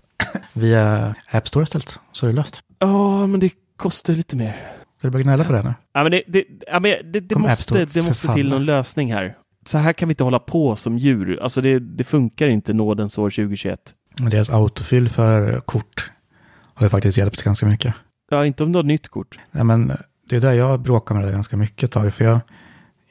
via 0.53 1.15
App 1.31 1.49
Store 1.49 1.63
istället. 1.63 2.01
Så 2.13 2.27
är 2.27 2.31
det 2.31 2.37
löst. 2.37 2.63
Ja, 2.79 3.27
men 3.27 3.41
det 3.41 3.51
kostar 3.77 4.15
lite 4.15 4.37
mer. 4.37 4.57
Ska 5.05 5.09
du 5.09 5.13
börja 5.13 5.23
gnälla 5.23 5.45
på 5.45 5.53
det 5.53 5.63
nu? 5.63 5.75
Ja, 5.93 6.03
men 6.03 6.13
det, 6.13 6.23
det, 6.27 6.45
ja, 6.67 6.81
men 6.81 7.13
det, 7.13 7.21
det 7.21 7.39
måste, 7.39 7.85
det 7.85 8.03
måste 8.03 8.35
till 8.35 8.49
någon 8.49 8.65
lösning 8.65 9.13
här. 9.13 9.37
Så 9.67 9.79
här 9.79 9.93
kan 9.93 10.09
vi 10.09 10.13
inte 10.13 10.25
hålla 10.25 10.39
på 10.39 10.77
som 10.77 10.99
djur. 10.99 11.39
Alltså 11.43 11.61
det, 11.61 11.79
det 11.79 12.05
funkar 12.05 12.49
inte 12.49 12.73
nådens 12.73 13.19
år 13.19 13.31
2021. 13.31 13.81
Men 14.19 14.31
Deras 14.31 14.51
autofyll 14.51 15.09
för 15.09 15.61
kort 15.61 16.13
har 16.75 16.87
ju 16.87 16.91
faktiskt 16.91 17.19
hjälpt 17.19 17.43
ganska 17.43 17.67
mycket. 17.67 17.95
Ja, 18.31 18.47
inte 18.47 18.65
om 18.65 18.73
du 18.73 18.79
har 18.79 18.83
nytt 18.83 19.09
kort. 19.09 19.39
Ja, 19.53 19.65
men 19.65 19.93
det 20.29 20.37
är 20.37 20.41
där 20.41 20.53
jag 20.53 20.81
bråkar 20.81 21.15
med 21.15 21.25
det 21.25 21.33
ganska 21.33 21.57
mycket 21.57 21.85
ett 21.85 21.93
tag. 21.93 22.15
För 22.15 22.25
jag, 22.25 22.41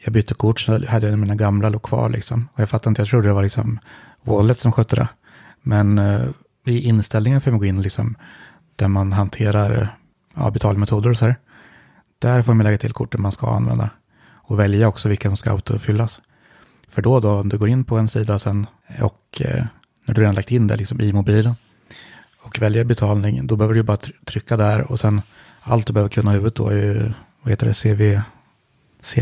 jag 0.03 0.13
bytte 0.13 0.33
kort 0.33 0.59
så 0.59 0.85
hade 0.85 1.09
jag 1.09 1.19
mina 1.19 1.35
gamla 1.35 1.69
låg 1.69 1.83
kvar 1.83 2.09
liksom. 2.09 2.47
Och 2.53 2.59
jag 2.59 2.69
fattar 2.69 2.91
inte, 2.91 3.01
jag 3.01 3.09
trodde 3.09 3.27
det 3.27 3.33
var 3.33 3.43
liksom 3.43 3.79
Wallet 4.21 4.59
som 4.59 4.71
skötte 4.71 4.95
det. 4.95 5.07
Men 5.61 5.99
eh, 5.99 6.21
i 6.65 6.87
inställningen 6.87 7.41
får 7.41 7.51
man 7.51 7.59
gå 7.59 7.65
in 7.65 7.81
liksom 7.81 8.15
där 8.75 8.87
man 8.87 9.13
hanterar 9.13 9.81
eh, 9.81 9.87
ja, 10.35 10.51
betalmetoder 10.51 11.09
och 11.09 11.17
så 11.17 11.25
här. 11.25 11.35
Där 12.23 12.41
får 12.41 12.53
man 12.53 12.63
lägga 12.63 12.77
till 12.77 12.93
korten 12.93 13.21
man 13.21 13.31
ska 13.31 13.55
använda. 13.55 13.89
Och 14.31 14.59
välja 14.59 14.87
också 14.87 15.09
vilka 15.09 15.29
som 15.29 15.37
ska 15.37 15.51
autofyllas. 15.51 16.21
För 16.89 17.01
då, 17.01 17.19
då 17.19 17.31
om 17.31 17.49
du 17.49 17.57
går 17.57 17.69
in 17.69 17.83
på 17.83 17.97
en 17.97 18.07
sida 18.07 18.39
sen 18.39 18.67
och 19.01 19.41
eh, 19.41 19.65
när 20.05 20.13
du 20.15 20.21
redan 20.21 20.35
lagt 20.35 20.51
in 20.51 20.67
det 20.67 20.77
liksom 20.77 21.01
i 21.01 21.13
mobilen 21.13 21.55
och 22.41 22.61
väljer 22.61 22.83
betalning, 22.83 23.47
då 23.47 23.55
behöver 23.55 23.75
du 23.75 23.83
bara 23.83 23.97
try- 23.97 24.25
trycka 24.25 24.57
där 24.57 24.91
och 24.91 24.99
sen 24.99 25.21
allt 25.61 25.87
du 25.87 25.93
behöver 25.93 26.09
kunna 26.09 26.31
i 26.31 26.33
huvudet 26.33 26.55
då 26.55 26.67
är 26.67 26.75
ju, 26.75 27.11
vad 27.41 27.51
heter 27.51 27.67
det, 27.67 27.73
CVC. 27.73 29.15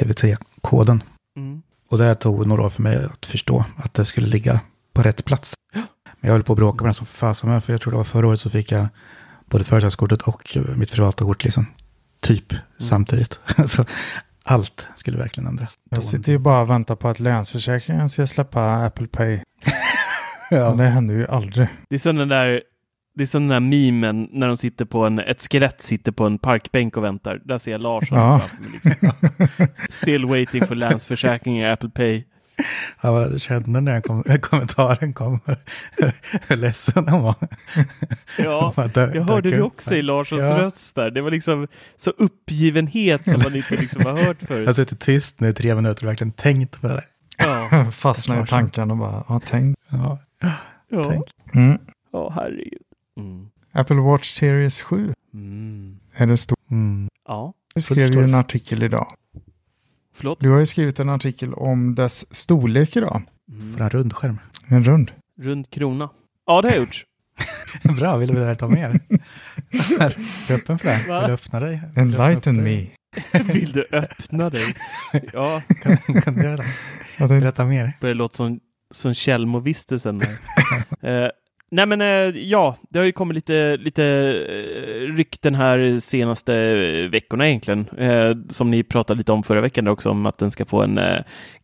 CVT-koden. 0.00 1.02
Mm. 1.36 1.62
Och 1.88 1.98
det 1.98 2.14
tog 2.14 2.46
några 2.46 2.62
år 2.62 2.70
för 2.70 2.82
mig 2.82 3.04
att 3.04 3.26
förstå 3.26 3.64
att 3.76 3.94
det 3.94 4.04
skulle 4.04 4.26
ligga 4.26 4.60
på 4.92 5.02
rätt 5.02 5.24
plats. 5.24 5.54
Men 6.20 6.28
jag 6.28 6.32
höll 6.32 6.42
på 6.42 6.52
att 6.52 6.58
bråka 6.58 6.84
med 6.84 6.88
den 6.88 6.94
som 6.94 7.06
fasen 7.06 7.50
med, 7.50 7.64
för 7.64 7.72
jag 7.72 7.80
tror 7.80 7.90
det 7.90 7.96
var 7.96 8.04
förra 8.04 8.26
året 8.26 8.40
så 8.40 8.50
fick 8.50 8.72
jag 8.72 8.86
både 9.46 9.64
företagskortet 9.64 10.22
och 10.22 10.56
mitt 10.76 10.92
privata 10.92 11.24
kort 11.24 11.44
liksom 11.44 11.66
typ 12.26 12.54
samtidigt. 12.78 13.40
så 13.68 13.84
allt 14.44 14.88
skulle 14.96 15.18
verkligen 15.18 15.48
ändras. 15.48 15.74
Jag 15.90 16.02
sitter 16.02 16.32
ju 16.32 16.38
bara 16.38 16.60
och 16.60 16.70
väntar 16.70 16.96
på 16.96 17.08
att 17.08 17.20
Länsförsäkringen 17.20 18.08
ska 18.08 18.26
släppa 18.26 18.84
Apple 18.84 19.06
Pay. 19.06 19.38
Ja. 20.50 20.68
Men 20.68 20.78
det 20.78 20.84
händer 20.90 21.14
ju 21.14 21.26
aldrig. 21.26 21.68
Det 21.88 21.94
är 21.94 21.98
som 21.98 22.16
den 22.16 22.28
där, 22.28 22.62
det 23.14 23.22
är 23.22 23.26
som 23.26 23.48
den 23.48 23.62
där 23.62 23.90
memen 23.90 24.28
när 24.32 24.48
de 24.48 24.56
sitter 24.56 24.84
på 24.84 25.06
en, 25.06 25.18
ett 25.18 25.42
skelett 25.52 25.82
sitter 25.82 26.12
på 26.12 26.26
en 26.26 26.38
parkbänk 26.38 26.96
och 26.96 27.04
väntar. 27.04 27.40
Där 27.44 27.58
ser 27.58 27.72
jag 27.72 27.80
Larsson 27.80 28.18
Ja. 28.18 28.38
framför 28.40 28.56
mig. 28.56 28.70
Liksom. 28.84 29.66
Still 29.90 30.24
waiting 30.26 30.66
for 30.66 30.74
Länsförsäkring 30.74 31.60
i 31.60 31.66
Apple 31.70 31.88
Pay. 31.90 32.24
Ja, 33.00 33.12
vad 33.12 33.40
kände 33.40 33.80
när 33.80 34.00
kom, 34.00 34.22
kommentaren 34.40 35.12
kom. 35.14 35.40
Hur 36.48 36.56
ledsen 36.56 37.08
han 37.08 37.22
var. 37.22 37.34
Ja, 38.38 38.72
jag 38.94 39.22
hörde 39.28 39.50
det 39.50 39.62
också 39.62 39.94
i 39.94 40.02
Larssons 40.02 40.42
Ja. 40.42 40.58
röst 40.58 40.94
där. 40.96 41.10
Det 41.10 41.20
var 41.22 41.30
liksom 41.30 41.68
så 41.96 42.10
uppgivenhet 42.10 43.24
som 43.30 43.40
man 43.42 43.56
inte 43.56 43.76
liksom 43.76 44.04
har 44.06 44.12
hört 44.16 44.36
Jag 44.40 44.48
förut. 44.48 44.66
har 44.66 44.74
suttit 44.74 45.00
tyst 45.00 45.40
nu 45.40 45.48
i 45.48 45.52
tre 45.52 45.74
minuter 45.74 46.02
och 46.04 46.08
verkligen 46.08 46.32
tänkt 46.32 46.80
på 46.80 46.86
det 46.88 46.94
där. 46.94 47.04
Ja, 47.38 47.90
Fastnar 47.90 48.44
i 48.44 48.46
tankarna 48.46 48.92
och 48.94 48.98
bara, 48.98 49.24
ja 49.28 49.40
tänk. 49.46 49.76
Ja, 49.90 50.18
ja, 50.90 51.04
tänk. 51.10 51.24
Mm. 51.54 51.78
ja 52.12 52.32
herregud. 52.34 52.82
Mm. 53.18 53.48
Apple 53.72 53.96
Watch 53.96 54.32
Series 54.34 54.82
7 54.82 55.12
Mm. 55.34 55.96
är 56.14 56.26
det 56.26 56.36
stor. 56.36 56.58
Mm. 56.70 57.08
Ja, 57.28 57.52
Du 57.74 57.80
skrev 57.80 58.14
ju 58.14 58.24
en 58.24 58.34
artikel 58.34 58.82
idag. 58.82 59.12
Förlåt. 60.16 60.40
Du 60.40 60.50
har 60.50 60.58
ju 60.58 60.66
skrivit 60.66 61.00
en 61.00 61.08
artikel 61.08 61.54
om 61.54 61.94
dess 61.94 62.34
storlek 62.34 62.96
idag. 62.96 63.22
För 63.76 63.82
en 63.84 63.90
rundskärm. 63.90 64.38
En 64.66 64.84
rund. 64.84 65.10
Rund 65.40 65.70
krona. 65.70 66.08
Ja, 66.46 66.62
det 66.62 66.68
har 66.68 66.74
jag 66.74 66.80
gjort. 66.80 67.04
Bra, 67.98 68.16
vill 68.16 68.28
du 68.28 68.34
vidare 68.34 68.56
ta 68.56 68.68
mer? 68.68 69.00
Är 70.00 70.16
du 70.48 70.54
öppen 70.54 70.78
för 70.78 70.88
det? 70.88 71.04
Va? 71.08 71.20
Vill 71.20 71.28
du 71.28 71.34
öppna 71.34 71.60
dig? 71.60 71.80
Enlighten 71.96 72.62
me. 72.62 72.86
Vill 73.52 73.72
du 73.72 73.86
öppna 73.92 74.50
dig? 74.50 74.74
Ja, 75.32 75.62
Kan, 75.82 75.96
kan 76.22 76.34
du 76.34 76.42
göra 76.42 76.56
det? 77.18 77.28
Berätta 77.28 77.64
mer. 77.64 77.92
börjar 78.00 78.14
låta 78.14 78.34
som, 78.36 78.60
som 78.90 79.14
Tjällmovistelsen. 79.14 80.22
eh, 81.02 81.28
nej 81.70 81.86
men 81.86 82.00
eh, 82.00 82.42
ja, 82.42 82.76
det 82.90 82.98
har 82.98 83.06
ju 83.06 83.12
kommit 83.12 83.34
lite, 83.34 83.76
lite 83.76 84.04
eh, 84.04 85.14
rykten 85.14 85.54
här 85.54 85.98
senaste 86.00 86.54
eh, 86.54 87.10
veckorna 87.10 87.48
egentligen. 87.48 87.86
Som 88.48 88.70
ni 88.70 88.82
pratade 88.82 89.18
lite 89.18 89.32
om 89.32 89.42
förra 89.42 89.60
veckan 89.60 89.88
också, 89.88 90.10
om 90.10 90.26
att 90.26 90.38
den 90.38 90.50
ska 90.50 90.64
få 90.64 90.82
en 90.82 91.00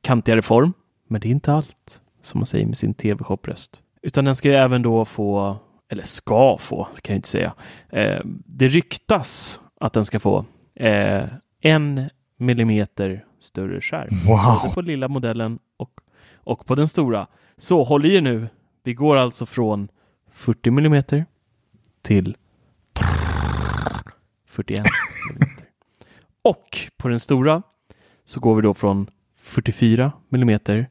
kantigare 0.00 0.42
form. 0.42 0.72
Men 1.08 1.20
det 1.20 1.28
är 1.28 1.30
inte 1.30 1.52
allt, 1.52 2.00
som 2.22 2.38
man 2.40 2.46
säger 2.46 2.66
med 2.66 2.78
sin 2.78 2.94
tv-shop-röst. 2.94 3.82
Utan 4.02 4.24
den 4.24 4.36
ska 4.36 4.48
ju 4.48 4.54
även 4.54 4.82
då 4.82 5.04
få, 5.04 5.56
eller 5.88 6.02
ska 6.02 6.56
få, 6.58 6.84
kan 6.84 7.14
jag 7.14 7.18
inte 7.18 7.28
säga. 7.28 7.52
Det 8.46 8.68
ryktas 8.68 9.60
att 9.80 9.92
den 9.92 10.04
ska 10.04 10.20
få 10.20 10.44
en 11.60 12.10
millimeter 12.36 13.24
större 13.40 13.80
skärm. 13.80 14.08
Wow. 14.26 14.60
Både 14.62 14.74
på 14.74 14.80
lilla 14.80 15.08
modellen 15.08 15.58
och, 15.76 15.90
och 16.36 16.66
på 16.66 16.74
den 16.74 16.88
stora. 16.88 17.26
Så 17.56 17.82
håll 17.82 18.06
i 18.06 18.14
er 18.14 18.20
nu. 18.20 18.48
Vi 18.84 18.94
går 18.94 19.16
alltså 19.16 19.46
från 19.46 19.88
40 20.30 20.70
millimeter 20.70 21.26
till 22.02 22.36
41 24.46 24.86
millimeter. 25.28 25.66
Och 26.42 26.78
på 26.96 27.08
den 27.08 27.20
stora 27.20 27.62
så 28.24 28.40
går 28.40 28.54
vi 28.54 28.62
då 28.62 28.74
från 28.74 29.10
44 29.36 30.12
millimeter 30.28 30.88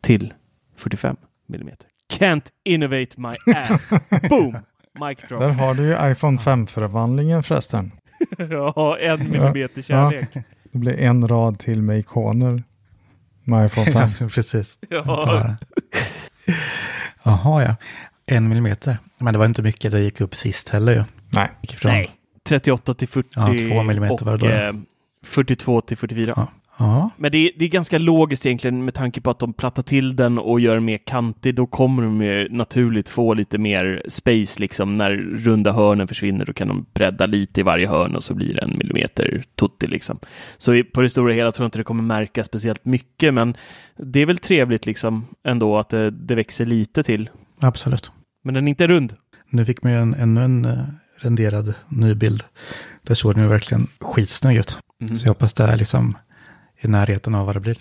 till 0.00 0.34
45 0.76 1.16
millimeter. 1.46 1.88
Can't 2.12 2.46
innovate 2.64 3.20
my 3.20 3.54
ass. 3.54 3.90
Boom! 4.28 4.56
Mic 5.00 5.18
drop. 5.28 5.40
där 5.40 5.48
har 5.48 5.74
du 5.74 5.82
ju 5.82 6.10
iPhone 6.10 6.36
5-förvandlingen 6.38 7.42
förresten. 7.42 7.92
ja, 8.38 8.98
en 9.00 9.30
millimeter 9.30 9.82
kärlek. 9.82 10.28
Det 10.72 10.78
blir 10.78 10.98
en 10.98 11.28
rad 11.28 11.58
till 11.58 11.82
med 11.82 11.98
ikoner 11.98 12.62
med 13.46 13.66
iPhone 13.66 13.92
5. 13.92 14.10
Ja, 14.20 14.28
precis. 14.28 14.78
Ja. 14.90 15.56
Jaha, 17.22 17.62
ja. 17.62 17.76
En 18.26 18.48
millimeter. 18.48 18.98
Men 19.18 19.32
det 19.32 19.38
var 19.38 19.46
inte 19.46 19.62
mycket 19.62 19.92
det 19.92 20.00
gick 20.00 20.20
upp 20.20 20.34
sist 20.34 20.68
heller 20.68 20.92
ju. 20.92 21.04
Nej. 21.28 21.50
Nej, 21.84 22.10
38 22.48 22.94
till 22.94 23.08
40 23.08 23.28
Ja, 23.34 23.46
två 23.68 23.82
millimeter 23.82 24.24
var 24.24 24.32
och 24.32 24.38
det 24.38 24.66
då. 24.66 24.78
eh, 24.78 24.82
42 25.24 25.80
till 25.80 25.96
44. 25.96 26.32
Ja. 26.36 26.46
Ja, 26.78 27.10
Men 27.16 27.32
det 27.32 27.38
är, 27.38 27.50
det 27.56 27.64
är 27.64 27.68
ganska 27.68 27.98
logiskt 27.98 28.46
egentligen 28.46 28.84
med 28.84 28.94
tanke 28.94 29.20
på 29.20 29.30
att 29.30 29.38
de 29.38 29.52
plattar 29.52 29.82
till 29.82 30.16
den 30.16 30.38
och 30.38 30.60
gör 30.60 30.74
den 30.74 30.84
mer 30.84 30.98
kantig. 30.98 31.54
Då 31.54 31.66
kommer 31.66 32.02
de 32.02 32.22
ju 32.22 32.48
naturligt 32.48 33.08
få 33.08 33.34
lite 33.34 33.58
mer 33.58 34.02
space 34.08 34.60
liksom. 34.60 34.94
När 34.94 35.10
runda 35.16 35.72
hörnen 35.72 36.08
försvinner 36.08 36.44
då 36.44 36.52
kan 36.52 36.68
de 36.68 36.86
bredda 36.94 37.26
lite 37.26 37.60
i 37.60 37.62
varje 37.62 37.88
hörn 37.88 38.16
och 38.16 38.24
så 38.24 38.34
blir 38.34 38.54
det 38.54 38.60
en 38.60 38.78
millimeter 38.78 39.42
tutti 39.54 39.86
liksom. 39.86 40.18
Så 40.56 40.82
på 40.94 41.00
det 41.00 41.08
stora 41.08 41.32
hela 41.32 41.52
tror 41.52 41.64
jag 41.64 41.68
inte 41.68 41.78
det 41.78 41.84
kommer 41.84 42.02
märka 42.02 42.44
speciellt 42.44 42.84
mycket, 42.84 43.34
men 43.34 43.56
det 43.96 44.20
är 44.20 44.26
väl 44.26 44.38
trevligt 44.38 44.86
liksom 44.86 45.26
ändå 45.44 45.78
att 45.78 45.88
det, 45.88 46.10
det 46.10 46.34
växer 46.34 46.66
lite 46.66 47.02
till. 47.02 47.30
absolut. 47.60 48.10
Men 48.44 48.54
den 48.54 48.68
är 48.68 48.70
inte 48.70 48.88
rund. 48.88 49.14
Nu 49.50 49.64
fick 49.64 49.82
man 49.82 49.92
ju 49.92 49.98
en, 49.98 50.14
ännu 50.14 50.44
en 50.44 50.64
eh, 50.64 50.78
renderad 51.18 51.74
ny 51.88 52.14
bild. 52.14 52.42
Där 53.02 53.14
såg 53.14 53.34
den 53.34 53.42
ju 53.42 53.48
verkligen 53.48 53.86
skitsnygg 54.00 54.56
ut. 54.56 54.78
Mhm. 55.00 55.16
Så 55.16 55.26
jag 55.26 55.30
hoppas 55.30 55.52
det 55.52 55.64
är 55.64 55.76
liksom 55.76 56.16
i 56.80 56.88
närheten 56.88 57.34
av 57.34 57.46
vad 57.46 57.56
det 57.56 57.60
blir. 57.60 57.76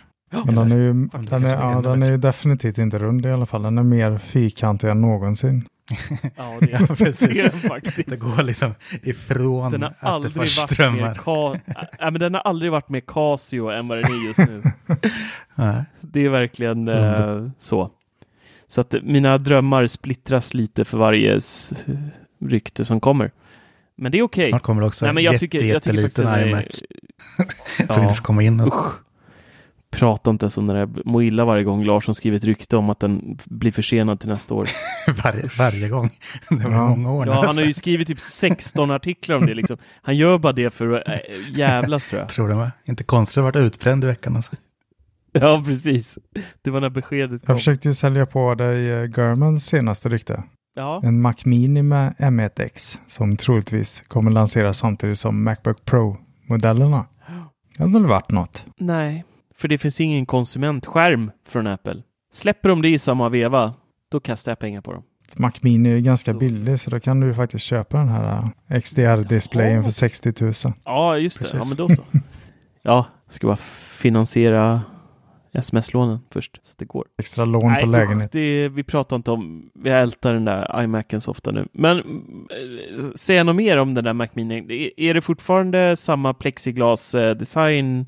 Men 0.46 0.56
den 0.56 0.72
är 0.72 0.76
ju, 0.78 0.94
den 1.30 1.46
är, 1.46 1.50
är 1.58 1.72
ja, 1.72 1.82
den 1.82 2.04
är 2.04 2.18
definitivt 2.18 2.78
inte 2.78 2.98
rund 2.98 3.26
i 3.26 3.32
alla 3.32 3.46
fall. 3.46 3.64
Den 3.64 3.78
är 3.78 3.84
mer 3.84 4.18
fyrkantig 4.18 4.88
än 4.90 5.02
någonsin. 5.02 5.66
Ja, 6.36 6.58
det 6.62 6.72
är, 6.72 6.86
Ja, 6.90 6.96
precis. 6.96 7.44
det 7.44 7.50
faktiskt. 7.52 8.10
Det 8.10 8.20
går 8.20 8.44
liksom 8.44 8.76
ifrån 9.04 9.72
Den 9.72 9.82
har 9.82 9.90
att 9.90 9.96
det 10.02 10.08
aldrig 10.08 10.34
varit 10.34 10.40
mer 10.58 10.74
strömmar. 10.76 11.14
ka- 11.14 11.60
äh, 12.00 12.12
men 12.12 12.20
den 12.20 12.34
har 12.34 12.42
aldrig 12.42 12.72
varit 12.72 12.90
mer 12.90 13.00
Casio 13.08 13.70
än 13.70 13.88
vad 13.88 13.98
den 13.98 14.12
är 14.12 14.28
just 14.28 14.40
nu. 14.40 14.64
Det 16.02 16.26
är 16.26 16.30
verkligen 16.30 16.88
eh, 16.88 17.48
så. 17.60 17.90
Så 18.68 18.82
att 18.82 18.96
mina 19.04 19.38
drömmar 19.38 19.88
splittras 19.88 20.54
lite 20.54 20.86
för 20.86 20.98
varje 20.98 21.40
rykte 22.46 22.86
som 22.86 23.00
kommer. 23.00 23.32
Men 23.98 24.12
det 24.12 24.18
är 24.20 24.24
okej. 24.24 24.46
Snart 24.46 24.62
kommer 24.64 24.82
det 24.82 24.88
också 24.88 25.06
Nej, 25.06 25.14
men 25.14 25.22
en 25.22 25.26
jag 25.26 25.34
jätte, 25.34 25.40
tycker, 25.40 25.64
jag 25.66 25.84
tycker 25.84 26.02
faktiskt 26.02 26.18
jätteliten 26.20 26.64
iMac 27.80 27.94
som 27.96 28.04
inte 28.04 28.16
får 28.16 28.24
komma 28.24 28.44
in. 28.44 28.62
Usch. 28.62 28.94
Prata 29.92 30.32
inte 30.32 30.50
så 30.50 30.62
när 30.62 30.76
jag 30.76 31.06
mår 31.06 31.24
illa 31.24 31.46
varje 31.46 31.64
gång 31.64 31.84
Larsson 31.86 32.16
skriver 32.16 32.38
ett 32.38 32.44
rykte 32.44 32.78
om 32.78 32.90
att 32.90 33.00
den 33.00 33.38
blir 33.46 33.72
försenad 33.72 34.20
till 34.20 34.30
nästa 34.30 34.54
år. 34.54 34.68
varje, 35.24 35.50
varje 35.58 35.90
gång. 35.90 36.10
Det 36.50 36.56
var 36.56 36.72
Ja. 36.72 36.88
många 36.88 37.12
år. 37.12 37.28
Ja, 37.28 37.46
han 37.46 37.58
har 37.58 37.64
ju 37.64 37.74
skrivit 37.74 38.08
typ 38.08 38.20
16 38.20 38.92
artiklar 38.92 39.36
om 39.36 39.46
det 39.46 39.54
liksom. 39.54 39.78
Han 40.02 40.16
gör 40.16 40.38
bara 40.38 40.54
det 40.54 40.70
för 40.70 40.92
att 40.92 41.08
äh, 41.08 41.16
jävlas 41.60 42.06
tror 42.06 42.20
jag. 42.22 42.30
Tror 42.30 42.50
det 42.50 42.56
med. 42.56 42.72
Inte 42.86 43.04
konstigt 43.04 43.38
att 43.38 43.42
ha 43.44 43.52
varit 43.52 43.66
utbränd 43.74 44.04
i 44.04 44.08
veckan. 44.08 44.36
Alltså. 44.36 44.52
Ja, 45.32 45.64
precis. 45.66 46.18
Det 46.62 46.72
var 46.72 46.82
när 46.82 46.90
beskedet 46.90 47.30
kom. 47.30 47.54
Jag 47.54 47.58
försökte 47.58 47.88
ju 47.88 47.94
sälja 47.94 48.26
på 48.26 48.56
dig 48.56 48.92
eh, 48.92 49.10
Germans 49.18 49.66
senaste 49.66 50.10
rykte. 50.10 50.44
Ja, 50.76 51.02
En 51.04 51.22
Mac 51.22 51.36
Mini 51.46 51.82
med 51.82 52.16
M1X 52.18 53.00
som 53.08 53.38
troligtvis 53.38 54.04
kommer 54.08 54.32
lanseras 54.32 54.78
samtidigt 54.78 55.20
som 55.20 55.44
Macbook 55.44 55.86
Pro-modellerna. 55.86 57.06
Det 57.78 57.84
hade 57.84 57.94
väl 57.94 58.06
varit 58.06 58.32
något. 58.32 58.66
nej. 58.78 59.24
För 59.58 59.68
det 59.68 59.78
finns 59.78 60.02
ingen 60.02 60.26
konsumentskärm 60.26 61.32
från 61.48 61.68
Apple. 61.68 62.02
Släpper 62.34 62.70
de 62.70 62.82
det 62.82 62.90
i 62.90 63.00
samma 63.00 63.30
veva, 63.30 63.74
då 64.12 64.20
kastar 64.20 64.52
jag 64.52 64.60
pengar 64.60 64.82
på 64.82 64.94
dem. 64.94 65.04
Mac 65.38 65.52
Mini 65.62 65.90
är 65.90 66.00
ganska 66.00 66.34
billig 66.34 66.80
så 66.80 66.90
då 66.90 67.00
kan 67.00 67.20
du 67.20 67.34
faktiskt 67.34 67.66
köpa 67.66 67.98
den 67.98 68.10
här 68.10 68.50
eh, 68.70 68.80
XDR-displayen 68.80 69.84
för 69.84 69.92
60 69.92 70.34
000. 70.42 70.54
Ja, 70.86 71.18
just 71.18 71.38
det. 71.38 71.44
Precis. 71.44 71.60
Ja, 71.60 71.66
men 71.68 71.78
då 71.78 71.90
så. 71.96 72.04
ja, 72.82 73.06
ska 73.30 73.48
bara 73.48 73.56
finansiera 73.56 74.82
sms-lånen 75.56 76.20
först 76.32 76.60
så 76.64 76.72
att 76.72 76.78
det 76.78 76.86
går. 76.86 77.06
Extra 77.20 77.46
lån 77.46 77.62
på 77.62 77.68
Nej, 77.70 77.86
lägenhet. 77.86 78.26
usch, 78.26 78.32
det, 78.32 78.70
vi 78.70 78.84
pratar 78.84 79.16
inte 79.16 79.32
om, 79.32 79.70
vi 79.74 79.90
ältar 79.90 80.34
den 80.34 80.46
där 80.46 80.82
iMacen 80.84 81.22
så 81.22 81.32
ofta 81.32 81.52
nu. 81.52 81.68
Men 81.74 81.98
eh, 81.98 82.04
säga 83.16 83.44
något 83.44 83.56
mer 83.56 83.78
om 83.78 83.94
den 83.94 84.04
där 84.04 84.14
Mac 84.14 84.28
Mini. 84.34 84.58
Är- 84.98 85.00
Är 85.10 85.14
det 85.14 85.22
fortfarande 85.22 85.96
samma 85.96 86.34
plexiglas-design 86.34 88.06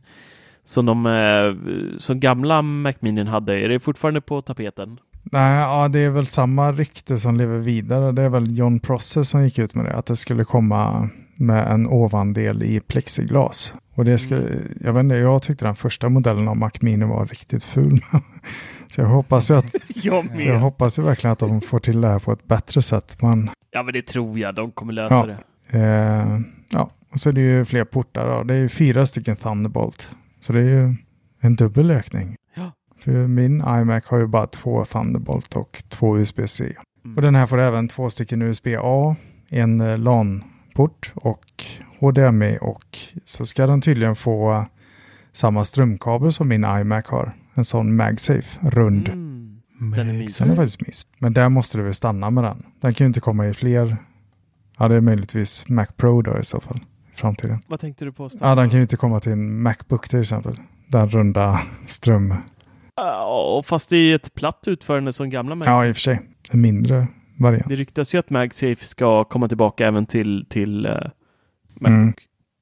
som 0.65 0.85
de 0.85 1.05
eh, 1.05 1.97
som 1.97 2.19
gamla 2.19 2.61
Mac 2.61 2.93
Mini 2.99 3.23
hade? 3.25 3.59
Är 3.59 3.69
det 3.69 3.79
fortfarande 3.79 4.21
på 4.21 4.41
tapeten? 4.41 4.99
Nej, 5.31 5.59
ja, 5.59 5.87
det 5.87 5.99
är 5.99 6.09
väl 6.09 6.27
samma 6.27 6.71
rykte 6.71 7.17
som 7.17 7.37
lever 7.37 7.57
vidare. 7.57 8.11
Det 8.11 8.21
är 8.21 8.29
väl 8.29 8.57
John 8.57 8.79
Prosser 8.79 9.23
som 9.23 9.43
gick 9.43 9.59
ut 9.59 9.75
med 9.75 9.85
det. 9.85 9.93
Att 9.95 10.05
det 10.05 10.15
skulle 10.15 10.43
komma 10.43 11.09
med 11.37 11.67
en 11.71 11.87
ovandel 11.87 12.63
i 12.63 12.79
plexiglas. 12.79 13.73
Och 13.93 14.05
det 14.05 14.17
skulle, 14.17 14.59
jag 14.81 14.93
vet 14.93 14.99
inte, 15.03 15.15
jag 15.15 15.41
tyckte 15.41 15.65
den 15.65 15.75
första 15.75 16.09
modellen 16.09 16.47
av 16.47 16.57
Mac 16.57 16.71
Mini 16.81 17.05
var 17.05 17.25
riktigt 17.25 17.63
ful. 17.63 18.05
så 18.87 19.01
jag 19.01 19.07
hoppas 19.07 19.51
ju 19.51 19.55
att, 19.57 19.75
Jag 19.87 20.27
jag 20.37 20.59
hoppas 20.59 20.99
ju 20.99 21.03
verkligen 21.03 21.31
att 21.31 21.39
de 21.39 21.61
får 21.61 21.79
till 21.79 22.01
det 22.01 22.07
här 22.07 22.19
på 22.19 22.31
ett 22.31 22.47
bättre 22.47 22.81
sätt. 22.81 23.17
Men 23.21 23.49
Ja, 23.71 23.83
men 23.83 23.93
det 23.93 24.01
tror 24.01 24.39
jag. 24.39 24.55
De 24.55 24.71
kommer 24.71 24.93
lösa 24.93 25.15
Ja. 25.15 25.25
det. 25.71 25.79
Eh, 25.79 26.39
ja, 26.69 26.89
och 27.11 27.19
så 27.19 27.29
är 27.29 27.33
det 27.33 27.41
ju 27.41 27.65
fler 27.65 27.83
portar. 27.83 28.27
Då. 28.29 28.43
Det 28.43 28.53
är 28.53 28.57
ju 28.59 28.69
fyra 28.69 29.05
stycken 29.05 29.35
Thunderbolt. 29.35 30.09
Så 30.39 30.53
det 30.53 30.59
är 30.59 30.63
ju 30.63 30.95
en 31.41 31.55
dubbel 31.55 31.91
ökning. 31.91 32.35
Ja. 32.55 32.71
För 32.99 33.11
min 33.27 33.55
iMac 33.67 34.03
har 34.07 34.17
ju 34.17 34.27
bara 34.27 34.47
två 34.47 34.85
Thunderbolt 34.85 35.55
och 35.55 35.83
två 35.89 36.17
USB-C. 36.17 36.73
Mm. 37.05 37.15
Och 37.15 37.21
den 37.21 37.35
här 37.35 37.47
får 37.47 37.57
även 37.59 37.87
två 37.87 38.09
stycken 38.09 38.41
USB-A, 38.41 39.15
en 39.49 39.81
eh, 39.81 39.97
LAN-port 40.77 41.11
och 41.15 41.65
HDMI 41.99 42.57
och 42.61 42.97
så 43.23 43.45
ska 43.45 43.67
den 43.67 43.81
tydligen 43.81 44.15
få 44.15 44.65
samma 45.31 45.65
strömkabel 45.65 46.33
som 46.33 46.47
min 46.47 46.63
iMac 46.63 47.05
har. 47.07 47.33
En 47.53 47.65
sån 47.65 47.95
MagSafe, 47.95 48.59
rund. 48.61 49.09
Mm. 49.09 49.61
Den 49.95 50.09
är 50.09 50.13
mysig. 50.13 50.45
Den 50.45 50.51
är 50.51 50.55
faktiskt 50.55 50.81
mys. 50.81 51.07
Men 51.19 51.33
där 51.33 51.49
måste 51.49 51.77
du 51.77 51.83
väl 51.83 51.93
stanna 51.93 52.29
med 52.29 52.43
den. 52.43 52.63
Den 52.81 52.93
kan 52.93 53.05
ju 53.05 53.07
inte 53.07 53.19
komma 53.19 53.47
i 53.47 53.53
fler. 53.53 53.97
Ja, 54.77 54.87
det 54.87 54.95
är 54.95 55.01
möjligtvis 55.01 55.69
Mac 55.69 55.85
Pro 55.95 56.21
då 56.21 56.39
i 56.39 56.43
så 56.43 56.59
fall. 56.59 56.79
I 57.13 57.15
framtiden. 57.15 57.59
Vad 57.67 57.79
tänkte 57.79 58.05
du 58.05 58.11
på? 58.11 58.29
Ja, 58.39 58.55
den 58.55 58.69
kan 58.69 58.79
ju 58.79 58.81
inte 58.81 58.97
komma 58.97 59.19
till 59.19 59.31
en 59.31 59.61
Macbook 59.61 60.09
till 60.09 60.19
exempel. 60.19 60.55
Den 60.87 61.09
runda 61.09 61.61
ström. 61.85 62.33
Ja, 62.95 63.63
fast 63.65 63.89
det 63.89 63.97
är 63.97 64.15
ett 64.15 64.33
platt 64.33 64.63
utförande 64.67 65.13
som 65.13 65.29
gamla 65.29 65.55
Mac. 65.55 65.65
Ja, 65.65 65.85
i 65.85 65.91
och 65.91 65.95
för 65.95 66.01
sig. 66.01 66.21
En 66.51 66.61
mindre 66.61 67.07
variant. 67.37 67.69
Det 67.69 67.75
ryktas 67.75 68.15
ju 68.15 68.17
att 68.17 68.29
MagSafe 68.29 68.85
ska 68.85 69.23
komma 69.23 69.47
tillbaka 69.47 69.87
även 69.87 70.05
till, 70.05 70.45
till 70.49 70.85
uh. 70.85 70.97
Mm. 71.85 72.13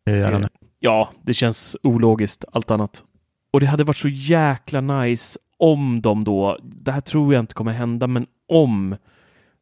Det 0.06 0.18
gör 0.18 0.32
han 0.32 0.42
nu. 0.42 0.48
Ja, 0.80 1.10
det 1.22 1.34
känns 1.34 1.78
ologiskt, 1.84 2.46
allt 2.52 2.72
annat. 2.72 3.04
Och 3.52 3.60
det 3.60 3.66
hade 3.66 3.84
varit 3.84 3.98
så 3.98 4.08
jäkla 4.08 4.82
nice 4.82 5.40
om 5.58 6.02
de 6.02 6.24
då, 6.24 6.58
det 6.64 6.92
här 6.92 7.02
tror 7.02 7.34
jag 7.34 7.44
inte 7.44 7.54
kommer 7.54 7.72
hända, 7.72 8.08
men 8.08 8.28
om 8.48 8.96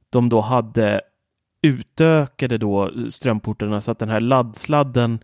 de 0.09 0.29
då 0.29 0.41
hade 0.41 1.01
utökade 1.61 2.57
då 2.57 2.91
strömportarna 3.09 3.81
så 3.81 3.91
att 3.91 3.99
den 3.99 4.09
här 4.09 4.19
laddsladden 4.19 5.19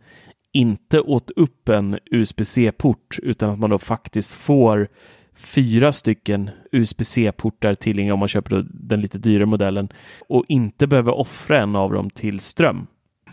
inte 0.53 0.99
åt 0.99 1.31
upp 1.31 1.69
en 1.69 1.99
USB-C-port 2.05 3.19
utan 3.23 3.49
att 3.49 3.59
man 3.59 3.69
då 3.69 3.77
faktiskt 3.77 4.33
får 4.33 4.87
fyra 5.39 5.93
stycken 5.93 6.49
USB-C-portar 6.71 7.73
tillgängliga 7.73 8.13
om 8.13 8.19
man 8.19 8.27
köper 8.27 8.65
den 8.69 9.01
lite 9.01 9.17
dyrare 9.17 9.45
modellen 9.45 9.89
och 10.29 10.45
inte 10.47 10.87
behöver 10.87 11.11
offra 11.17 11.61
en 11.61 11.75
av 11.75 11.93
dem 11.93 12.09
till 12.09 12.39
ström. 12.39 12.87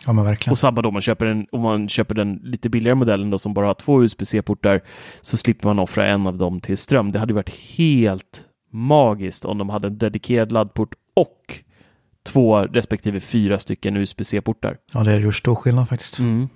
Ja, 0.07 0.13
men 0.13 0.25
verkligen. 0.25 0.53
Och 0.53 0.59
samma 0.59 0.83
då 0.83 0.89
om 0.89 0.93
man 0.93 1.03
köper, 1.03 1.27
en, 1.27 1.47
om 1.53 1.61
man 1.61 1.89
köper 1.89 2.15
den 2.15 2.41
lite 2.43 2.69
billigare 2.69 2.95
modellen 2.95 3.31
då 3.31 3.39
som 3.39 3.55
bara 3.55 3.67
har 3.67 3.75
två 3.75 4.05
USB-C-portar 4.05 4.81
så 5.21 5.37
slipper 5.37 5.69
man 5.69 5.79
offra 5.79 6.07
en 6.07 6.27
av 6.27 6.39
dem 6.39 6.61
till 6.61 6.79
ström. 6.79 7.13
Det 7.13 7.19
hade 7.19 7.35
varit 7.35 7.55
helt 7.55 8.45
magiskt 8.73 9.45
om 9.45 9.59
de 9.59 9.69
hade 9.69 9.89
en 9.89 9.99
dedikerad 9.99 10.53
laddport 10.53 10.95
och 11.15 11.63
två 12.27 12.59
respektive 12.61 13.21
fyra 13.21 13.59
stycken 13.59 13.97
USB-C-portar. 13.97 14.77
Ja, 14.93 15.01
det 15.01 15.21
gör 15.21 15.33
stor 15.33 15.55
skillnad 15.55 15.89
faktiskt. 15.89 16.19
Mm. 16.19 16.49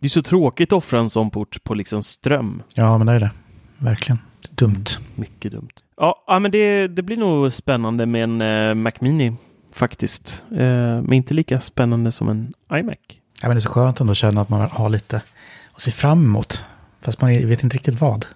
Det 0.00 0.06
är 0.06 0.10
så 0.10 0.22
tråkigt 0.22 0.68
att 0.68 0.76
offra 0.76 0.98
en 0.98 1.10
sån 1.10 1.30
port 1.30 1.64
på 1.64 1.74
liksom 1.74 2.02
ström. 2.02 2.62
Ja, 2.74 2.98
men 2.98 3.06
det 3.06 3.12
är 3.12 3.20
det. 3.20 3.30
Verkligen. 3.78 4.18
Dumt. 4.56 4.84
Mycket 5.14 5.52
dumt. 5.52 5.68
Ja, 5.96 6.24
ja 6.26 6.38
men 6.38 6.50
det, 6.50 6.88
det 6.88 7.02
blir 7.02 7.16
nog 7.16 7.52
spännande 7.52 8.06
med 8.06 8.24
en 8.24 8.40
eh, 8.42 8.74
Mac 8.74 8.92
Mini 9.00 9.32
faktiskt. 9.72 10.44
Eh, 10.50 10.56
men 11.02 11.12
inte 11.12 11.34
lika 11.34 11.60
spännande 11.60 12.12
som 12.12 12.28
en 12.28 12.52
iMac. 12.72 12.96
Ja, 13.42 13.48
men 13.48 13.56
det 13.56 13.58
är 13.58 13.60
så 13.60 13.68
skönt 13.68 14.00
ändå 14.00 14.10
att 14.10 14.16
känna 14.16 14.40
att 14.40 14.48
man 14.48 14.60
har 14.70 14.88
lite 14.88 15.22
att 15.72 15.80
se 15.80 15.90
fram 15.90 16.24
emot. 16.24 16.64
Fast 17.00 17.20
man 17.20 17.30
vet 17.30 17.62
inte 17.62 17.76
riktigt 17.76 18.00
vad. 18.00 18.26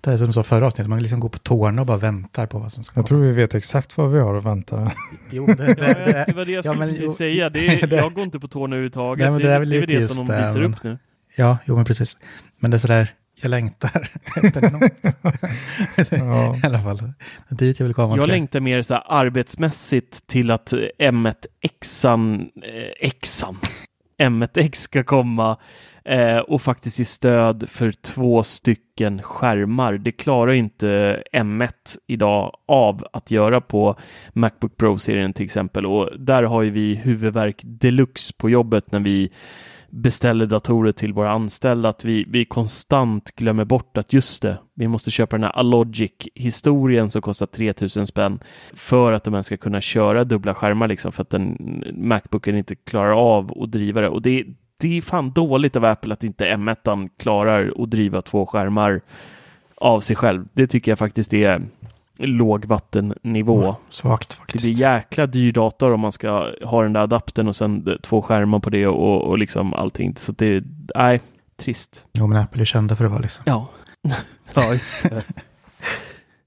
Det 0.00 0.10
är 0.10 0.16
som 0.16 0.26
du 0.26 0.32
sa 0.32 0.42
förra 0.42 0.66
avsnittet, 0.66 0.88
man 0.90 1.02
liksom 1.02 1.20
går 1.20 1.28
på 1.28 1.38
tårna 1.38 1.80
och 1.82 1.86
bara 1.86 1.96
väntar 1.96 2.46
på 2.46 2.58
vad 2.58 2.72
som 2.72 2.84
ska 2.84 2.98
Jag 3.00 3.06
tror 3.06 3.20
vi 3.20 3.32
vet 3.32 3.54
exakt 3.54 3.96
vad 3.96 4.12
vi 4.12 4.18
har 4.18 4.34
att 4.34 4.44
vänta. 4.44 4.92
Jo, 5.30 5.46
det, 5.46 5.54
det, 5.54 5.66
Ja, 6.18 6.24
det 6.26 6.32
var 6.36 6.44
det 6.44 6.52
jag 6.52 6.64
skulle 6.64 6.80
ja, 6.80 6.86
men 6.86 6.94
precis 6.94 7.16
säga. 7.16 7.50
Det 7.50 7.66
är, 7.82 7.86
det- 7.90 7.96
jag 7.96 8.14
går 8.14 8.24
inte 8.24 8.40
på 8.40 8.48
tårna 8.48 8.76
överhuvudtaget. 8.76 9.18
Nej, 9.22 9.30
men 9.30 9.40
det, 9.40 9.46
det 9.46 9.54
är 9.54 9.58
väl 9.58 9.68
det, 9.70 9.86
det 9.86 9.92
just 9.92 10.14
som 10.14 10.26
det, 10.26 10.36
de 10.36 10.42
visar 10.46 10.62
upp 10.62 10.82
nu. 10.82 10.98
Ja, 11.36 11.58
jo 11.66 11.76
men 11.76 11.84
precis. 11.84 12.16
Men 12.58 12.70
det 12.70 12.76
är 12.76 12.78
sådär, 12.78 13.08
jag 13.42 13.50
längtar 13.50 14.08
efter 14.42 14.70
något. 14.70 14.92
Ja. 16.10 16.56
I 16.56 16.66
alla 16.66 16.78
fall. 16.78 17.12
Dit 17.48 17.80
jag 17.80 17.86
vill 17.86 17.94
komma. 17.94 18.16
Jag 18.16 18.28
längtar 18.28 18.60
mer 18.60 18.82
så 18.82 18.94
här 18.94 19.04
arbetsmässigt 19.06 20.26
till 20.26 20.50
att 20.50 20.72
M1Xan, 20.98 22.48
eh, 23.02 23.10
Xan, 23.10 23.58
M1X 24.18 24.74
ska 24.74 25.04
komma 25.04 25.58
eh, 26.04 26.38
och 26.38 26.62
faktiskt 26.62 26.98
ge 26.98 27.04
stöd 27.04 27.68
för 27.68 27.90
två 27.90 28.42
stycken 28.42 29.22
skärmar. 29.22 29.92
Det 29.92 30.12
klarar 30.12 30.52
inte 30.52 31.22
M1 31.32 31.72
idag 32.06 32.56
av 32.68 33.06
att 33.12 33.30
göra 33.30 33.60
på 33.60 33.96
Macbook 34.32 34.76
Pro-serien 34.76 35.32
till 35.32 35.44
exempel 35.44 35.86
och 35.86 36.10
där 36.18 36.42
har 36.42 36.62
ju 36.62 36.70
vi 36.70 36.94
huvudvärk 36.94 37.60
deluxe 37.64 38.34
på 38.36 38.50
jobbet 38.50 38.92
när 38.92 39.00
vi 39.00 39.32
beställer 39.92 40.46
datorer 40.46 40.92
till 40.92 41.12
våra 41.12 41.30
anställda 41.30 41.88
att 41.88 42.04
vi, 42.04 42.24
vi 42.28 42.44
konstant 42.44 43.34
glömmer 43.36 43.64
bort 43.64 43.98
att 43.98 44.12
just 44.12 44.42
det, 44.42 44.58
vi 44.74 44.88
måste 44.88 45.10
köpa 45.10 45.36
den 45.36 45.44
här 45.44 45.58
Alogic-historien 45.58 47.10
som 47.10 47.22
kostar 47.22 47.46
3000 47.46 48.06
spänn 48.06 48.38
för 48.74 49.12
att 49.12 49.24
de 49.24 49.34
ens 49.34 49.46
ska 49.46 49.56
kunna 49.56 49.80
köra 49.80 50.24
dubbla 50.24 50.54
skärmar 50.54 50.88
liksom 50.88 51.12
för 51.12 51.22
att 51.22 51.30
den 51.30 51.56
Macbooken 51.94 52.56
inte 52.56 52.74
klarar 52.74 53.36
av 53.36 53.62
att 53.62 53.72
driva 53.72 54.00
det 54.00 54.08
och 54.08 54.22
det, 54.22 54.44
det 54.76 54.98
är 54.98 55.02
fan 55.02 55.30
dåligt 55.30 55.76
av 55.76 55.84
Apple 55.84 56.12
att 56.12 56.24
inte 56.24 56.44
M1 56.44 57.08
klarar 57.18 57.72
att 57.82 57.90
driva 57.90 58.22
två 58.22 58.46
skärmar 58.46 59.00
av 59.74 60.00
sig 60.00 60.16
själv. 60.16 60.44
Det 60.52 60.66
tycker 60.66 60.90
jag 60.90 60.98
faktiskt 60.98 61.34
är 61.34 61.62
lågvattennivå. 62.18 63.62
jag. 63.62 63.76
Svagt 63.90 64.28
Det 64.28 64.34
faktiskt. 64.36 64.62
blir 64.62 64.72
jäkla 64.72 65.26
dyr 65.26 65.52
dator 65.52 65.92
om 65.92 66.00
man 66.00 66.12
ska 66.12 66.52
ha 66.64 66.82
den 66.82 66.92
där 66.92 67.00
adaptern 67.00 67.48
och 67.48 67.56
sen 67.56 67.98
två 68.02 68.22
skärmar 68.22 68.58
på 68.58 68.70
det 68.70 68.86
och, 68.86 69.22
och 69.22 69.38
liksom 69.38 69.74
allting. 69.74 70.16
Så 70.16 70.32
det, 70.32 70.64
nej, 70.94 71.20
trist. 71.56 72.06
Jo 72.12 72.26
men 72.26 72.38
Apple 72.38 72.62
är 72.62 72.64
kända 72.64 72.96
för 72.96 73.04
det 73.04 73.10
var 73.10 73.20
liksom. 73.20 73.42
Ja. 73.46 73.68
ja, 74.54 74.72
just 74.72 75.02
det. 75.02 75.24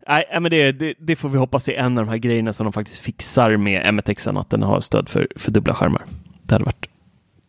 Nej, 0.07 0.25
men 0.41 0.51
det, 0.51 0.71
det, 0.71 0.93
det 0.99 1.15
får 1.15 1.29
vi 1.29 1.37
hoppas 1.37 1.69
är 1.69 1.73
en 1.73 1.97
av 1.97 2.05
de 2.05 2.09
här 2.11 2.17
grejerna 2.17 2.53
som 2.53 2.63
de 2.63 2.73
faktiskt 2.73 2.99
fixar 2.99 3.57
med 3.57 3.85
M1X, 3.85 4.39
att 4.39 4.49
den 4.49 4.63
har 4.63 4.79
stöd 4.79 5.09
för, 5.09 5.27
för 5.35 5.51
dubbla 5.51 5.73
skärmar. 5.73 6.01
Det 6.41 6.55
hade 6.55 6.65
varit 6.65 6.89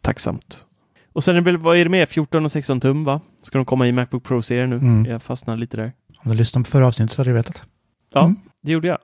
tacksamt. 0.00 0.62
Och 1.12 1.24
sen 1.24 1.36
är 1.36 1.40
det 1.40 1.44
väl, 1.44 1.56
vad 1.56 1.76
är 1.76 1.84
det 1.84 1.90
med? 1.90 2.08
14 2.08 2.44
och 2.44 2.52
16 2.52 2.80
tum, 2.80 3.04
va? 3.04 3.20
Ska 3.42 3.58
de 3.58 3.64
komma 3.64 3.86
i 3.86 3.92
Macbook 3.92 4.24
Pro-serien 4.24 4.70
nu? 4.70 4.76
Mm. 4.76 5.06
Jag 5.06 5.22
fastnar 5.22 5.56
lite 5.56 5.76
där. 5.76 5.92
Om 6.18 6.30
du 6.30 6.36
lyssnade 6.36 6.64
på 6.64 6.70
förra 6.70 6.86
avsnittet 6.86 7.12
så 7.12 7.20
hade 7.20 7.30
du 7.30 7.34
vetat. 7.34 7.62
Ja, 8.16 8.24
Mm. 8.24 8.36
det 8.60 8.72
gjorde 8.72 8.88
jag. 8.88 8.98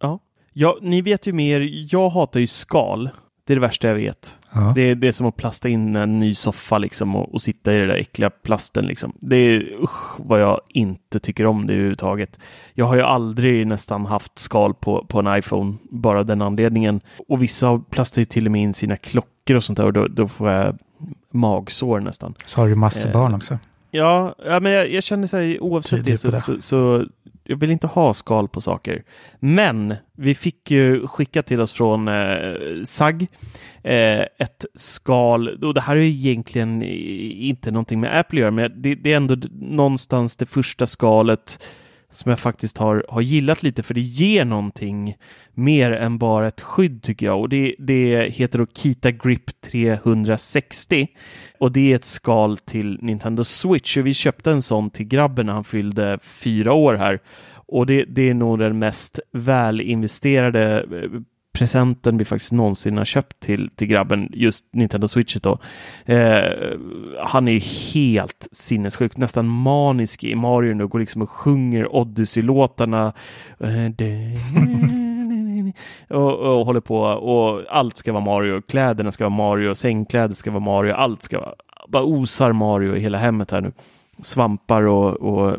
Ja. 0.00 0.18
ja, 0.52 0.78
ni 0.82 1.02
vet 1.02 1.26
ju 1.26 1.32
mer. 1.32 1.86
Jag 1.94 2.08
hatar 2.08 2.40
ju 2.40 2.46
skal. 2.46 3.10
Det 3.44 3.52
är 3.52 3.54
det 3.54 3.60
värsta 3.60 3.88
jag 3.88 3.94
vet. 3.94 4.38
Ja. 4.54 4.72
Det 4.74 4.82
är, 4.82 4.94
det 4.94 5.08
är 5.08 5.12
som 5.12 5.26
att 5.26 5.36
plasta 5.36 5.68
in 5.68 5.96
en 5.96 6.18
ny 6.18 6.34
soffa 6.34 6.78
liksom 6.78 7.16
och, 7.16 7.34
och 7.34 7.42
sitta 7.42 7.74
i 7.74 7.78
den 7.78 7.88
där 7.88 7.94
äckliga 7.94 8.30
plasten. 8.30 8.86
Liksom. 8.86 9.12
Det 9.20 9.36
är 9.36 9.82
usch 9.82 10.14
vad 10.20 10.40
jag 10.42 10.60
inte 10.68 11.18
tycker 11.18 11.46
om 11.46 11.66
det 11.66 11.72
överhuvudtaget. 11.72 12.38
Jag 12.74 12.86
har 12.86 12.96
ju 12.96 13.02
aldrig 13.02 13.66
nästan 13.66 14.06
haft 14.06 14.38
skal 14.38 14.74
på, 14.74 15.04
på 15.08 15.18
en 15.18 15.38
iPhone, 15.38 15.74
bara 15.90 16.24
den 16.24 16.42
anledningen. 16.42 17.00
Och 17.28 17.42
vissa 17.42 17.82
plastar 17.90 18.20
ju 18.20 18.24
till 18.24 18.46
och 18.46 18.52
med 18.52 18.62
in 18.62 18.74
sina 18.74 18.96
klockor 18.96 19.56
och 19.56 19.64
sånt 19.64 19.76
där 19.76 19.84
och 19.86 19.92
då, 19.92 20.08
då 20.08 20.28
får 20.28 20.50
jag 20.50 20.78
magsår 21.30 22.00
nästan. 22.00 22.34
Så 22.46 22.60
har 22.60 22.68
du 22.68 22.74
massor 22.74 23.08
Eh, 23.08 23.12
barn 23.12 23.34
också. 23.34 23.58
Ja, 23.90 24.34
ja 24.46 24.60
men 24.60 24.72
jag, 24.72 24.90
jag 24.92 25.02
känner 25.02 25.26
så 25.26 25.36
här, 25.36 25.62
oavsett 25.62 25.90
Tydlig 25.98 26.14
det 26.14 26.18
så. 26.18 26.40
Så, 26.40 26.60
så 26.60 27.04
jag 27.46 27.56
vill 27.56 27.70
inte 27.70 27.86
ha 27.86 28.14
skal 28.14 28.48
på 28.48 28.60
saker. 28.60 29.04
Men 29.38 29.94
vi 30.16 30.34
fick 30.34 30.70
ju 30.70 31.06
skicka 31.06 31.42
till 31.42 31.60
oss 31.60 31.72
från 31.72 32.08
eh, 32.08 32.82
SAG 32.84 33.26
eh, 33.82 34.20
ett 34.20 34.64
skal, 34.74 35.64
och 35.64 35.74
det 35.74 35.80
här 35.80 35.96
är 35.96 36.00
ju 36.00 36.08
egentligen 36.08 36.82
inte 36.82 37.70
någonting 37.70 38.00
med 38.00 38.18
Apple 38.18 38.38
att 38.38 38.40
göra, 38.40 38.50
men 38.50 38.82
det, 38.82 38.94
det 38.94 39.12
är 39.12 39.16
ändå 39.16 39.36
någonstans 39.52 40.36
det 40.36 40.46
första 40.46 40.86
skalet 40.86 41.58
som 42.16 42.30
jag 42.30 42.38
faktiskt 42.38 42.78
har, 42.78 43.04
har 43.08 43.20
gillat 43.20 43.62
lite 43.62 43.82
för 43.82 43.94
det 43.94 44.00
ger 44.00 44.44
någonting 44.44 45.16
mer 45.54 45.92
än 45.92 46.18
bara 46.18 46.46
ett 46.46 46.60
skydd 46.60 47.02
tycker 47.02 47.26
jag. 47.26 47.40
Och 47.40 47.48
det, 47.48 47.74
det 47.78 48.32
heter 48.32 48.58
då 48.58 48.66
Kita 48.66 49.10
Grip 49.10 49.60
360 49.60 51.08
och 51.58 51.72
det 51.72 51.92
är 51.92 51.96
ett 51.96 52.04
skal 52.04 52.58
till 52.58 52.98
Nintendo 53.02 53.44
Switch. 53.44 53.96
Och 53.96 54.06
vi 54.06 54.14
köpte 54.14 54.50
en 54.50 54.62
sån 54.62 54.90
till 54.90 55.06
grabben 55.06 55.46
när 55.46 55.52
han 55.52 55.64
fyllde 55.64 56.18
fyra 56.22 56.72
år 56.72 56.94
här. 56.94 57.20
Och 57.52 57.86
det, 57.86 58.04
det 58.04 58.28
är 58.28 58.34
nog 58.34 58.58
den 58.58 58.78
mest 58.78 59.20
välinvesterade 59.32 60.80
eh, 60.80 61.20
presenten 61.58 62.18
vi 62.18 62.24
faktiskt 62.24 62.52
någonsin 62.52 62.98
har 62.98 63.04
köpt 63.04 63.40
till, 63.40 63.70
till 63.76 63.88
grabben, 63.88 64.28
just 64.32 64.64
Nintendo 64.72 65.08
Switch 65.08 65.36
då. 65.36 65.58
Eh, 66.04 66.42
han 67.18 67.48
är 67.48 67.92
helt 67.92 68.48
sinnessjuk, 68.52 69.16
nästan 69.16 69.46
manisk 69.46 70.24
i 70.24 70.34
Mario 70.34 70.74
nu, 70.74 70.86
går 70.86 70.98
liksom 70.98 71.22
och 71.22 71.30
sjunger 71.30 71.96
Odyssey-låtarna. 71.96 73.12
och, 76.08 76.38
och 76.38 76.66
håller 76.66 76.80
på 76.80 77.00
och 77.00 77.62
allt 77.68 77.96
ska 77.96 78.12
vara 78.12 78.24
Mario, 78.24 78.62
kläderna 78.62 79.12
ska 79.12 79.24
vara 79.24 79.36
Mario, 79.36 79.74
sängkläder 79.74 80.34
ska 80.34 80.50
vara 80.50 80.64
Mario, 80.64 80.92
allt 80.92 81.22
ska 81.22 81.40
vara, 81.40 81.54
bara 81.88 82.04
osar 82.04 82.52
Mario 82.52 82.96
i 82.96 83.00
hela 83.00 83.18
hemmet 83.18 83.50
här 83.50 83.60
nu. 83.60 83.72
Svampar 84.22 84.82
och, 84.82 85.16
och 85.16 85.56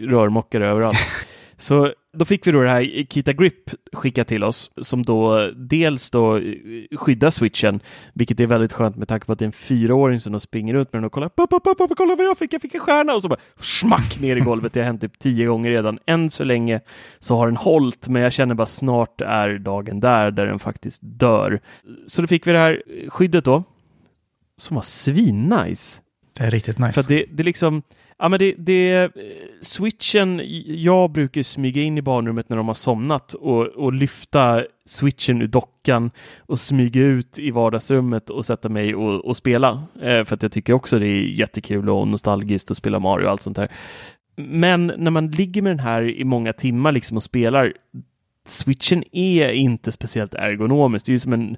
rörmokare 0.00 0.66
överallt. 0.66 0.98
Så 1.56 1.92
då 2.18 2.24
fick 2.24 2.46
vi 2.46 2.52
då 2.52 2.62
det 2.62 2.68
här 2.68 3.04
Kita 3.04 3.32
Grip 3.32 3.70
skickat 3.92 4.28
till 4.28 4.44
oss 4.44 4.70
som 4.82 5.02
då 5.02 5.50
dels 5.50 6.10
då 6.10 6.40
skyddar 6.96 7.30
switchen, 7.30 7.80
vilket 8.14 8.40
är 8.40 8.46
väldigt 8.46 8.72
skönt 8.72 8.96
med 8.96 9.08
tanke 9.08 9.26
på 9.26 9.32
att 9.32 9.38
det 9.38 9.44
är 9.44 9.46
en 9.46 9.52
fyraåring 9.52 10.20
som 10.20 10.32
då 10.32 10.40
springer 10.40 10.74
ut 10.74 10.92
med 10.92 11.02
den 11.02 11.04
och 11.04 11.12
kollar 11.12 11.28
pappa, 11.28 11.60
pappa, 11.60 11.88
kolla 11.96 12.16
vad 12.16 12.26
jag 12.26 12.38
fick, 12.38 12.52
jag 12.52 12.62
fick 12.62 12.74
en 12.74 12.80
stjärna 12.80 13.14
och 13.14 13.22
så 13.22 13.28
bara 13.28 13.40
smack 13.60 14.20
ner 14.20 14.36
i 14.36 14.40
golvet. 14.40 14.72
Det 14.72 14.80
har 14.80 14.86
hänt 14.86 15.00
typ 15.00 15.18
tio 15.18 15.46
gånger 15.46 15.70
redan. 15.70 15.98
Än 16.06 16.30
så 16.30 16.44
länge 16.44 16.80
så 17.18 17.36
har 17.36 17.46
den 17.46 17.56
hållt, 17.56 18.08
men 18.08 18.22
jag 18.22 18.32
känner 18.32 18.54
bara 18.54 18.66
snart 18.66 19.20
är 19.20 19.58
dagen 19.58 20.00
där, 20.00 20.30
där 20.30 20.46
den 20.46 20.58
faktiskt 20.58 21.00
dör. 21.02 21.60
Så 22.06 22.22
då 22.22 22.28
fick 22.28 22.46
vi 22.46 22.52
det 22.52 22.58
här 22.58 22.82
skyddet 23.08 23.44
då, 23.44 23.64
som 24.56 24.74
var 24.74 24.82
svinnice. 24.82 26.00
Det 26.38 26.44
är 26.44 26.50
riktigt 26.50 26.78
nice. 26.78 27.02
För 27.02 27.08
det, 27.08 27.24
det 27.30 27.42
liksom, 27.42 27.82
Ja, 28.20 28.28
men 28.28 28.38
det, 28.38 28.54
det, 28.58 28.94
eh, 28.94 29.10
switchen, 29.60 30.42
jag 30.66 31.10
brukar 31.10 31.42
smyga 31.42 31.82
in 31.82 31.98
i 31.98 32.02
barnrummet 32.02 32.48
när 32.48 32.56
de 32.56 32.66
har 32.66 32.74
somnat 32.74 33.34
och, 33.34 33.66
och 33.66 33.92
lyfta 33.92 34.64
switchen 34.86 35.42
ur 35.42 35.46
dockan 35.46 36.10
och 36.38 36.60
smyga 36.60 37.02
ut 37.02 37.38
i 37.38 37.50
vardagsrummet 37.50 38.30
och 38.30 38.44
sätta 38.44 38.68
mig 38.68 38.94
och, 38.94 39.24
och 39.24 39.36
spela. 39.36 39.82
Eh, 40.02 40.24
för 40.24 40.34
att 40.34 40.42
jag 40.42 40.52
tycker 40.52 40.72
också 40.72 40.98
det 40.98 41.06
är 41.06 41.22
jättekul 41.22 41.88
och 41.88 42.08
nostalgiskt 42.08 42.70
att 42.70 42.76
spela 42.76 42.98
Mario 42.98 43.24
och 43.24 43.30
allt 43.30 43.42
sånt 43.42 43.56
där. 43.56 43.68
Men 44.36 44.92
när 44.96 45.10
man 45.10 45.30
ligger 45.30 45.62
med 45.62 45.72
den 45.72 45.80
här 45.80 46.02
i 46.02 46.24
många 46.24 46.52
timmar 46.52 46.92
liksom 46.92 47.16
och 47.16 47.22
spelar, 47.22 47.72
switchen 48.46 49.04
är 49.12 49.48
inte 49.48 49.92
speciellt 49.92 50.34
ergonomisk. 50.34 51.06
Det 51.06 51.10
är 51.10 51.14
ju 51.14 51.18
som 51.18 51.32
en 51.32 51.56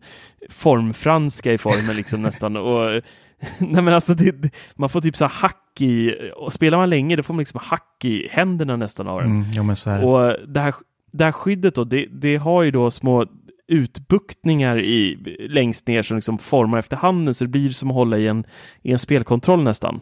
formfranska 0.49 1.53
i 1.53 1.59
formen 1.59 1.97
liksom 1.97 2.23
nästan. 2.23 2.57
Och 2.57 3.03
Nej 3.59 3.83
men 3.83 3.95
alltså 3.95 4.15
det, 4.15 4.55
man 4.75 4.89
får 4.89 5.01
typ 5.01 5.17
så 5.17 5.27
hack 5.27 5.81
i, 5.81 6.15
och 6.37 6.53
spelar 6.53 6.79
man 6.79 6.91
länge 6.91 7.17
då 7.17 7.23
får 7.23 7.35
man 7.35 7.39
liksom 7.39 7.61
hack 7.63 8.05
i 8.05 8.29
händerna 8.31 8.77
nästan 8.77 9.09
av. 9.09 9.21
Mm, 9.21 9.45
här. 9.87 10.05
Och 10.05 10.49
det 10.49 10.61
här, 10.61 10.75
det 11.13 11.25
här 11.25 11.33
skyddet 11.33 11.75
då, 11.75 11.85
det, 11.85 12.07
det 12.11 12.37
har 12.37 12.63
ju 12.63 12.71
då 12.71 12.91
små 12.91 13.27
utbuktningar 13.69 14.79
i, 14.79 15.17
längst 15.51 15.87
ner 15.87 16.03
som 16.03 16.17
liksom 16.17 16.39
formar 16.39 16.79
efter 16.79 16.97
handen 16.97 17.35
så 17.35 17.45
det 17.45 17.49
blir 17.49 17.71
som 17.71 17.91
att 17.91 17.95
hålla 17.95 18.19
i 18.19 18.27
en, 18.27 18.45
i 18.83 18.93
en 18.93 18.99
spelkontroll 18.99 19.63
nästan 19.63 20.01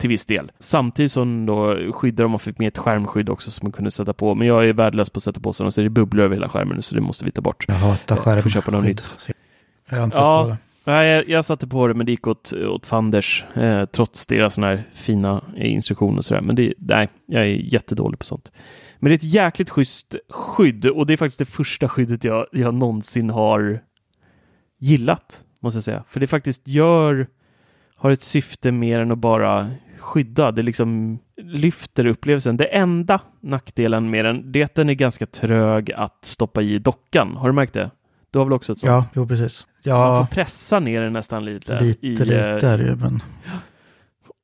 till 0.00 0.08
viss 0.08 0.26
del. 0.26 0.52
Samtidigt 0.58 1.12
som 1.12 1.46
då 1.46 1.76
skyddar 1.92 2.24
de 2.24 2.34
och 2.34 2.42
fick 2.42 2.58
med 2.58 2.68
ett 2.68 2.78
skärmskydd 2.78 3.28
också 3.28 3.50
som 3.50 3.66
man 3.66 3.72
kunde 3.72 3.90
sätta 3.90 4.12
på. 4.12 4.34
Men 4.34 4.46
jag 4.46 4.68
är 4.68 4.72
värdelös 4.72 5.10
på 5.10 5.18
att 5.18 5.22
sätta 5.22 5.40
på 5.40 5.52
sådana 5.52 5.70
så 5.70 5.80
det 5.80 5.88
bubblor 5.88 6.24
över 6.24 6.36
hela 6.36 6.48
skärmen 6.48 6.76
nu 6.76 6.82
så 6.82 6.94
det 6.94 7.00
måste 7.00 7.24
vi 7.24 7.30
ta 7.30 7.40
bort. 7.40 7.64
Jag 7.68 7.74
hatar 7.74 8.16
skärmskydd. 8.16 8.42
Får 8.42 8.50
köpa 8.50 8.70
något 8.70 8.84
nytt. 8.84 9.30
Jag 9.88 9.96
har 9.96 10.04
inte 10.04 10.16
ja, 10.16 10.42
på 10.42 10.48
det. 10.50 10.56
Nej, 10.84 11.08
jag, 11.08 11.28
jag 11.28 11.44
satte 11.44 11.66
på 11.66 11.86
det, 11.86 11.94
men 11.94 12.06
det 12.06 12.12
gick 12.12 12.26
åt, 12.26 12.52
åt 12.52 12.86
fanders, 12.86 13.44
eh, 13.54 13.84
trots 13.84 14.26
deras 14.26 14.54
såna 14.54 14.66
här 14.66 14.84
fina 14.94 15.44
instruktioner 15.56 16.18
och 16.18 16.24
sådär. 16.24 16.40
Men 16.40 16.56
det, 16.56 16.74
nej, 16.78 17.08
jag 17.26 17.42
är 17.42 17.46
jättedålig 17.46 18.18
på 18.18 18.24
sånt. 18.24 18.52
Men 18.98 19.10
det 19.10 19.14
är 19.14 19.16
ett 19.16 19.34
jäkligt 19.34 19.70
schysst 19.70 20.14
skydd 20.28 20.86
och 20.86 21.06
det 21.06 21.12
är 21.12 21.16
faktiskt 21.16 21.38
det 21.38 21.44
första 21.44 21.88
skyddet 21.88 22.24
jag, 22.24 22.46
jag 22.52 22.74
någonsin 22.74 23.30
har 23.30 23.80
gillat, 24.78 25.44
måste 25.60 25.76
jag 25.76 25.84
säga. 25.84 26.04
För 26.08 26.20
det 26.20 26.26
faktiskt 26.26 26.68
gör, 26.68 27.26
har 27.96 28.10
ett 28.10 28.22
syfte 28.22 28.72
mer 28.72 29.00
än 29.00 29.12
att 29.12 29.18
bara 29.18 29.70
skydda. 29.98 30.52
Det 30.52 30.62
liksom 30.62 31.18
lyfter 31.36 32.06
upplevelsen. 32.06 32.56
Det 32.56 32.64
enda 32.64 33.20
nackdelen 33.40 34.10
med 34.10 34.24
den, 34.24 34.52
det 34.52 34.60
är 34.60 34.64
att 34.64 34.74
den 34.74 34.90
är 34.90 34.94
ganska 34.94 35.26
trög 35.26 35.92
att 35.92 36.24
stoppa 36.24 36.62
i 36.62 36.78
dockan. 36.78 37.36
Har 37.36 37.48
du 37.48 37.52
märkt 37.52 37.74
det? 37.74 37.90
Du 38.30 38.38
har 38.38 38.46
väl 38.46 38.52
också 38.52 38.72
ett 38.72 38.78
sånt? 38.78 38.88
Ja, 38.88 39.06
jo 39.14 39.28
precis. 39.28 39.66
Ja, 39.82 39.98
Man 39.98 40.26
får 40.26 40.34
pressa 40.34 40.80
ner 40.80 41.00
den 41.00 41.12
nästan 41.12 41.44
lite. 41.44 41.80
Lite, 41.80 42.06
i, 42.06 42.16
lite 42.16 42.68
är 42.68 42.78
det 42.78 42.96
men... 42.96 43.22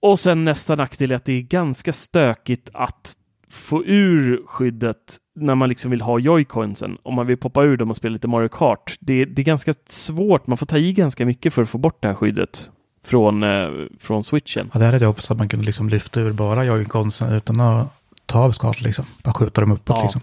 Och 0.03 0.21
sen 0.21 0.45
nästa 0.45 0.77
nackdel 0.77 1.11
är 1.11 1.17
att 1.17 1.25
det 1.25 1.33
är 1.33 1.43
ganska 1.43 1.93
stökigt 1.93 2.71
att 2.73 3.17
få 3.51 3.85
ur 3.85 4.43
skyddet 4.47 5.17
när 5.35 5.55
man 5.55 5.69
liksom 5.69 5.91
vill 5.91 6.01
ha 6.01 6.19
joycoinsen. 6.19 6.99
Om 7.03 7.15
man 7.15 7.27
vill 7.27 7.37
poppa 7.37 7.63
ur 7.63 7.77
dem 7.77 7.91
och 7.91 7.97
spela 7.97 8.13
lite 8.13 8.29
Mario 8.29 8.49
Kart. 8.49 8.97
Det, 9.01 9.25
det 9.25 9.43
är 9.43 9.45
ganska 9.45 9.75
svårt. 9.89 10.47
Man 10.47 10.59
får 10.59 10.67
ta 10.67 10.79
i 10.79 10.93
ganska 10.93 11.27
mycket 11.27 11.55
för 11.55 11.63
att 11.63 11.69
få 11.69 11.79
bort 11.79 12.03
det 12.03 12.09
här 12.09 12.15
skyddet 12.15 12.71
från, 13.05 13.43
eh, 13.43 13.69
från 14.01 14.25
switchen. 14.25 14.71
Ja, 14.73 14.79
det 14.79 14.85
hade 14.85 14.99
jag 14.99 15.07
hoppats 15.07 15.31
att 15.31 15.39
man 15.39 15.49
kunde 15.49 15.67
liksom 15.67 15.89
lyfta 15.89 16.21
ur 16.21 16.33
bara 16.33 16.65
joyconsen 16.65 17.33
utan 17.33 17.61
att 17.61 17.89
ta 18.27 18.39
av 18.39 18.53
skalet 18.53 18.81
liksom. 18.81 19.05
Bara 19.23 19.35
skjuta 19.35 19.61
dem 19.61 19.73
uppåt 19.73 19.97
ja. 19.97 20.03
liksom. 20.03 20.21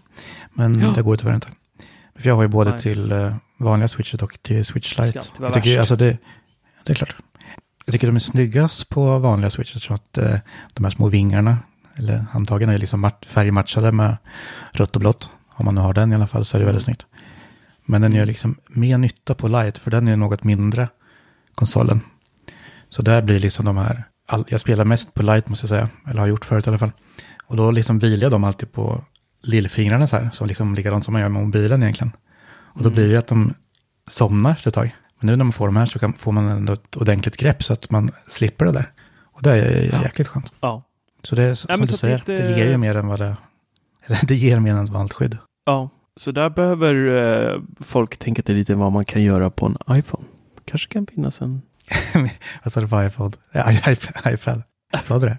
Men 0.53 0.82
ja. 0.82 0.91
det 0.95 1.01
går 1.01 1.18
tyvärr 1.18 1.36
inte. 1.36 1.47
För 2.16 2.28
jag 2.28 2.36
har 2.36 2.41
ju 2.41 2.47
både 2.47 2.72
Nej. 2.72 2.82
till 2.82 3.11
uh, 3.11 3.36
vanliga 3.57 3.87
switchet 3.87 4.21
och 4.21 4.41
till 4.41 4.65
switch 4.65 4.97
lite. 4.97 5.21
Jag 5.39 5.53
tycker, 5.53 5.79
alltså 5.79 5.95
det, 5.95 6.17
det 6.83 6.91
är 6.91 6.95
klart. 6.95 7.15
Jag 7.85 7.93
tycker 7.93 8.07
de 8.07 8.15
är 8.15 8.19
snyggast 8.19 8.89
på 8.89 9.19
vanliga 9.19 9.49
switchet 9.49 9.83
så 9.83 9.93
att 9.93 10.17
uh, 10.17 10.35
de 10.73 10.83
här 10.83 10.91
små 10.91 11.07
vingarna, 11.07 11.57
eller 11.95 12.25
handtagen 12.31 12.69
är 12.69 12.77
liksom 12.77 13.11
färgmatchade 13.25 13.91
med 13.91 14.17
rött 14.71 14.95
och 14.95 14.99
blått. 14.99 15.29
Om 15.55 15.65
man 15.65 15.75
nu 15.75 15.81
har 15.81 15.93
den 15.93 16.11
i 16.11 16.15
alla 16.15 16.27
fall 16.27 16.45
så 16.45 16.57
är 16.57 16.59
det 16.59 16.65
väldigt 16.65 16.83
snyggt. 16.83 17.05
Men 17.85 18.01
den 18.01 18.13
gör 18.13 18.25
liksom 18.25 18.55
mer 18.67 18.97
nytta 18.97 19.35
på 19.35 19.47
light 19.47 19.77
för 19.77 19.91
den 19.91 20.07
är 20.07 20.15
något 20.15 20.43
mindre 20.43 20.87
konsolen. 21.55 22.01
Så 22.89 23.01
där 23.01 23.21
blir 23.21 23.39
liksom 23.39 23.65
de 23.65 23.77
här, 23.77 24.03
all, 24.27 24.45
jag 24.47 24.59
spelar 24.59 24.85
mest 24.85 25.13
på 25.13 25.23
light 25.23 25.49
måste 25.49 25.63
jag 25.63 25.69
säga, 25.69 25.89
eller 26.09 26.19
har 26.19 26.27
gjort 26.27 26.45
förut 26.45 26.67
i 26.67 26.69
alla 26.69 26.77
fall. 26.77 26.91
Och 27.45 27.55
då 27.57 27.71
liksom 27.71 27.99
vilar 27.99 28.29
dem 28.29 28.43
alltid 28.43 28.71
på 28.71 29.03
lillfingrarna 29.41 30.07
så 30.07 30.17
här, 30.17 30.29
som 30.33 30.47
liksom 30.47 30.75
likadant 30.75 31.03
som 31.03 31.11
man 31.11 31.21
gör 31.21 31.29
med 31.29 31.43
mobilen 31.43 31.83
egentligen. 31.83 32.11
Och 32.74 32.84
då 32.84 32.89
mm. 32.89 32.93
blir 32.93 33.11
det 33.11 33.19
att 33.19 33.28
de 33.28 33.53
somnar 34.07 34.51
efter 34.51 34.69
ett 34.69 34.76
tag. 34.76 34.95
Men 35.19 35.28
nu 35.28 35.36
när 35.36 35.43
man 35.43 35.53
får 35.53 35.67
de 35.67 35.76
här 35.76 35.86
så 35.86 35.99
kan, 35.99 36.13
får 36.13 36.32
man 36.32 36.49
ändå 36.49 36.74
ett 36.74 36.97
ordentligt 36.97 37.38
grepp 37.38 37.63
så 37.63 37.74
att 37.74 37.89
man 37.89 38.11
slipper 38.28 38.65
det 38.65 38.71
där. 38.71 38.91
Och 39.21 39.43
det 39.43 39.51
är 39.51 39.89
ja. 39.93 40.01
jäkligt 40.01 40.28
skönt. 40.28 40.53
Ja. 40.59 40.84
Så 41.24 41.36
det 41.36 41.43
är 41.43 41.55
som 41.55 41.67
ja, 41.69 41.78
du 41.78 41.88
säger, 41.88 42.24
det, 42.26 42.38
det 42.38 42.57
ger 42.57 42.69
ju 42.69 42.78
mer 42.78 42.95
än 42.95 43.07
vad 43.07 43.19
det, 43.19 43.36
eller 44.05 44.19
det 44.24 44.36
ger 44.36 44.59
mer 44.59 44.74
än 44.74 44.86
vanligt 44.86 45.13
skydd. 45.13 45.38
Ja, 45.65 45.89
så 46.15 46.32
där 46.32 46.49
behöver 46.49 46.95
eh, 47.53 47.61
folk 47.80 48.17
tänka 48.17 48.41
till 48.41 48.55
lite 48.55 48.76
vad 48.76 48.91
man 48.91 49.05
kan 49.05 49.21
göra 49.21 49.49
på 49.49 49.65
en 49.65 49.97
iPhone. 49.97 50.24
Kanske 50.65 50.93
kan 50.93 51.07
finnas 51.07 51.41
en... 51.41 51.61
vad 52.63 52.74
sa 52.74 52.82
du 52.82 52.88
på 52.88 53.03
iPhone? 53.03 53.32
IPad. 54.26 54.63
Sa 55.01 55.19
du 55.19 55.28
det? 55.28 55.38